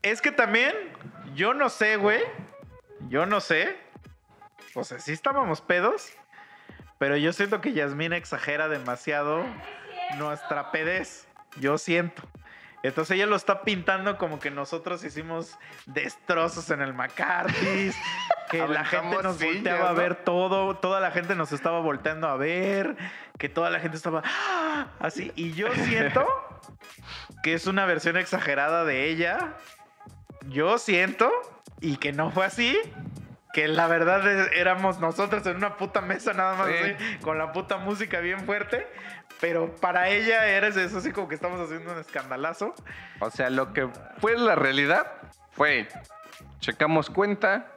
[0.00, 0.74] es que también,
[1.34, 2.20] yo no sé, güey.
[3.10, 3.76] Yo no sé.
[4.74, 6.12] O sea, sí estábamos pedos.
[6.98, 9.44] Pero yo siento que Yasmina exagera demasiado
[10.18, 11.26] nuestra pedez.
[11.56, 12.22] Yo siento.
[12.82, 17.94] Entonces ella lo está pintando como que nosotros hicimos destrozos en el McCarthy's,
[18.50, 22.26] que la gente nos sillas, volteaba a ver todo, toda la gente nos estaba volteando
[22.28, 22.96] a ver,
[23.38, 24.86] que toda la gente estaba ¡ah!
[24.98, 25.30] así.
[25.36, 26.26] Y yo siento
[27.42, 29.56] que es una versión exagerada de ella.
[30.48, 31.30] Yo siento,
[31.80, 32.78] y que no fue así,
[33.52, 36.74] que la verdad es- éramos nosotros en una puta mesa nada más Sí.
[36.94, 38.86] así, con la puta música bien fuerte.
[39.40, 42.74] Pero para ella era eso así como que estamos haciendo un escandalazo.
[43.20, 45.06] O sea, lo que fue la realidad
[45.52, 45.88] fue,
[46.58, 47.72] checamos cuenta,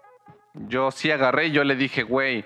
[0.54, 2.46] yo sí agarré, yo le dije, güey,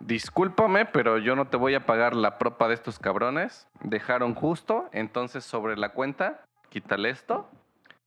[0.00, 3.68] discúlpame, pero yo no te voy a pagar la propa de estos cabrones.
[3.82, 6.40] Dejaron justo, entonces sobre la cuenta,
[6.70, 7.50] quítale esto.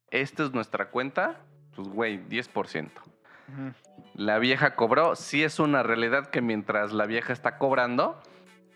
[0.09, 1.35] Esta es nuestra cuenta,
[1.75, 2.89] pues güey, 10%.
[4.15, 8.21] La vieja cobró, sí es una realidad que mientras la vieja está cobrando,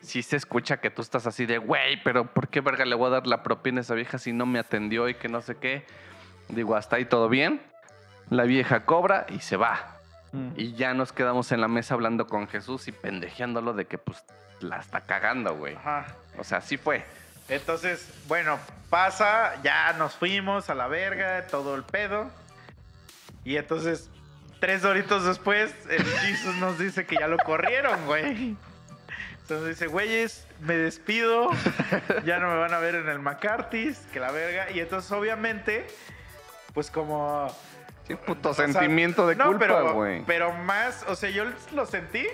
[0.01, 3.07] sí se escucha que tú estás así de, güey, pero ¿por qué verga le voy
[3.07, 5.55] a dar la propina a esa vieja si no me atendió y que no sé
[5.55, 5.85] qué?
[6.49, 7.61] Digo, hasta ahí todo bien.
[8.29, 9.93] La vieja cobra y se va.
[10.55, 14.23] Y ya nos quedamos en la mesa hablando con Jesús y pendejeándolo de que pues
[14.59, 15.75] la está cagando, güey.
[15.75, 16.05] Ajá.
[16.37, 17.03] O sea, así fue.
[17.49, 18.59] Entonces, bueno,
[18.89, 22.29] pasa, ya nos fuimos a la verga, todo el pedo.
[23.45, 24.11] Y entonces,
[24.59, 28.55] tres horitos después, el Jesus nos dice que ya lo corrieron, güey.
[29.41, 31.49] Entonces dice, güeyes, me despido,
[32.25, 34.69] ya no me van a ver en el McCarthy's, que la verga.
[34.71, 35.87] Y entonces, obviamente,
[36.73, 37.47] pues como...
[38.07, 40.23] Sí, puto o sea, sentimiento de no, culpa, pero- güey.
[40.25, 41.43] Pero más, o sea, yo
[41.73, 42.25] lo sentí,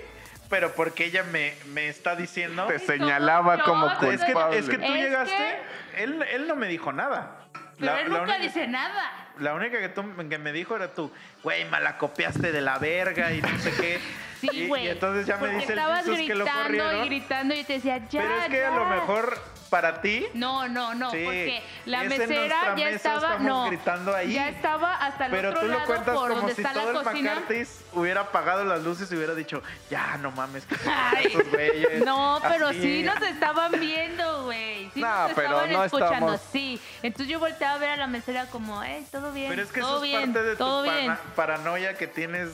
[0.48, 2.66] pero porque ella me, me está diciendo...
[2.66, 4.58] Te señalaba como no, Es que, culpable.
[4.58, 5.58] es que tú Es llegaste,
[5.94, 7.43] que- Él, él no me dijo nada.
[7.78, 9.10] Pero La- él nunca única- dice nada.
[9.40, 11.10] La única que, tú, que me dijo era tú,
[11.42, 14.00] güey, malacopiaste de la verga y no sé qué.
[14.40, 14.84] Sí, güey.
[14.86, 17.04] Y, entonces ya me dice el estabas que lo gritando corrieron.
[17.04, 18.76] y gritando y te decía, ya, pero es que a ya".
[18.76, 19.38] lo mejor
[19.74, 20.24] para ti.
[20.34, 24.32] No, no, no, Sí, porque la mesera ya estaba, no, gritando ahí.
[24.32, 26.72] ya estaba hasta el Pero otro tú lo lado cuentas por como donde si está
[26.74, 27.34] todo la el cocina.
[27.34, 30.76] McCarthy's hubiera apagado las luces y hubiera dicho, ya, no mames, que
[31.26, 32.04] esos güeyes.
[32.04, 32.80] No, pero así".
[32.80, 34.90] sí nos estaban viendo, güey.
[34.94, 36.80] Sí No, nos pero estaban no escuchando, estamos- sí.
[37.02, 39.80] Entonces yo volteaba a ver a la mesera como, eh, todo bien, Pero es que
[39.80, 40.84] todo eso es parte de tu
[41.34, 42.50] paranoia que tienes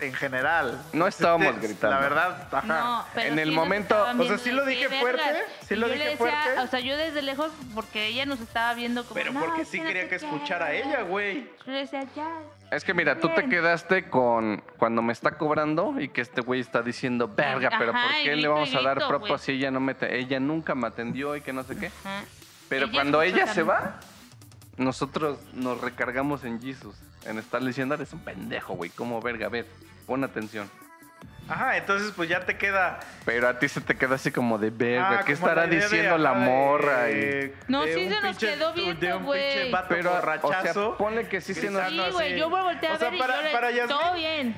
[0.00, 0.80] en general.
[0.92, 1.96] No estábamos Este, gritando.
[1.96, 2.66] La verdad, ajá.
[2.66, 5.22] No, pero En el sí momento- o sea, sí lo dije fuerte,
[5.66, 6.60] sí lo yo dije le decía, fuerte.
[6.60, 9.14] O sea, yo desde lejos, porque ella nos estaba viendo como.
[9.14, 10.14] Pero "No, porque sí quería que qué".
[10.16, 11.50] escuchara a ella, güey.
[11.66, 12.28] Yo le decía, ya.
[12.70, 16.60] Es que mira, tú te quedaste con cuando me está cobrando y que este güey
[16.60, 19.38] está diciendo, verga, pero ¿por qué le vamos a dar güey.
[19.40, 21.86] si ella no me te- ella nunca me atendió y que no sé qué?
[21.86, 22.22] Ajá.
[22.68, 23.98] Pero Ella cuando ella se va,
[24.76, 26.94] nosotros nos recargamos en Jesus,
[27.24, 29.46] en estarle diciendo, eres un pendejo, güey, ¿cómo verga?
[29.46, 29.66] A ver,
[30.10, 30.68] pon atención.
[31.48, 32.98] Ajá, entonces pues ya te queda.
[33.24, 35.88] Pero a ti se te queda así como de verga, ah, ¿qué estará la idea
[35.88, 37.10] de, diciendo la de- morra?
[37.10, 37.52] Y...
[37.68, 39.72] No, de sí se nos quedó viendo, De un pinche güey.
[39.88, 40.88] Pero, o borrachazo.
[40.90, 41.88] sea, ponle que sí se nos...
[41.88, 42.40] Sí, güey, así.
[42.40, 44.56] yo volteé a O sea, ver para- y yo le para Yasmín, todo bien.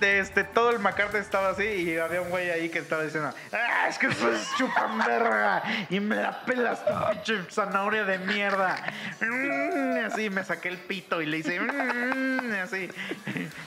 [0.00, 3.32] De este, todo el McCarthy estaba así y había un güey ahí que estaba diciendo,
[3.52, 8.18] ah, es que eso es chupan verga y me la pelas tu pinche zanahoria de
[8.18, 8.76] mierda.
[9.20, 12.90] Mm, así me saqué el pito y le hice, mm, así,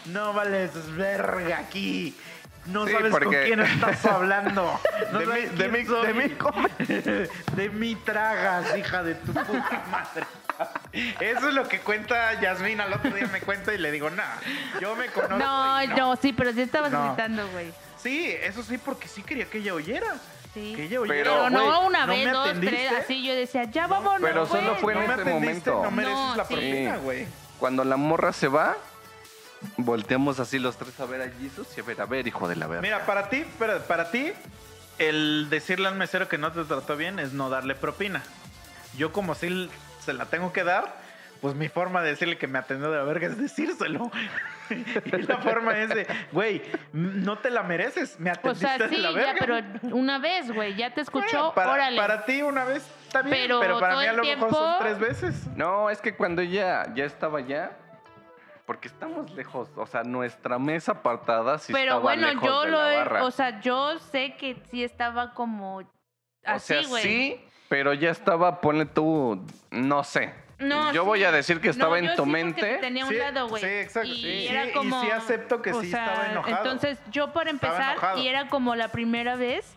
[0.06, 2.18] no vales verga aquí.
[2.66, 4.80] No Sí, sabes con quién estás hablando.
[5.12, 6.08] No De sabes mí- de soy.
[6.08, 7.28] de mí
[7.58, 10.26] de mí tragas, hija de tu puta madre.
[11.20, 12.80] Eso es lo que cuenta Yasmín.
[12.82, 14.36] Al otro día me cuenta y le digo, nah,
[14.80, 15.38] yo me conozco.
[15.38, 17.08] No, no, sí, pero sí estabas No.
[17.08, 17.72] gritando, güey.
[17.98, 20.16] Sí, eso sí, porque sí quería que ella oyera.
[20.54, 20.74] Sí.
[20.76, 21.24] Que ella oyera.
[21.24, 22.76] Pero, Pero no una ¿no vez, me dos, atendiste?
[22.76, 24.22] tres, así yo decía, ya vámonos.
[24.22, 25.84] Pero solo fue en No me este atendiste, momento.
[25.84, 26.54] no mereces No, la sí.
[26.54, 27.28] propina, güey.
[27.60, 28.76] Cuando la morra se va,
[29.78, 32.56] volteamos así los tres a ver a Jesus y a ver, a ver, hijo de
[32.56, 32.82] la verga.
[32.82, 34.34] Mira, para ti, para, para ti,
[35.00, 38.22] el decirle al mesero que no te trató bien es no darle propina.
[38.98, 39.70] Yo como si
[40.04, 40.96] se la tengo que dar,
[41.42, 44.10] pues mi forma de decirle que me atendió de la verga es decírselo.
[44.70, 46.62] y la forma es de, güey,
[46.94, 49.36] no te la mereces, me O atendiste sea, de sí, la ya, verga.
[49.40, 51.98] pero una vez, güey, ya te escuchó, Bueno, para, órale.
[51.98, 54.50] para ti una vez está bien, Pero pero, para mí a el lo mejor son
[54.52, 55.48] tiempo- tres veces.
[55.58, 57.72] No, es que cuando ella ya estaba allá,
[58.66, 62.72] porque estamos lejos, o sea, nuestra mesa apartada sí pero estaba bueno, lejos yo de
[62.72, 63.24] lo la he, barra.
[63.26, 65.84] o sea, yo sé que sí estaba como O
[66.46, 67.04] así, sea, güey.
[67.04, 70.32] sí, pero ya estaba, ponle tú, no sé.
[70.60, 71.08] No, yo sí.
[71.08, 72.62] voy a decir que estaba No, en tu sí mente.
[72.62, 73.64] te tenía un Sí, lado, güey.
[73.64, 74.48] sí, exacto, Y sí.
[74.48, 75.02] era Sí, y como.
[75.02, 76.56] sí acepto que o sí sea, estaba enojado.
[76.58, 79.74] Entonces, yo para empezar, y era como la primera vez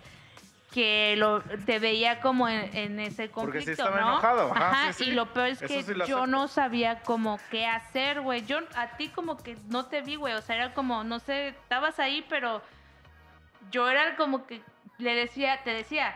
[0.75, 4.09] que lo, te veía como en, en ese conflicto, Porque sí estaba ¿no?
[4.09, 5.11] enojado, ajá, sí, sí.
[5.11, 8.45] y lo peor es que sí yo no sabía como qué hacer, güey.
[8.45, 10.35] Yo a ti como que no te vi, güey.
[10.35, 12.61] O sea, era como, no sé, estabas ahí, pero
[13.71, 14.61] yo era como que
[14.99, 16.15] le decía, te decía,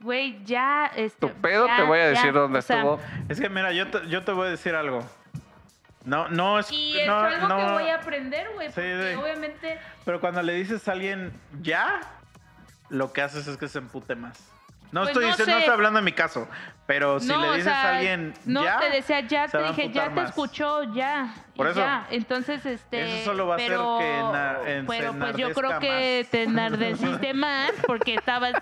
[0.00, 2.08] güey, ya, este, Tu pedo ya, te voy a ya".
[2.10, 3.00] decir dónde O sea, estuvo.
[3.28, 5.04] Es que mira, yo te, yo te voy a decir algo.
[6.04, 6.70] No, no es.
[6.70, 9.20] Y es no, algo que no- voy a aprender, güey, Sí, porque sí.
[9.20, 11.32] obviamente Pero cuando le dices a alguien
[11.62, 12.00] ya,
[12.90, 14.38] lo que haces es que se empute más.
[14.92, 16.46] No Pues estoy no diciendo, no estoy hablando de mi caso,
[16.86, 19.60] pero si no, le o dices sea, a alguien no ya, te decía ya, te
[19.64, 20.28] dije ya te más.
[20.28, 21.34] escuchó ya.
[21.56, 21.80] Y Por eso.
[21.80, 22.06] ya.
[22.10, 23.20] Entonces, este.
[23.22, 26.20] Eso solo va a hacer pero, que na- en- Pero se pues yo creo que
[26.22, 26.30] más.
[26.30, 28.52] te enardeciste más porque estabas.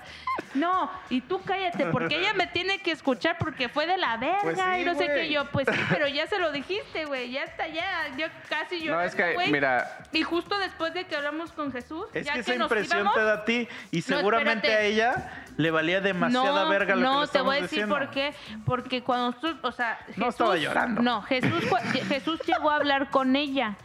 [0.55, 4.39] No, y tú cállate, porque ella me tiene que escuchar porque fue de la verga
[4.43, 5.29] Pues sí, y no sé qué.
[5.29, 7.33] Yo, pues sí, pero ya se lo dijiste, güey.
[7.33, 8.15] Ya está, ya.
[8.17, 8.93] Yo casi yo.
[8.93, 12.43] No, es que, mira, Y justo después de que hablamos con Jesús, es ya que
[12.45, 14.85] que, esa nos impresión íbamos, te da a ti y seguramente espérate.
[14.85, 17.71] a ella le valía demasiada no, verga lo no, que le te voy a decir
[17.81, 17.97] diciendo.
[17.97, 18.35] por qué.
[18.65, 21.03] Porque cuando tú, o sea, Jesús, No estaba llorando.
[21.03, 23.77] No, Jesús llegó a hablar con ella.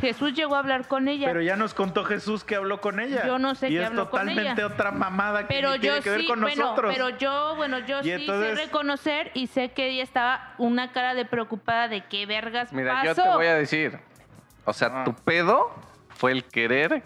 [0.00, 1.28] Jesús llegó a hablar con ella.
[1.28, 3.24] Pero ya nos contó Jesús que habló con ella.
[3.26, 4.66] Yo no sé y qué es habló con totalmente ella.
[4.66, 6.92] otra mamada que Pero ni tiene yo que ver sí, con bueno, nosotros.
[6.92, 10.90] pero yo, bueno, yo Y sí entonces- sé reconocer y sé que ella estaba una
[10.90, 13.04] cara de preocupada de qué vergas mira, pasó.
[13.06, 13.98] yo te voy a decir.
[14.64, 15.04] O sea, Ah.
[15.04, 15.70] tu pedo
[16.08, 17.04] fue el querer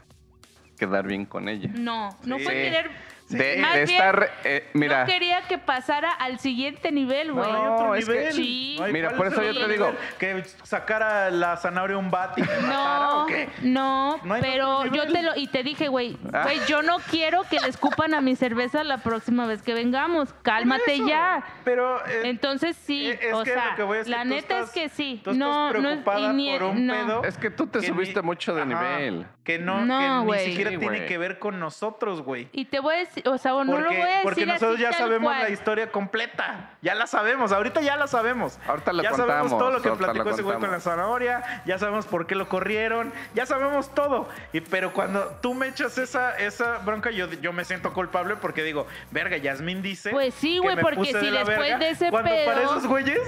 [0.79, 1.69] quedar bien con ella.
[1.75, 2.45] No, no Sí.
[2.45, 2.91] fue querer.
[3.29, 7.51] De, Más de bien, estar, eh, mira, No quería que pasara al siguiente nivel, güey.
[7.53, 8.33] No, hay otro No, es que-.
[8.33, 8.77] Sí.
[8.79, 10.09] No hay- Mira, ¿cuál por es eso el yo otro te digo- nivel?
[10.19, 13.49] Que sacara la zanahoria un bat y me matara, No, ¿o qué?
[13.63, 15.13] no, No hay pero otro yo nivel.
[15.13, 16.43] te lo y te dije, güey, Ah.
[16.45, 20.33] güey, yo no quiero que le escupan a mi cerveza la próxima vez que vengamos.
[20.43, 21.07] Cálmate Eso.
[21.09, 21.43] ya.
[21.65, 24.23] Pero eh, Entonces sí, eh, es o que sea, lo que voy es que la
[24.23, 25.21] tú neta estás- es que sí.
[25.23, 26.95] tú estás no, no es preocupada y ni- por un no.
[26.95, 28.69] pedo es que tú te que subiste ni- mucho de ajá,
[28.99, 29.27] nivel.
[29.45, 30.45] Que no, No, que ni güey.
[30.51, 31.09] siquiera Sí, tiene güey.
[31.09, 32.49] que ver con nosotros, güey.
[32.53, 34.75] Y te voy a decir, o sea, no lo Porque, voy a decir porque nosotros
[34.75, 35.43] así ya tal sabemos cual.
[35.43, 36.71] la historia completa.
[36.81, 37.51] Ya la sabemos.
[37.51, 38.59] Ahorita ya la sabemos.
[38.67, 41.63] Ahorita la ya contamos, sabemos todo lo que platicó ese güey con la zanahoria.
[41.67, 43.13] Ya sabemos por qué lo corrieron.
[43.35, 44.29] Ya sabemos todo.
[44.53, 48.63] Y, pero cuando tú me echas esa, esa bronca, yo, yo me siento culpable porque
[48.63, 50.11] digo, verga, Yasmín dice.
[50.11, 53.21] Pues sí, güey, porque si después verga, de ese Cuando pedo- para esos güeyes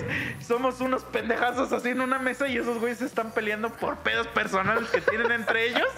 [0.47, 4.29] somos unos pendejazos así en una mesa y esos güeyes se están peleando por pedos
[4.29, 5.89] personales que tienen entre ellos.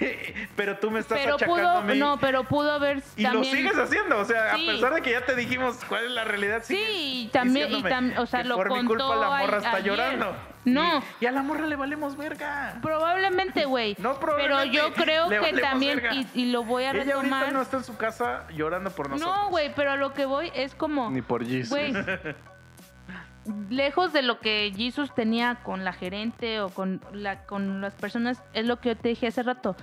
[0.56, 1.98] pero tú me estás Pero achacando pudo, a mí.
[1.98, 4.68] no, pero pudo haber Y también lo sigues haciendo, o sea, Sí.
[4.68, 6.62] a pesar de que ya te dijimos cuál es la realidad.
[6.64, 9.38] Sí, y también, y diciéndome tam- o sea, que lo por mi contó culpa la
[9.38, 9.84] morra a- está ayer.
[9.92, 10.36] llorando.
[10.64, 10.98] No.
[11.20, 12.78] Y, y a la morra le valemos verga.
[12.82, 13.94] Probablemente, güey.
[14.00, 14.76] No, pero probablemente.
[14.76, 17.52] yo creo Le que también, y, y lo voy a Ella ahorita retomar.
[17.52, 19.36] no está en su casa llorando por nosotros.
[19.36, 21.10] No, güey, pero a lo que voy es como.
[21.10, 21.70] Ni por Jesus.
[21.70, 21.92] Güey.
[23.70, 28.42] lejos de lo que Jesus tenía con la gerente o con, la, con las personas,
[28.52, 29.76] es lo que yo te dije hace rato.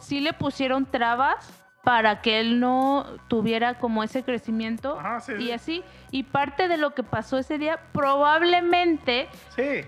[0.00, 1.48] Sí le pusieron trabas
[1.86, 5.52] para que él no tuviera como ese crecimiento Ajá, sí, y sí.
[5.52, 5.84] así.
[6.10, 9.82] Y parte de lo que pasó ese día probablemente Sí.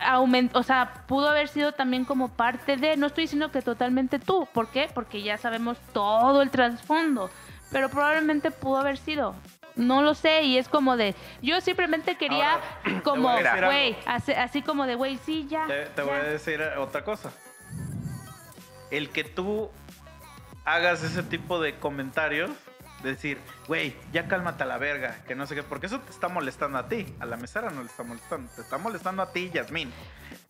[0.00, 4.18] aumentó, o sea, pudo haber sido también como parte de, no estoy diciendo que totalmente
[4.18, 4.90] tú, ¿por qué?
[4.92, 7.30] Porque ya sabemos todo el trasfondo,
[7.70, 9.36] pero probablemente pudo haber sido.
[9.76, 13.28] No lo sé, y es como de, yo simplemente quería Ahora, como,
[13.64, 15.68] güey, así, así como de, güey, sí, ya.
[15.68, 16.02] Te, te ya".
[16.02, 17.30] voy a decir otra cosa.
[18.90, 19.70] El que tú
[20.64, 22.50] hagas ese tipo de comentarios,
[23.02, 23.38] decir,
[23.68, 26.78] güey, ya cálmate a la verga, que no sé qué, porque eso te está molestando
[26.78, 27.14] a ti.
[27.20, 29.92] A la mesera no le está molestando, te está molestando a ti, Yasmín.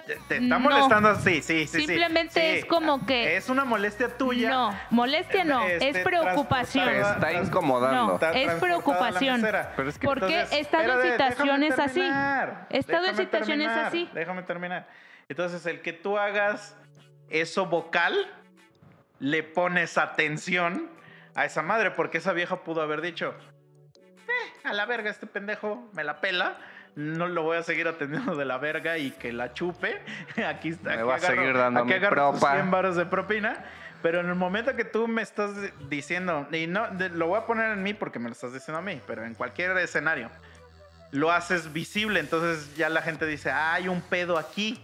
[0.07, 0.61] Te, te está No.
[0.61, 1.87] molestando así, sí, sí, sí.
[1.87, 4.51] Simplemente Sí, es como que- Es una molestia tuya.
[4.51, 6.85] No, molestia no, Este, es preocupación.
[6.85, 8.07] Te transportada- está incomodando.
[8.07, 9.41] No, está es preocupación.
[9.43, 12.01] Pero es que Porque Entonces, he estado en situaciones así.
[12.03, 14.11] He estado en déjame situaciones terminar, así.
[14.13, 14.89] Déjame terminar.
[15.29, 16.77] Entonces, el que tú hagas
[17.31, 18.15] eso vocal,
[19.25, 20.87] le pones atención
[21.35, 23.35] a esa madre, porque esa vieja pudo haber dicho,
[23.97, 26.59] "Eh, a la verga este pendejo, me la pela.
[26.95, 30.01] No lo voy a seguir atendiendo de la verga y que la chupe.
[30.47, 30.91] Aquí está.
[30.91, 32.55] Me aquí va a agarro- seguir dando aquí mi agarro tus propa.
[32.55, 33.65] 100 varos de propina.
[34.03, 35.53] Pero en el momento que tú me estás
[35.89, 38.79] diciendo, y no, de- lo voy a poner en mí porque me lo estás diciendo
[38.79, 40.29] a mí, pero en cualquier escenario,
[41.11, 42.21] lo haces visible.
[42.21, 44.79] Entonces ya la gente dice, ah, hay un pedo aquí.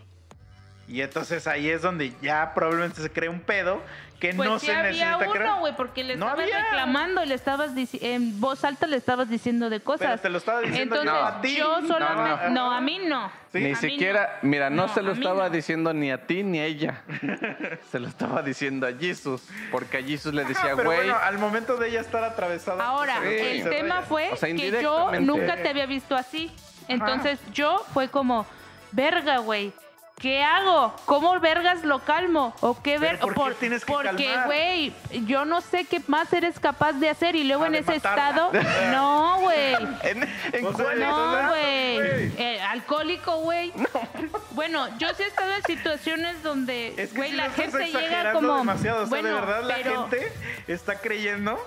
[0.89, 3.81] Y entonces ahí es donde ya probablemente se crea un pedo
[4.21, 5.47] que Pues no sí se había necesita crear.
[5.47, 6.63] uno, güey, porque le No estabas había.
[6.63, 7.71] reclamando y le estabas
[8.01, 10.21] en voz alta le estabas diciendo de Pero cosas.
[10.23, 11.57] te lo estaba diciendo Entonces, yo a ti.
[11.57, 12.45] yo solamente.
[12.51, 12.55] no.
[12.69, 13.33] No, a mí no.
[13.53, 13.59] Sí.
[13.61, 14.49] Ni A siquiera, no.
[14.49, 15.51] mira, no, No, se lo estaba no.
[15.51, 17.03] diciendo ni a ti ni a ella.
[17.91, 19.43] se lo estaba diciendo a Jesus.
[19.73, 20.85] Porque a Jesus le Ajá, decía, güey.
[20.85, 22.85] bueno, al momento de ella estar atravesada.
[22.85, 26.53] Ahora, pues, el tema fue O sea, que yo nunca te había visto así.
[26.87, 28.47] Entonces yo fue como,
[28.93, 29.73] verga, güey.
[30.21, 30.95] ¿Qué hago?
[31.07, 32.55] ¿Cómo vergas lo calmo?
[32.61, 33.35] ¿O qué ¿Pero ver?
[33.35, 34.93] por qué tienes que porque, güey,
[35.27, 38.29] yo no sé qué más eres capaz de hacer y luego Ah, en ese matarla.
[38.29, 38.53] estado,
[38.93, 39.75] no, güey.
[40.03, 42.33] En, en O sea, cuál- No, Exacto, güey.
[42.39, 43.73] Eh, alcohólico, güey.
[44.51, 48.59] Bueno, yo sí he estado en situaciones donde, Es que güey, la gente llega como.
[48.59, 49.05] demasiado.
[49.05, 50.33] O sea, bueno, de verdad la pero- gente
[50.69, 51.59] está creyendo.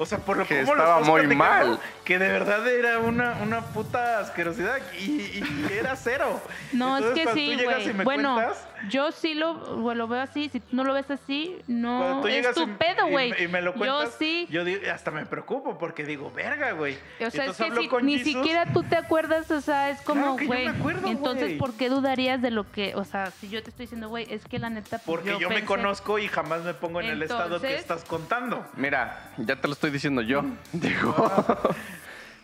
[0.00, 1.80] O sea, por lo Que cómo lo estaba muy mal.
[2.04, 6.40] Que de verdad era una, una puta asquerosidad y, y era cero.
[6.72, 7.90] No, Entonces, es que sí, tú llegas güey.
[7.90, 8.58] y me Bueno, cuentas,
[8.88, 10.48] yo sí lo, bueno, lo veo así.
[10.48, 12.20] Si tú no lo ves así, no.
[12.22, 13.32] tú Es tu y- pedo, güey.
[13.42, 14.46] Y, me lo cuentas, Yo sí.
[14.50, 16.94] yo digo- hasta me preocupo porque digo, verga, güey.
[16.94, 19.90] O sea, Entonces es que si con ni Jesus, siquiera tú te acuerdas, o sea,
[19.90, 20.66] es como, güey.
[21.06, 21.58] entonces.
[21.58, 24.44] ¿por qué dudarías de lo que, o sea, si yo te estoy diciendo, güey, es
[24.44, 27.22] que la neta, pues, Porque yo, me pensé- conozco y jamás me pongo en el
[27.22, 28.66] estado que estás contando.
[28.76, 30.42] Mira, ya te lo estoy diciendo yo.
[30.72, 31.14] Digo,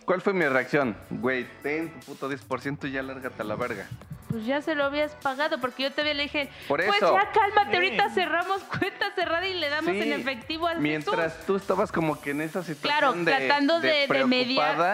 [0.05, 0.97] ¿cuál fue mi reacción?
[1.10, 3.86] Güey, ten tu puto 10% y ya lárgate a la verga.
[4.28, 7.14] Pues ya se lo habías pagado, porque yo te le dije, Por pues eso.
[7.14, 7.76] ya cálmate, Sí.
[7.76, 12.20] ahorita cerramos cuenta cerrada y le damos Sí, en efectivo al Mientras tú estabas como
[12.20, 14.26] que en esa Claro, situación de, tratando de, de, preocupada,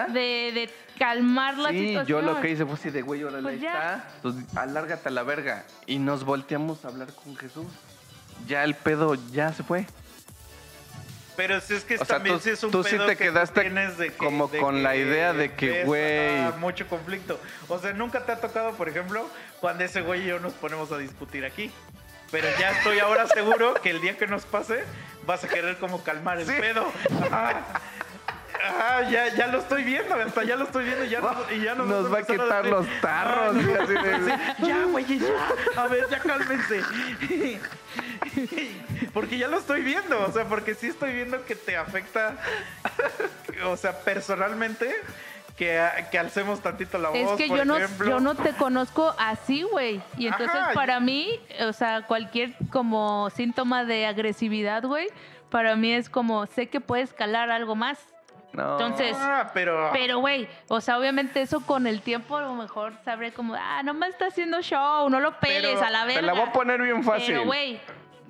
[0.07, 0.69] mediar, de, de
[0.99, 2.05] calmar la Sí, situación.
[2.07, 4.07] yo lo que hice fue así de, güey, órale, Pues ahí está.
[4.21, 5.65] Pues alárgate a la verga.
[5.87, 7.65] Y nos volteamos a hablar con Jesús.
[8.47, 9.87] Ya el pedo ya se fue.
[11.41, 13.15] Pero si es que O sea, también tú- sí es un tú sí pedo te
[13.17, 16.51] que quedaste tienes de que- como de con la idea de que, güey.
[16.59, 17.39] mucho conflicto.
[17.67, 19.27] O sea, nunca te ha tocado, por ejemplo,
[19.59, 21.71] cuando ese güey y yo nos ponemos a discutir aquí.
[22.29, 24.83] Pero ya estoy ahora seguro que el día que nos pase
[25.25, 26.53] vas a querer como calmar el Sí.
[26.59, 26.85] pedo.
[27.31, 27.63] Ajá.
[28.67, 31.61] Ajá, ya, ya lo estoy viendo, hasta ya lo estoy viendo y ya, nos- y
[31.61, 33.55] ya nos, Nos va a quitar decir, los tarros.
[33.55, 35.81] "Ay, y no, así de- Sí, ya, güey, ya.
[35.81, 36.81] A ver, ya cálmense.
[39.13, 42.35] Porque ya lo estoy viendo, o sea, porque sí estoy viendo que te afecta,
[43.65, 44.93] o sea, personalmente,
[45.57, 45.81] que,
[46.11, 47.17] que alcemos tantito la voz.
[47.17, 50.01] Es que por yo no, yo no te conozco así, güey.
[50.17, 55.07] Y entonces Ajá, para mí, o sea, cualquier como síntoma de agresividad, güey,
[55.49, 57.97] para mí es como, sé que puedes calar algo más.
[58.53, 58.73] No.
[58.73, 59.89] Entonces, Ah, pero...
[59.93, 63.81] Pero, güey, o sea, obviamente eso con el tiempo a lo mejor sabré como, ah,
[63.83, 66.19] no me está haciendo show, no lo peles Pero a la verga.
[66.19, 67.27] Te la voy a poner bien fácil.
[67.35, 67.79] Pero, güey,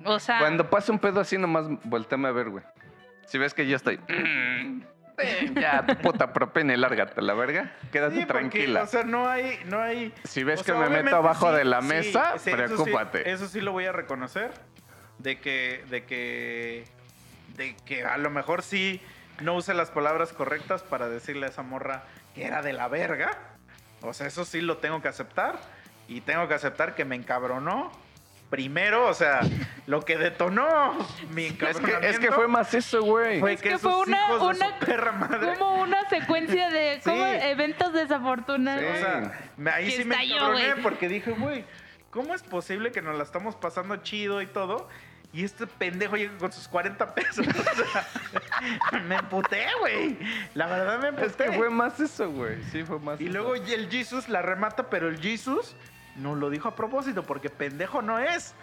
[0.04, 2.64] o sea, Cuando pase un pedo así, nomás volteame a ver, güey.
[3.26, 3.98] Si ves que yo estoy.
[4.08, 4.82] "Mm,
[5.18, 7.72] eh, ya, tu puta propina y lárgate la verga.
[7.92, 8.82] Quédate Sí, porque, tranquila.
[8.82, 10.12] o sea, no hay, no hay.
[10.24, 12.50] Si ves o que sea, me meto abajo sí, de la sí, mesa, sí, eso
[12.50, 13.30] sí- preocúpate.
[13.30, 14.50] Eso sí, lo voy a reconocer.
[15.18, 16.84] De que, de que,
[17.56, 19.00] de que a lo mejor sí
[19.40, 22.02] no use las palabras correctas para decirle a esa morra
[22.34, 23.36] que era de la verga.
[24.02, 25.58] O sea, eso sí lo tengo que aceptar.
[26.08, 27.90] Y tengo que aceptar que me encabronó.
[28.50, 29.40] Primero, o sea,
[29.86, 30.92] lo que detonó
[31.30, 33.40] mi es, que, encabronamiento es que fue más eso, güey.
[33.40, 35.54] fue Es que, que fue una- una- perra madre.
[35.58, 37.30] como una secuencia de como Sí.
[37.42, 38.84] eventos desafortunados.
[38.94, 41.64] O sea, me- ahí Que sí me encabroné porque dije, güey,
[42.10, 44.86] ¿cómo es posible que nos la estamos pasando chido y todo?
[45.34, 47.46] Y este pendejo llega con sus 40 pesos.
[48.62, 50.16] O sea, me emputé, güey.
[50.54, 51.26] La verdad me emputé.
[51.26, 52.62] Es que fue más eso, güey.
[52.70, 53.32] Sí, fue más Y eso.
[53.32, 55.74] luego el Jesus la remata, pero el Jesus
[56.16, 58.54] no lo dijo a propósito, porque pendejo no es.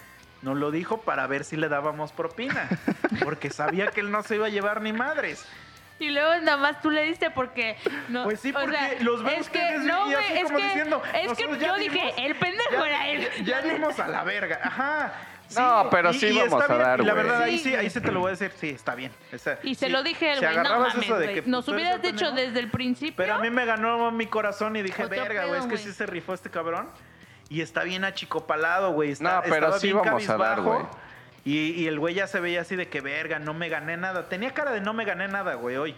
[0.41, 2.69] Nos lo dijo para ver si le dábamos propina.
[3.25, 5.45] Porque sabía que él no se iba a llevar ni madres.
[5.99, 7.75] Y luego nada más tú le diste porque
[8.07, 8.23] no.
[8.23, 10.57] Pues sí, o porque sea, los veo es que ustedes no, y así es como
[10.59, 13.29] que diciendo, es que nosotros ya yo dimos- dije, el pendejo Ya, era él.
[13.43, 14.61] ya dimos a la verga.
[14.63, 15.13] Ajá.
[15.55, 16.79] No, pero sí vamos está a bien.
[16.87, 17.23] dar, Y La güey.
[17.25, 18.51] verdad, ahí Sí, ahí sí te lo voy a decir.
[18.59, 19.11] Sí, está bien.
[19.31, 19.91] Esa- Y se sí.
[19.91, 21.41] lo dije al Si güey, no agarrabas mames, eso de güey.
[21.43, 22.35] que Nos tú hubieras el dicho pendejo.
[22.47, 23.13] desde el principio.
[23.17, 25.83] Pero a mí me ganó mi corazón y dije, Otro verga, güey, es que güey.
[25.83, 26.87] sí se rifó este cabrón.
[27.49, 29.11] Y está bien achicopalado, güey.
[29.11, 30.73] Está, No, pero estaba sí bien vamos a dar, cabizbajo.
[30.73, 30.85] güey.
[31.45, 34.29] Y, y el güey ya se veía así de que, verga, no me gané nada.
[34.29, 35.95] Tenía cara de no me gané nada, güey, hoy.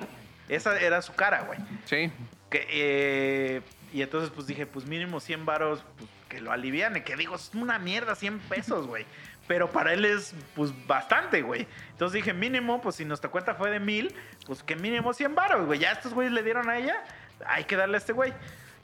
[0.47, 1.59] Esa era su cara, güey.
[1.85, 2.11] Sí.
[2.49, 3.61] Que, eh,
[3.93, 7.03] y entonces pues dije, pues mínimo 100 varos, pues, que lo aliviane.
[7.03, 9.05] Que digo, es una mierda 100 pesos, güey.
[9.47, 11.67] Pero para él es pues bastante, güey.
[11.91, 14.15] Entonces dije, mínimo, pues si nuestra cuenta fue de mil,
[14.45, 15.79] pues que mínimo 100 varos, güey.
[15.79, 17.03] Ya estos güeyes le dieron a ella,
[17.45, 18.33] hay que darle a este güey.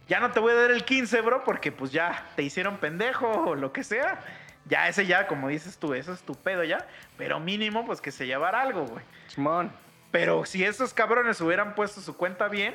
[0.08, 3.30] Ya no te voy a dar el 15, bro, porque pues ya te hicieron pendejo
[3.30, 4.20] o lo que sea.
[4.66, 6.86] Ya ese ya, como dices tú, eso es tu pedo ya.
[7.18, 9.04] Pero mínimo, pues que se llevara algo, güey.
[9.28, 9.72] Simón.
[10.12, 12.74] Pero si esos cabrones hubieran puesto su cuenta bien,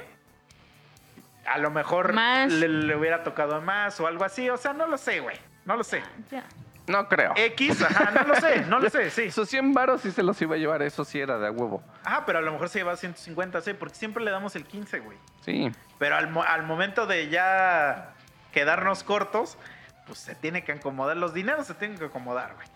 [1.47, 2.53] a lo mejor Más.
[2.53, 4.49] le, le hubiera tocado más o algo así.
[4.49, 5.37] O sea, no lo sé, güey.
[5.65, 6.03] No lo sé.
[6.31, 6.45] Ya.
[6.87, 7.33] No creo.
[7.37, 9.23] X, ajá, no lo sé, no lo sé, sí.
[9.27, 11.83] Esos 100 varos sí se los iba a llevar, eso sí era de a huevo.
[12.05, 14.99] Ajá, pero a lo mejor se lleva 150, sí, porque siempre le damos el 15,
[15.01, 15.17] güey.
[15.45, 15.71] Sí.
[15.99, 18.15] Pero al, mo- al momento de ya
[18.53, 19.59] quedarnos cortos,
[20.07, 22.67] pues se tiene que acomodar, los dineros se tienen que acomodar, güey.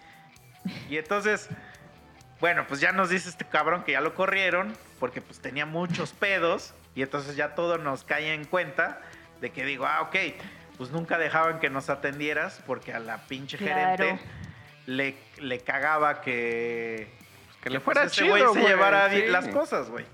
[0.89, 1.49] Y entonces,
[2.41, 6.13] bueno, pues ya nos dice este cabrón que ya lo corrieron, porque pues tenía muchos
[6.13, 9.01] pedos, y entonces ya todo nos cae en cuenta
[9.41, 10.17] de que digo, ah, ok,
[10.77, 13.97] pues nunca dejaban que nos atendieras, porque a la pinche Claro.
[14.05, 14.25] gerente
[14.87, 17.09] le, le cagaba que
[17.63, 19.27] Que le pues, fuera ese chido, güey se llevara sí.
[19.27, 20.05] las cosas, güey.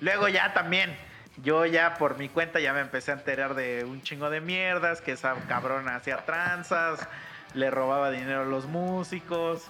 [0.00, 0.96] Luego ya también,
[1.42, 5.00] yo ya por mi cuenta ya me empecé a enterar de un chingo de mierdas,
[5.00, 7.00] que esa cabrona hacía tranzas,
[7.54, 9.66] le robaba dinero a los músicos,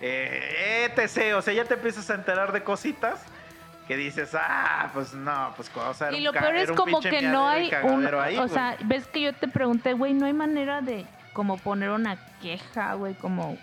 [0.00, 1.34] eh, etc.
[1.34, 3.20] O sea, ya te empiezas a enterar de cositas
[3.88, 7.22] que dices, ah, pues no, pues o sea, era Y lo peor es como que
[7.22, 10.82] no hay un, ahí, o sea, ves que yo te pregunté, güey, no hay manera
[10.82, 13.56] de como poner una queja, güey, como,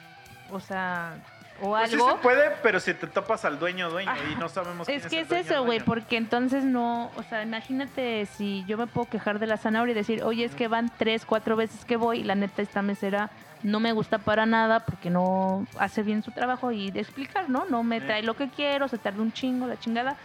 [0.49, 1.13] o sea,
[1.61, 2.09] o Pues sí algo.
[2.09, 5.17] se puede, pero si te topas al dueño dueño y no sabemos quién Es que
[5.17, 9.07] el es dueño eso, güey, porque entonces no, o sea, imagínate si yo me puedo
[9.07, 12.21] quejar de la zanahoria y decir, oye, es que van tres, cuatro veces que voy
[12.21, 13.29] y la neta esta mesera
[13.65, 17.65] no me gusta para nada porque no hace bien su trabajo y de explicar, ¿no?
[17.69, 20.15] No me trae lo que quiero, se tarda un chingo, la chingada.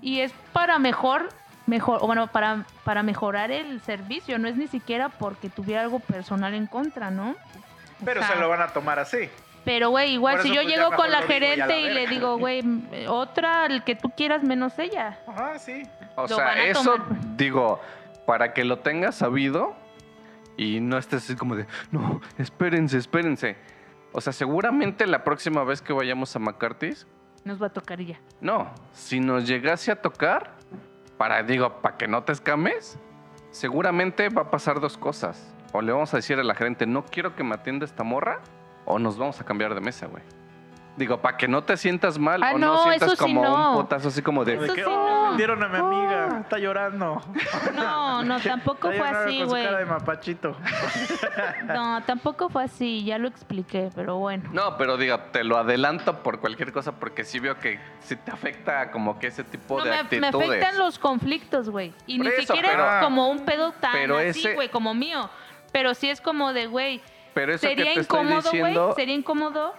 [0.00, 1.28] Y es para mejor,
[1.66, 5.98] mejor, o bueno, para, para mejorar el servicio, no es ni siquiera porque tuviera algo
[5.98, 7.30] personal en contra, ¿no?
[7.30, 9.28] O Pero sea, se lo van a tomar así.
[9.64, 12.62] pero, güey, igual si yo pues, llego con la gerente y le digo, güey,
[13.08, 15.18] otra, el que tú quieras menos ella.
[15.26, 15.82] Ajá, sí.
[16.16, 17.36] O Lo sea, eso, tomar.
[17.36, 17.80] digo,
[18.26, 19.74] para que lo tengas sabido
[20.56, 23.56] y no estés así como de, no, espérense, espérense.
[24.12, 27.06] O sea, seguramente la próxima vez que vayamos a McCarthy's,
[27.44, 28.20] Nos va a tocar ya.
[28.40, 30.54] no, si nos llegase a tocar,
[31.18, 32.98] para, digo, para que no te escames,
[33.50, 35.52] seguramente va a pasar dos cosas.
[35.72, 38.40] O le vamos a decir a la gerente, no quiero que me atienda esta morra,
[38.84, 40.22] o nos vamos a cambiar de mesa, güey.
[40.96, 43.70] Digo, para que no te sientas mal Ah, o no, no, sientas sí como no.
[43.72, 44.56] un potazo así como de...
[44.58, 44.84] ¿De Eso qué?
[44.84, 45.13] sí, no.
[45.36, 46.38] Vendieron a mi amiga.
[46.40, 47.22] Está llorando.
[47.74, 49.64] No, no, tampoco fue así, con su güey.
[49.64, 50.56] cara de mapachito.
[51.66, 54.48] No, tampoco fue así, ya lo expliqué, pero bueno.
[54.52, 58.30] No, pero diga, te lo adelanto por cualquier cosa porque sí veo que sí te
[58.30, 60.48] afecta como que ese tipo No, de me, me actitudes.
[60.50, 61.92] afectan los conflictos, güey.
[62.06, 64.68] Y Por ni eso, siquiera pero- es como un pedo tan pero así, ese- güey,
[64.68, 65.28] como mío.
[65.72, 67.00] Pero sí es como de, güey,
[67.34, 69.74] Pero eso sería que te estoy incómodo, güey, diciendo, sería incómodo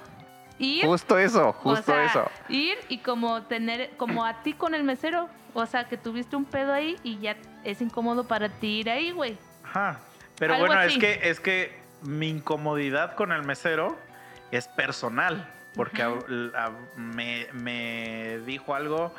[0.60, 2.30] ir, justo eso, o justo sea, eso.
[2.50, 6.46] ir y como tener, como a ti con el mesero, o sea, que tuviste un
[6.46, 9.38] pedo ahí y ya es incómodo para ti ir ahí, güey.
[9.64, 10.00] Ajá.
[10.38, 10.94] Pero Algo bueno, así.
[10.94, 13.98] es que, es que mi incomodidad con el mesero
[14.52, 15.50] es personal.
[15.76, 16.16] Porque Ajá.
[16.56, 19.14] a- a- me, me dijo algo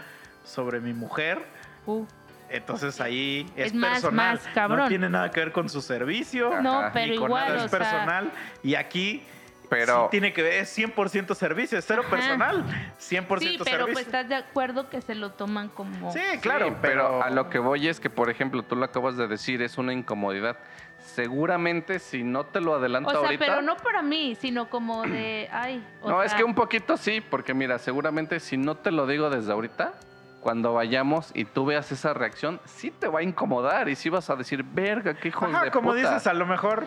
[0.44, 1.42] sobre mi mujer.
[1.86, 2.04] Uh,
[2.48, 4.34] Entonces ahí es, Es más, personal.
[4.36, 4.78] más cabrón.
[4.80, 6.62] No tiene nada que ver con su servicio.
[6.62, 8.30] no, pero ni con igual, nada, es sea, personal.
[8.62, 9.22] Y aquí
[9.68, 12.10] Pero- sí tiene que ver, es 100% servicio, es cero Ajá.
[12.10, 12.64] personal.
[12.98, 13.92] 100% sí, pero servicio.
[13.92, 16.12] pues estás de acuerdo que se lo toman como...
[16.12, 19.16] Sí, claro, Sí, pero, a lo que voy es que, por ejemplo, tú lo acabas
[19.16, 20.56] de decir, es una incomodidad.
[20.98, 23.44] Seguramente si no te lo adelanto O sea, ahorita...
[23.46, 27.20] pero no para mí, sino como de, ay, o no, es que un poquito sí,
[27.20, 29.94] porque mira, seguramente si no te lo digo desde ahorita,
[30.40, 34.30] cuando vayamos y tú veas esa reacción, sí te va a incomodar y sí vas
[34.30, 36.00] a decir, verga, qué hijos Ajá, de como puta".
[36.00, 36.84] dices, a lo mejor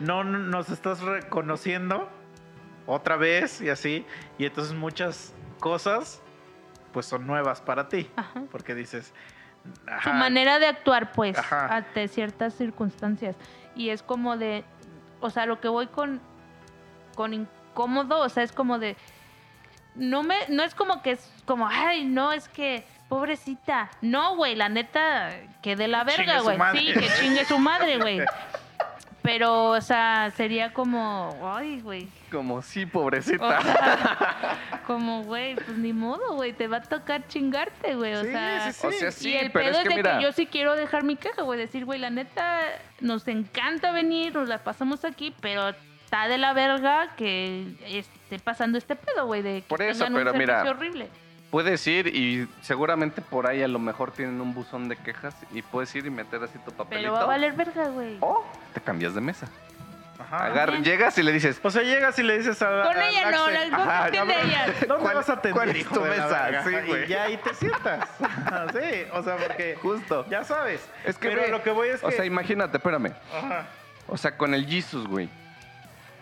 [0.00, 2.08] no nos estás reconociendo
[2.86, 4.04] otra vez y así,
[4.38, 6.20] y entonces muchas cosas
[6.92, 8.42] pues son nuevas para ti, Ajá.
[8.50, 9.12] porque dices,
[9.64, 11.74] su ajá, manera de actuar, pues, Ajá.
[11.74, 13.36] ante ciertas circunstancias.
[13.74, 14.64] Y es como de,
[15.20, 16.20] o sea, lo que voy con,
[17.14, 18.96] con incómodo, o sea, es como de,
[19.94, 23.90] no me, no es como que es como, ay, no, es que, pobrecita.
[24.00, 25.30] No, güey, la neta,
[25.62, 26.58] que de la verga, su güey.
[26.72, 28.20] Sí, que chingue su madre, güey.
[29.22, 32.08] Pero, o sea, sería como, ay, güey.
[32.30, 33.60] Como sí, O pobrecita.
[33.62, 38.14] sea, como, güey, pues ni modo, güey, te va a tocar chingarte, güey.
[38.14, 38.86] O Sí, sea, sí, sí.
[38.86, 40.46] O sea, y sí, el pero pedo es es, que de mira, que yo sí
[40.46, 41.58] quiero dejar mi queja, güey.
[41.58, 42.62] Decir, güey, la neta,
[43.00, 45.68] nos encanta venir, nos la pasamos aquí, pero
[46.04, 49.42] está de la verga que esté pasando este pedo, güey.
[49.42, 51.08] De que Por eso, tengan un pero mira, servicio horrible.
[51.52, 55.60] Puedes ir y seguramente por ahí a lo mejor tienen un buzón de quejas y
[55.62, 57.10] puedes ir y meter así tu papelito.
[57.10, 58.16] Pero va a valer verga, güey.
[58.20, 59.46] O te cambias de mesa.
[60.18, 60.46] ajá.
[60.46, 60.82] Agar- Bien.
[60.84, 63.44] llegas y le dices, O sea, llegas y le dices a Con a ella no,
[63.44, 64.66] Axel, la no Ajá, se entiende cabrón, ella.
[64.88, 66.64] ¿Dónde ¿Cuál- vas a atender, cuál es tu mesa?
[66.64, 67.04] Sí, güey.
[67.04, 68.08] Y ya ahí te sientas.
[68.72, 70.26] Sí, o sea, porque justo.
[70.30, 70.88] ya sabes.
[71.04, 72.16] Es que Pero ve, lo que voy es O que...
[72.16, 73.12] sea, imagínate, espérame.
[73.36, 73.66] Ajá.
[74.08, 75.28] O sea, con el Jesus, güey.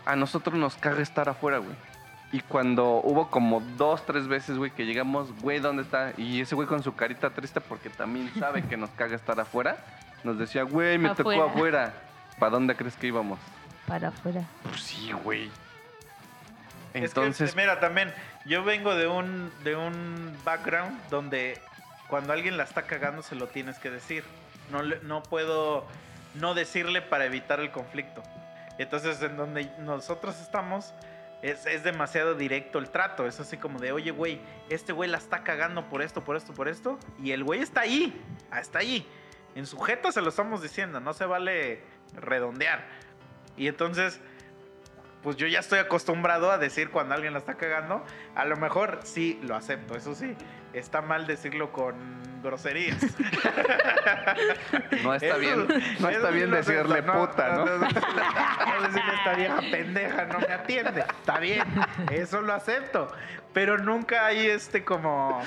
[0.06, 1.74] A nosotros nos caga estar afuera, güey.
[2.32, 6.12] Y cuando hubo como dos, tres veces, güey, que llegamos, güey, ¿dónde está?
[6.16, 9.76] Y ese güey con su carita triste porque también sabe que nos caga estar afuera.
[10.22, 11.50] nos decía, güey, me tocó Afuera.
[11.50, 11.92] afuera.
[12.38, 13.38] ¿Para dónde crees que íbamos?
[13.86, 14.44] Para afuera.
[14.62, 15.46] Pues sí, güey.
[15.46, 18.12] Es que, Entonces, mira, también,
[18.46, 21.60] yo vengo de un, de un background donde
[22.08, 24.24] cuando alguien la está cagando se lo tienes que decir.
[24.70, 25.84] No, le- no puedo
[26.34, 28.22] no decirle para evitar el conflicto.
[28.78, 30.94] Entonces, en donde nosotros estamos,
[31.42, 33.26] es, es demasiado directo el trato.
[33.26, 36.52] Es así como de, oye, güey, este güey la está cagando por esto, por esto,
[36.52, 36.98] por esto.
[37.22, 39.06] Y el güey está ahí, ah, está ahí.
[39.54, 41.82] En sujeto se lo estamos diciendo, no se vale
[42.14, 42.86] redondear.
[43.56, 44.20] Y entonces,
[45.22, 48.04] pues yo ya estoy acostumbrado a decir cuando alguien la está cagando.
[48.34, 50.34] A lo mejor sí lo acepto, eso sí.
[50.72, 51.94] Está mal decirlo con
[52.42, 52.96] groserías.
[55.02, 55.66] no está Eso- bien,
[55.98, 57.66] no está bien decirle puta, ¿no?
[57.66, 61.00] No, no decirle esta vieja pendeja no me atiende.
[61.00, 61.64] Está bien,
[62.10, 63.12] eso lo acepto.
[63.52, 65.42] Pero nunca hay este como.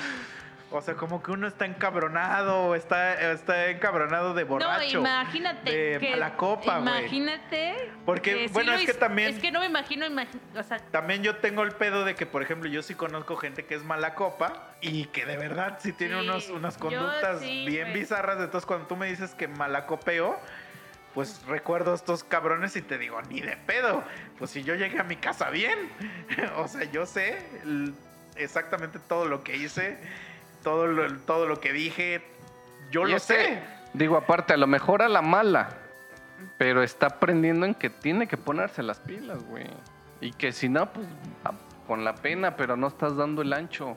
[0.70, 5.00] O sea, como que uno está encabronado está, está encabronado de borracho.
[5.00, 5.70] No, imagínate.
[5.70, 6.98] de que, mala copa, güey.
[7.00, 7.92] Imagínate.
[8.04, 11.36] Porque, bueno, es que también- Es que no me imagino, imagi- o sea, También yo
[11.36, 14.74] tengo el pedo de que, por ejemplo, yo sí conozco gente que es mala copa
[14.80, 18.38] y que de verdad sí tiene Sí, unos, unas conductas sí, bien bizarras.
[18.40, 20.36] Entonces, cuando tú me dices que malacopeo,
[21.14, 24.02] pues recuerdo a estos cabrones y te digo, ni de pedo.
[24.38, 25.78] Pues si yo llegué a mi casa bien,
[26.56, 27.38] o sea, yo sé
[28.36, 29.96] exactamente todo lo que hice,
[30.64, 32.22] todo lo, todo lo que dije,
[32.90, 33.62] yo Y lo sé.
[33.92, 35.68] Digo, aparte, a lo mejor a la mala,
[36.58, 39.66] pero está aprendiendo en que tiene que ponerse las pilas, güey.
[40.20, 41.06] Y que si no, pues
[41.44, 41.52] a-
[41.86, 43.96] con la pena, pero no estás dando el ancho.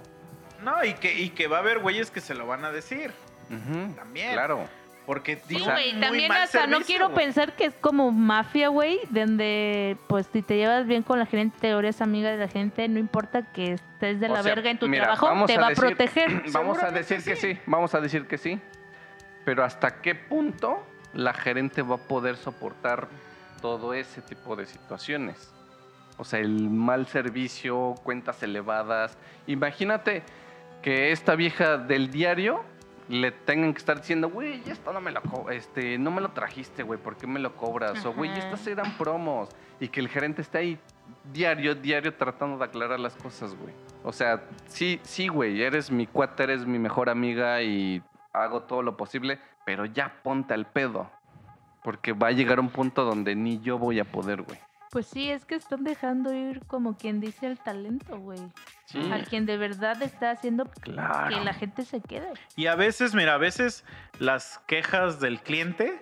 [0.63, 3.11] No, y que, y que va a haber güeyes que se lo van a decir.
[3.95, 4.33] También.
[4.33, 4.67] Claro.
[5.07, 8.67] Porque Sí, dieron güey, muy también mal hasta no quiero pensar que es como mafia,
[8.67, 12.49] güey, donde pues si te llevas bien con la gente o eres amiga de la
[12.49, 15.55] gente, no importa que estés de O la sea, verga en tu mira, trabajo, te
[15.55, 16.43] a va decir- a proteger.
[16.51, 17.53] Vamos a decir que sí.
[17.55, 18.59] sí, vamos a decir que sí.
[19.45, 23.07] Pero ¿hasta qué punto la gerente va a poder soportar
[23.61, 25.53] todo ese tipo de situaciones?
[26.17, 29.17] O sea, el mal servicio, cuentas elevadas.
[29.45, 30.23] Imagínate
[30.81, 32.61] que esta vieja del diario
[33.09, 36.83] le tengan que estar diciendo, güey, esto no me lo este, no me lo trajiste,
[36.83, 38.05] güey, ¿por qué me lo cobras?
[38.05, 39.49] O güey, estas eran promos.
[39.79, 40.79] Y que el gerente esté ahí
[41.31, 43.73] diario, diario tratando de aclarar las cosas, güey.
[44.03, 48.01] O sea, sí, sí, güey, eres mi cuate, eres mi mejor amiga y
[48.33, 51.09] hago todo lo posible, pero ya ponte al pedo.
[51.83, 54.59] Porque va a llegar un punto donde ni yo voy a poder, güey.
[54.97, 58.39] Pues sí, es que están dejando ir como quien dice el talento, güey.
[58.85, 59.11] Sí.
[59.13, 61.29] Al quien de verdad está haciendo Claro.
[61.37, 62.33] que la gente se quede.
[62.55, 63.85] Y a veces, mira, a veces
[64.17, 66.01] las quejas del cliente,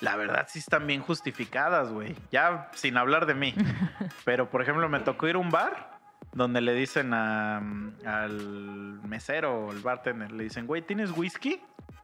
[0.00, 2.16] la verdad sí están bien justificadas, güey.
[2.32, 3.54] Ya sin hablar de mí.
[4.24, 6.00] Pero, por ejemplo, me tocó ir a un bar
[6.32, 7.58] donde le dicen a-
[8.04, 11.62] al mesero o el bartender, le dicen, güey, ¿tienes whisky?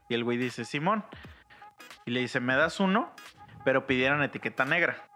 [0.09, 1.05] Y el güey dice, Simón.
[2.07, 3.11] Y le dice, ¿me das uno?
[3.65, 5.08] Pero pidieron etiqueta negra.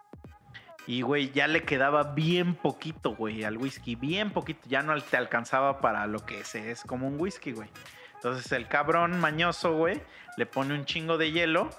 [0.86, 3.94] Y, güey, ya le quedaba bien poquito, güey, al whisky.
[3.94, 4.60] Bien poquito.
[4.68, 7.68] Ya no te alcanzaba para lo que es, es como un whisky, güey.
[8.16, 10.00] Entonces el cabrón mañoso, güey,
[10.36, 11.70] le pone un chingo de hielo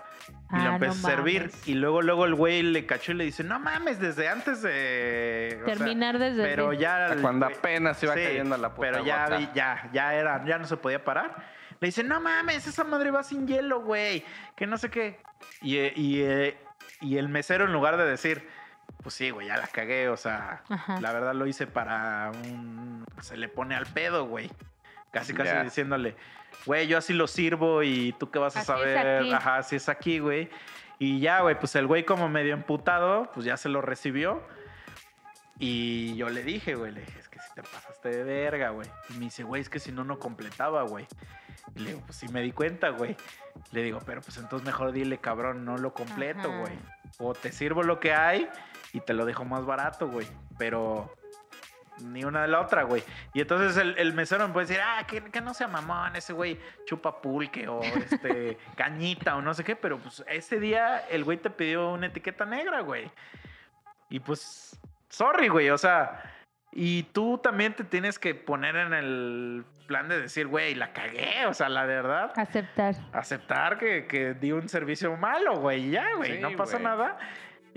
[0.52, 1.40] y lo Ah, empieza no a servir.
[1.44, 1.68] mames.
[1.68, 5.60] Y luego, luego el güey le cachó y le dice, no mames, desde antes de...
[5.62, 7.16] o sea, Terminar desde pero ya...
[7.22, 10.66] Cuando apenas iba sí, cayendo la puta Pero ya, vi- ya, ya era, ya no
[10.66, 11.36] se podía parar.
[11.80, 14.24] Le dice, no mames, esa madre va sin hielo, güey.
[14.56, 15.20] Que no sé qué.
[15.62, 16.58] Y, eh, y, eh,
[17.02, 18.48] y el mesero, en lugar de decir,
[19.04, 21.00] pues sí, güey, ya la cagué, o sea, Ajá.
[21.02, 23.06] la verdad lo hice para un.
[23.22, 24.50] Se le pone al pedo, güey.
[25.12, 25.64] Casi, casi Ya.
[25.64, 26.16] diciéndole,
[26.66, 29.32] güey, yo así lo sirvo y tú qué vas a Así saber.
[29.34, 30.50] Ajá, así es aquí, güey.
[30.98, 34.42] Y ya, güey, pues el güey, como medio emputado, pues ya se lo recibió.
[35.60, 38.88] Y yo le dije, güey, le dije, es que si te pasaste de verga, güey.
[39.10, 41.06] Y me dice, güey, es que si no, no completaba, güey.
[41.76, 43.16] Y le digo, pues sí me di cuenta, güey.
[43.72, 46.58] Le digo, pero pues entonces mejor dile, cabrón, no lo completo, Ajá.
[46.60, 46.74] güey.
[47.20, 48.50] O te sirvo lo que hay
[48.94, 50.28] y te lo dejo más barato, güey.
[50.58, 51.14] Pero
[52.02, 53.04] ni una de la otra, güey.
[53.34, 56.34] Y entonces el, el mesero me puede decir, ah, que, que no sea mamón, ese
[56.34, 61.24] güey chupa pulque o este cañita o no sé qué, pero pues ese día el
[61.24, 63.12] güey te pidió una etiqueta negra, güey.
[64.10, 64.80] Y pues,
[65.10, 66.22] sorry, güey, o sea,
[66.72, 71.46] y tú también te tienes que poner en el plan de decir, güey, la cagué,
[71.46, 72.96] o sea, la verdad Aceptar.
[73.12, 75.92] aceptar que, que di un servicio malo, güey.
[75.92, 76.84] Ya, güey, Sí, no pasa güey.
[76.86, 77.18] nada.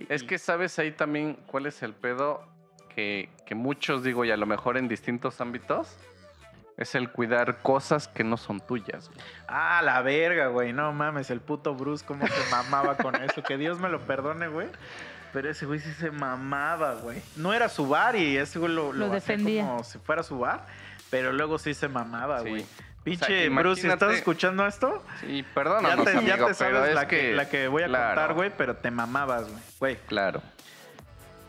[0.09, 2.47] Es que sabes ahí también cuál es el pedo
[2.94, 5.97] que, que muchos digo y a lo mejor en distintos ámbitos
[6.77, 9.09] es el cuidar cosas que no son tuyas.
[9.09, 9.20] güey.
[9.48, 10.73] Ah, la verga, güey.
[10.74, 13.43] No mames, el puto Bruce, cómo se mamaba con eso.
[13.43, 14.68] Que Dios me lo perdone, güey.
[15.32, 17.23] Pero ese güey sí se mamaba, güey.
[17.36, 19.66] No era su bar y ese güey lo, Lo hacía defendía.
[19.66, 20.66] como si fuera su bar.
[21.10, 22.48] Pero luego sí se mamaba, Sí.
[22.51, 22.66] güey.
[23.07, 26.89] Pinche Bruce, si estás imagínate- escuchando esto, Sí, ya perdónanos, te, ya te pero sabes
[26.89, 29.62] es la que, la que voy a claro, contar, güey, pero te mamabas, güey.
[29.78, 30.43] Güey, Claro.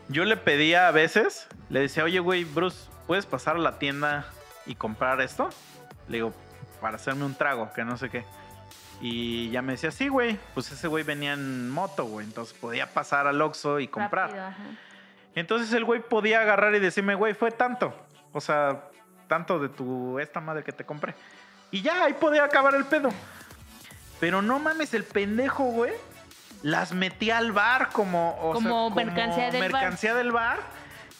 [0.08, 4.26] yo le pedía a veces, le decía, oye, güey, Bruce, ¿puedes pasar a la tienda
[4.66, 5.50] y comprar esto?
[6.08, 6.32] Le digo,
[6.80, 8.24] para hacerme un trago, que no sé qué.
[9.00, 10.38] Y ya me decía, sí, güey.
[10.54, 12.26] Pues ese güey venía en moto, güey.
[12.26, 14.28] Entonces podía pasar al Oxxo y comprar.
[14.30, 14.56] Rápido, ajá.
[15.34, 17.94] Entonces el güey podía agarrar y decirme, güey, fue tanto.
[18.32, 18.84] O sea,
[19.28, 21.14] tanto de tu esta madre que te compré.
[21.70, 23.10] Y ya, ahí podía acabar el pedo.
[24.20, 25.92] Pero no mames, el pendejo, güey.
[26.62, 29.72] Las metía al bar como, o Como sea, mercancía del bar.
[29.72, 30.58] mercancía del bar.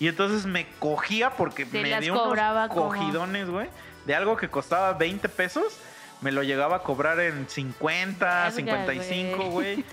[0.00, 3.68] Y entonces me cogía porque Te me dio unos cogidones, güey.
[4.06, 5.78] De algo que costaba 20 pesos.
[6.20, 9.84] Me lo llegaba a cobrar en 50, Verga, 55, güey.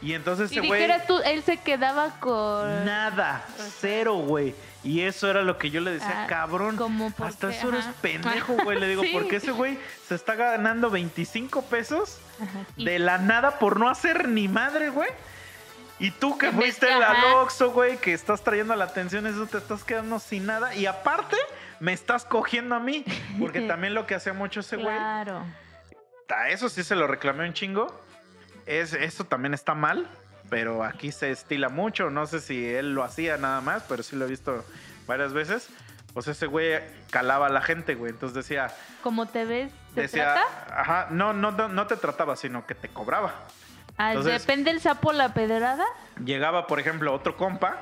[0.00, 0.88] Y entonces ese güey...
[1.26, 2.84] él se quedaba con.
[2.84, 3.44] Nada,
[3.80, 4.54] cero, güey.
[4.86, 6.76] Y eso era lo que yo le decía, Ah, cabrón.
[6.76, 8.78] como Hasta eso eres pendejo, güey.
[8.78, 9.10] Le digo, Sí.
[9.12, 12.64] porque ese güey se está ganando 25 pesos Ajá.
[12.76, 15.08] De la nada por no hacer ni madre, güey.
[15.98, 17.36] Y tú que En fuiste que, el ajá.
[17.38, 20.74] Oxxo, güey, que estás trayendo la atención, eso te estás quedando sin nada.
[20.74, 21.36] Y aparte,
[21.80, 23.04] me estás cogiendo a mí.
[23.40, 25.42] Porque también lo que hacía mucho ese güey, Claro.
[26.28, 27.98] a eso sí se lo reclamé un chingo.
[28.66, 30.06] Es, esto también está mal,
[30.50, 32.10] pero aquí se estila mucho.
[32.10, 34.64] No sé si él lo hacía nada más, pero sí lo he visto
[35.06, 35.68] varias veces.
[36.14, 38.12] Pues ese güey calaba a la gente, güey.
[38.12, 38.70] Entonces decía,
[39.02, 40.80] Como te ves, ¿te decía, trata?
[40.80, 43.34] ajá, no, no, no, no te trataba, sino que te cobraba.
[43.98, 45.84] Ah, entonces- depende el sapo la pedrada.
[46.24, 47.76] Llegaba, por ejemplo, otro compa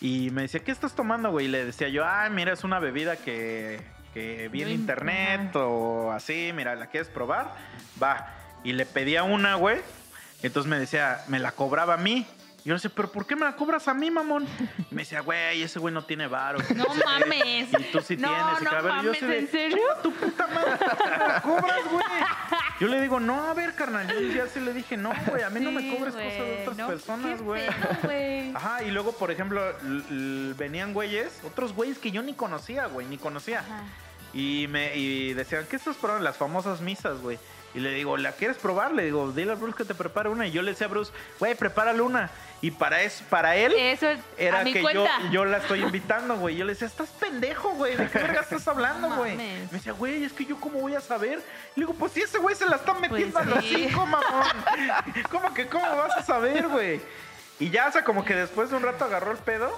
[0.00, 1.46] y me decía, ¿qué estás tomando, güey?
[1.46, 3.80] Y le decía yo, ah, mira, es una bebida que,
[4.14, 7.52] que vi en internet o así, mira, ¿la quieres probar?
[8.00, 8.32] Va.
[8.62, 9.80] Y le pedía una, güey.
[10.46, 12.26] Entonces me decía, me la cobraba a mí.
[12.64, 14.44] Y yo le decía, ¿pero por qué me la cobras a mí, mamón?
[14.90, 16.58] Y me decía, güey, ese güey no tiene varo.
[16.74, 17.68] No mames.
[17.78, 18.60] Y tú sí no, tienes.
[18.60, 19.84] y no yo mames, de, ¿en serio?
[20.02, 22.04] Tu puta madre, ¿me la cobras, güey?
[22.80, 24.08] Yo le digo, no, a ver, carnal.
[24.08, 26.76] Yo ya sí le dije, no, güey, a mí no me cobres cosas de otras
[26.76, 27.68] no, personas, güey.
[28.54, 29.62] Ajá, y luego, por ejemplo,
[30.56, 33.60] venían güeyes, otros güeyes que yo ni conocía, güey, ni conocía.
[33.60, 33.84] Ajá.
[34.36, 36.24] Y me y decían, ¿qué estás probando?
[36.24, 37.38] Las famosas misas, güey.
[37.76, 38.92] Y le digo, ¿la quieres probar?
[38.94, 40.46] Le digo, dile a Bruce que te prepare una.
[40.46, 42.30] Y yo le decía a Bruce, güey, prepárale una.
[42.62, 45.82] Y para eso, para él, Eso es era a mi que yo, yo la estoy
[45.82, 46.56] invitando, güey.
[46.56, 47.94] Yo le decía, estás pendejo, güey.
[47.94, 49.36] ¿De qué verga estás hablando, güey?
[49.36, 51.40] Me decía, güey, es que yo cómo voy a saber.
[51.74, 53.86] Le digo, pues si ese güey se la está metiendo Pues a los sí.
[53.88, 54.46] cinco, mamón.
[55.30, 56.98] ¿Cómo que cómo vas a saber, güey?
[57.60, 59.70] Y ya, o sea, como que después de un rato agarró el pedo.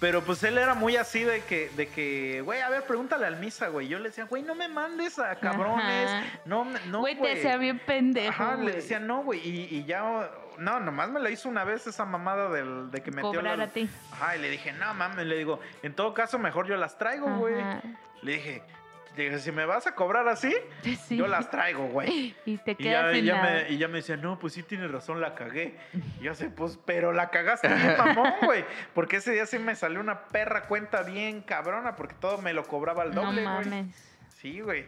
[0.00, 3.36] Pero pues él era muy así de que, de que, güey, a ver, pregúntale al
[3.36, 3.86] misa, güey.
[3.86, 6.10] Yo le decía, güey, no me mandes a cabrones.
[6.10, 6.24] Ajá.
[6.46, 7.34] No, no, Güey, güey.
[7.34, 8.30] te hacía bien pendejo.
[8.42, 9.46] Ajá, le decía no, güey.
[9.46, 13.10] Y, y ya, no, nomás me la hizo una vez esa mamada del, de que
[13.10, 13.90] metió Cobrar la- a ti.
[14.10, 17.28] Ajá, y le dije, no mames, le digo, en todo caso, mejor yo las traigo,
[17.36, 17.54] güey.
[18.22, 18.62] Le dije,
[19.16, 20.54] dije, si me vas a cobrar así,
[21.06, 21.16] Sí.
[21.16, 22.34] yo las traigo, güey.
[22.46, 23.42] Y te Y ya, quedas y en ya la...
[23.42, 25.76] me, y ya me decía, no, pues sí tienes razón, la cagué.
[26.20, 28.64] Y yo sé, pues, pero la cagaste bien, mamón, güey.
[28.94, 32.64] Porque ese día sí me salió una perra cuenta bien cabrona, porque todo me lo
[32.64, 33.54] cobraba al No doble, güey.
[33.66, 33.96] mames.
[34.38, 34.86] Sí, güey.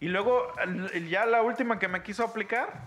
[0.00, 0.52] Y luego,
[1.08, 2.82] ya la última que me quiso aplicar,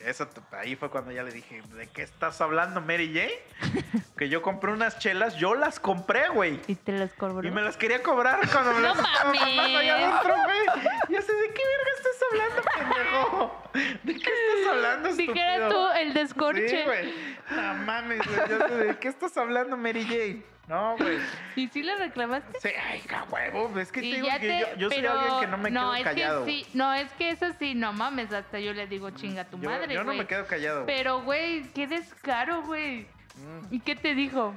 [0.00, 4.02] esa, t- ahí fue cuando ya le dije, ¿de qué estás hablando, Mary Jane?
[4.16, 6.60] que yo compré unas chelas, yo las compré, güey.
[6.66, 7.46] Y te las cobró.
[7.46, 9.40] Y me las quería cobrar cuando me No las estaban mames.
[9.56, 10.90] mandando allá adentro, güey.
[11.08, 13.62] Y así, ¿de qué verga estás hablando, pendejo?
[14.02, 15.34] ¿De qué estás hablando, estúpido?
[15.34, 16.68] Dijeras tú el descorche.
[16.68, 17.14] Sí, güey.
[17.50, 18.38] No mames, güey.
[18.48, 20.42] Ya sé, ¿De qué estás hablando, Mary Jane?
[20.70, 21.18] No, güey.
[21.56, 22.60] ¿Y si le reclamaste?
[22.60, 23.76] Sí, ay, huevo.
[23.78, 25.94] Es que te digo que te- yo, yo soy pero- alguien que no me quedo
[25.96, 26.44] es callado.
[26.44, 29.44] Que sí, no, es que eso sí, no mames, hasta yo le digo chinga a
[29.46, 30.86] tu yo, madre, yo no me quedo callado.
[30.86, 33.00] Pero, güey, qué descaro, güey.
[33.34, 33.74] Mm.
[33.74, 34.54] ¿Y qué te dijo?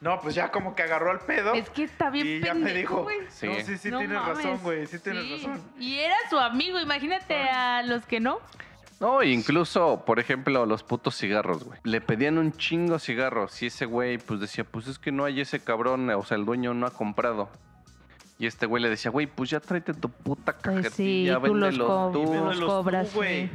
[0.00, 1.52] No, pues ya como que agarró el pedo.
[1.52, 3.28] Es que está bien y ya pendejo, me dijo.
[3.28, 3.46] Sí.
[3.48, 4.36] no, sí, sí No tienes mames.
[4.38, 5.46] razón, güey, sí tienes Sí.
[5.46, 5.62] razón.
[5.78, 8.40] Y era su amigo, imagínate a los que no.
[9.00, 11.78] No, incluso, por ejemplo, los putos cigarros, güey.
[11.84, 15.40] Le pedían un chingo cigarros y ese güey pues decía, pues es que no hay
[15.40, 17.48] ese cabrón, o sea, el dueño no ha comprado.
[18.38, 21.54] Y este güey le decía, güey, pues ya tráete tu puta cajetilla, Pues sí, tú
[21.56, 22.22] los, co- tú.
[22.22, 23.50] los Véndelos tú, cobras, güey.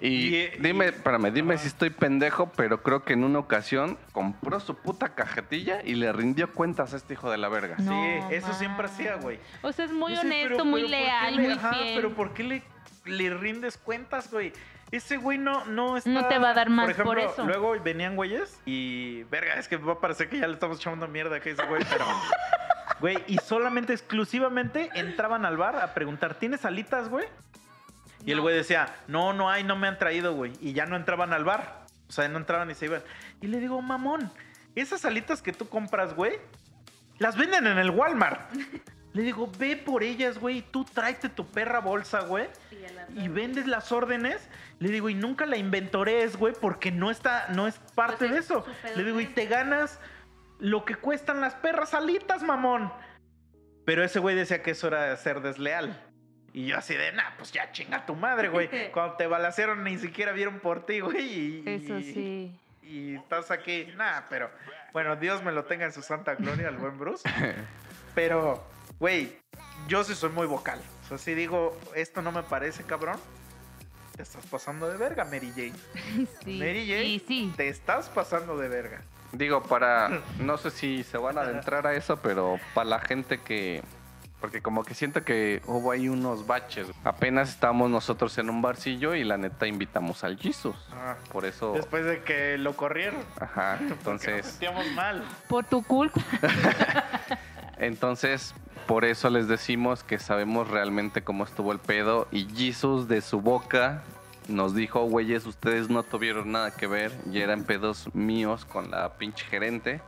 [0.00, 3.38] Y, Y, eh, dime, y- espérame, dime si estoy pendejo, pero creo que en una
[3.38, 7.76] ocasión compró su puta cajetilla y le rindió cuentas a este hijo de la verga.
[7.78, 9.38] No, sí, eso siempre hacía, güey.
[9.62, 11.52] O sea, es muy Yo sé, honesto, pero- muy pero ¿por qué leal, le- muy
[11.52, 11.94] ajá, fiel.
[11.96, 12.62] Pero ¿por qué le,
[13.06, 14.52] le rindes cuentas, güey?
[14.94, 16.08] Ese güey no, no está...
[16.08, 17.44] No te va a dar más por, ejemplo, por eso.
[17.44, 19.24] Luego venían güeyes y...
[19.24, 21.84] Verga, es que va a parecer que ya le estamos echando mierda a ese güey,
[21.90, 22.04] pero...
[23.00, 27.26] Güey, y solamente, exclusivamente entraban al bar a preguntar, ¿tienes alitas, güey?
[28.24, 30.52] Y el güey decía, no, no hay, no me han traído, güey.
[30.60, 31.82] Y ya no entraban al bar.
[32.08, 33.02] O sea, no entraban y se iban.
[33.40, 34.30] Y le digo, mamón,
[34.76, 36.38] esas alitas que tú compras, güey,
[37.18, 38.48] las venden en el Walmart.
[39.14, 40.60] Le digo, ve por ellas, güey.
[40.60, 42.48] Tú tráete tu perra bolsa, güey.
[43.14, 44.48] Y vendes las órdenes.
[44.80, 48.38] Le digo, y nunca la inventores, güey, porque no está, no es parte Pues de
[48.38, 48.66] es eso.
[48.96, 49.98] Le digo, y te ganas
[50.58, 52.92] lo que cuestan las perras alitas, mamón.
[53.84, 56.00] Pero ese güey decía que eso era ser desleal.
[56.52, 58.68] Y yo así de, nah, pues ya chinga tu madre, güey.
[58.92, 61.22] Cuando te balacearon ni siquiera vieron por ti, güey.
[61.22, 62.60] y- Eso y- sí.
[62.82, 64.50] y estás aquí, nada, pero
[64.92, 67.28] bueno, Dios me lo tenga en su santa gloria, el buen Bruce.
[68.14, 68.64] Pero,
[68.98, 69.36] güey,
[69.88, 70.80] yo sí soy muy vocal.
[71.04, 73.16] O sea, si digo, esto no me parece, cabrón,
[74.16, 75.72] te estás pasando de verga, Mary Jane.
[76.44, 76.58] Sí.
[76.58, 77.52] Mary Jane, sí.
[77.56, 79.02] te estás pasando de verga.
[79.32, 80.22] Digo, para.
[80.38, 83.82] No sé si se van a adentrar a eso, pero para la gente que.
[84.40, 86.88] Porque como que siento que hubo ahí unos baches.
[87.02, 90.76] Apenas estábamos nosotros en un barcillo y la neta invitamos al Jesus.
[90.92, 91.72] Ah, Por eso.
[91.72, 93.24] Después de que lo corrieron.
[93.40, 93.76] Ajá.
[93.78, 94.46] Porque nos Entonces.
[94.46, 95.24] sentíamos mal.
[95.48, 96.20] Por tu culpa.
[97.78, 98.54] Entonces,
[98.86, 102.28] por eso les decimos que sabemos realmente cómo estuvo el pedo.
[102.30, 104.02] Y Jesus de su boca
[104.48, 109.14] nos dijo, güeyes, ustedes no tuvieron nada que ver y eran pedos míos con la
[109.14, 110.00] pinche gerente.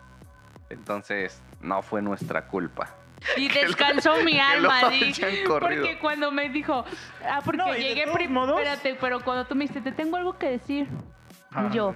[0.69, 2.89] Entonces, no fue nuestra culpa.
[3.37, 5.05] Y descansó mi alma, lo di.
[5.05, 5.83] hayan corrido.
[5.85, 6.85] Porque cuando me dijo,
[7.29, 10.17] ah, porque No, llegué todos prim- modos- Espérate, pero cuando tú me dijiste, te tengo
[10.17, 10.89] algo que decir.
[11.53, 11.71] Ah.
[11.73, 11.95] Yo,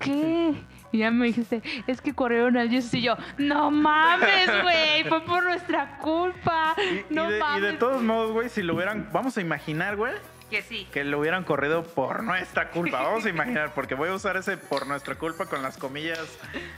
[0.00, 0.54] ¿qué?
[0.92, 5.20] Y ya me dijiste, es que corrieron al Jesus y yo, no mames, güey, fue
[5.24, 6.74] por nuestra culpa.
[6.78, 7.62] Y, y no de, y mames.
[7.62, 10.12] de todos modos, güey, si lo hubieran, vamos a imaginar, güey,
[10.50, 10.86] Que sí.
[10.92, 13.02] que lo hubieran corrido por nuestra culpa.
[13.02, 16.20] Vamos a imaginar, porque voy a usar ese por nuestra culpa con las comillas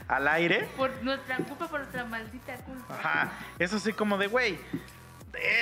[0.07, 0.67] al aire.
[0.75, 2.95] Por nuestra culpa, por nuestra maldita culpa.
[2.97, 3.29] Ajá.
[3.59, 4.57] Es así como de, güey,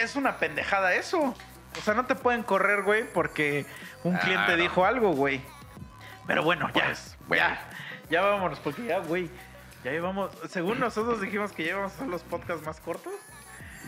[0.02, 1.36] es una pendejada eso.
[1.78, 3.66] O sea, no te pueden correr, güey, porque
[4.04, 4.62] un cliente Claro.
[4.62, 5.42] dijo algo, güey.
[6.26, 7.44] Pero bueno, ya, Pues, bueno.
[7.44, 7.60] ya,
[8.10, 9.30] ya vámonos, porque ya, güey,
[9.84, 13.14] ya llevamos, según nosotros dijimos que ya íbamos a hacer los podcasts más cortos.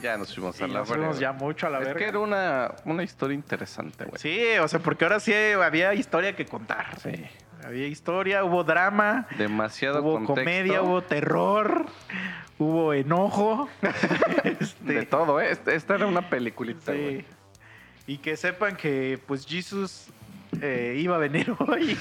[0.01, 1.99] Ya nos fuimos a la nos fuimos ya mucho a la Es verga.
[1.99, 4.17] que era una, una historia interesante, güey.
[4.17, 6.97] Sí, o sea, porque ahora sí había historia que contar.
[7.01, 7.11] Sí.
[7.65, 10.35] Había historia, hubo drama, Demasiado hubo contexto.
[10.35, 11.85] comedia, hubo terror,
[12.57, 13.67] hubo enojo.
[14.45, 15.51] Este, De todo, ¿eh?
[15.51, 16.97] Esta- Esta era una peliculita, Sí.
[16.97, 17.25] güey.
[18.07, 20.07] Y que sepan que pues Jesus
[20.61, 21.97] eh, iba a venir hoy.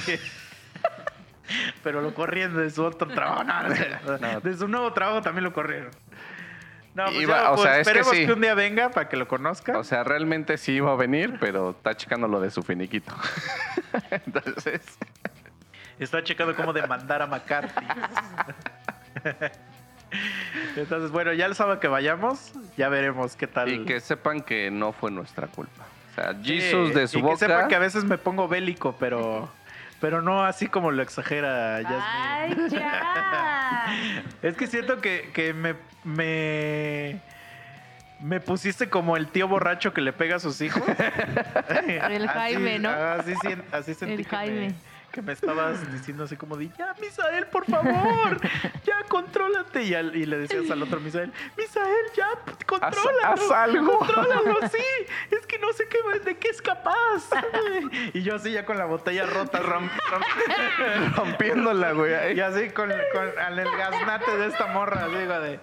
[1.83, 3.45] Pero lo corrieron de su otro trabajo.
[3.45, 4.19] No, no, no.
[4.35, 4.41] No.
[4.41, 5.91] De su nuevo trabajo también lo corrieron.
[6.95, 9.09] No, pues, Iba- ya, o pues, sea, es que esperemos que, un día venga para
[9.09, 9.77] que lo conozcan.
[9.77, 13.15] O sea, realmente sí iba a venir, pero está checando lo de su finiquito.
[14.11, 14.81] Entonces,
[15.99, 17.85] Está checando cómo demandar a McCarthy.
[20.77, 23.69] Entonces, bueno, ya el sábado que vayamos, ya veremos qué tal.
[23.69, 25.85] y que sepan que no fue nuestra culpa.
[26.13, 27.35] O sea, Jesus de su y boca.
[27.35, 29.51] que sepan que a veces me pongo bélico, pero,
[30.01, 32.01] pero no así como lo exagera Yasmin.
[32.03, 33.85] Ay, ya.
[34.43, 37.21] Es que siento que, que me, me,
[38.21, 40.83] me pusiste como el tío borracho que le pega a sus hijos.
[42.11, 42.91] El Jaime, ¿no?
[42.91, 44.69] Así, sien- así sentí El que, Jaime.
[44.69, 44.75] Me,
[45.13, 48.39] que me estabas diciendo así como de, ya, Misael, por favor,
[48.85, 49.83] ya, contrólate.
[49.83, 52.29] Y, al- y le decías al otro Misael, Misael, ya,
[52.67, 53.19] contrólalo.
[53.25, 53.99] haz algo.
[53.99, 55.07] Contrólalo, sí.
[55.31, 57.31] Es que no sé qué, de qué es capaz.
[58.13, 62.37] y yo así ya con la botella rota, rom- rom- rompiéndola, güey.
[62.37, 65.61] y así con, con al el gaznate de esta morra, digo de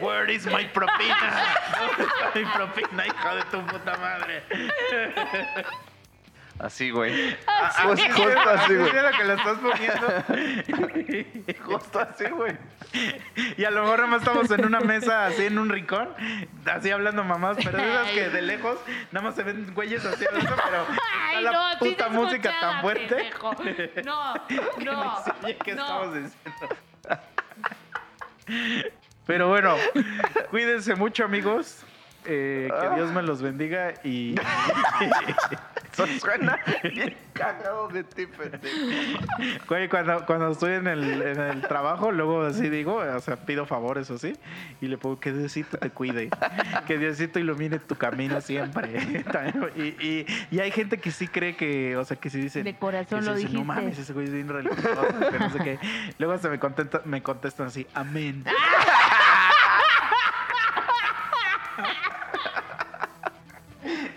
[0.00, 1.44] Where is my propina?
[1.78, 4.42] ¿Dónde está mi propina, hija de tu puta madre?
[6.58, 7.36] Así, güey.
[7.46, 8.92] Así, Justo- justo así, güey.
[8.92, 10.06] lo que le estás poniendo.
[11.64, 12.56] Justo así, güey.
[13.56, 16.08] Y a lo mejor nada más estamos en una mesa así en un rincón,
[16.66, 18.78] así hablando mamás, pero de esas que de lejos
[19.10, 22.54] nada más se ven güeyes así adentro, pero está Ay, la no, sí puta música
[22.60, 23.14] tan fuerte.
[23.16, 23.52] pendejo.
[24.04, 24.34] No,
[24.78, 25.22] que no.
[25.42, 25.82] oye qué no.
[25.82, 26.68] estamos diciendo.
[29.26, 29.74] Pero bueno,
[30.50, 31.82] cuídense mucho, amigos.
[32.26, 34.34] Eh, que Dios me los bendiga y
[35.94, 38.26] Eso suena bien cagado de ti,
[39.68, 43.66] güey, cuando, cuando estoy en el, en el trabajo, luego así digo, o sea, pido
[43.66, 44.36] favores o así,
[44.80, 46.30] y le pongo que Diosito te cuide,
[46.86, 48.90] que Diosito ilumine tu camino siempre.
[49.76, 52.64] y, y, y hay gente que sí cree que, o sea, que sí dicen...
[52.64, 53.80] De corazón sí lo dicen, No dijiste.
[53.80, 55.78] mames, ese güey es bien religioso, que no sé qué.
[56.18, 58.44] Luego se me, contenta- me contestan así, amén.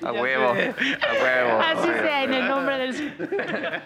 [0.08, 0.50] A huevo.
[0.52, 1.62] A huevo.
[1.62, 3.14] Así Sí, sea, en el nombre del.
[3.18, 3.82] Pero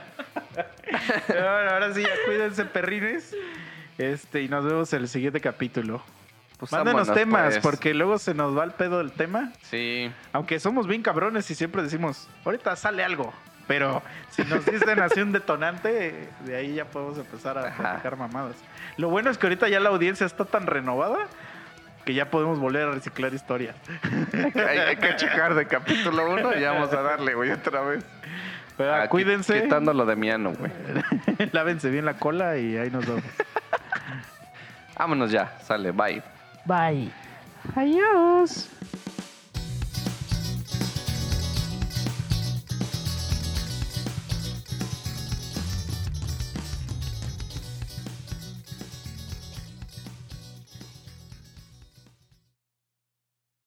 [1.54, 3.36] bueno, ahora sí, ya cuídense, perrines.
[3.98, 6.02] Este, y nos vemos en el siguiente capítulo.
[6.58, 7.60] Pues Mándenos vámonos, temas, pues.
[7.64, 9.52] porque luego se nos va el pedo del tema.
[9.64, 10.12] Sí.
[10.32, 13.34] Aunque somos bien cabrones y siempre decimos, ahorita sale algo.
[13.68, 17.78] Pero si nos dicen así un detonante, de ahí ya podemos empezar a Ajá.
[17.78, 18.56] platicar mamadas.
[18.98, 21.28] Lo bueno es que ahorita ya la audiencia está tan renovada
[22.06, 23.76] que ya podemos volver a reciclar historias.
[24.34, 28.04] hay, que- hay que checar de capítulo 1 y vamos a darle, güey, otra vez.
[28.78, 30.72] Pero Ah, cuídense, Quitando lo de Miano, güey.
[31.52, 33.24] lávense bien la cola y ahí nos vemos.
[34.98, 36.22] Vámonos ya, sale, bye.
[36.66, 37.12] Bye.
[37.76, 38.70] Adiós.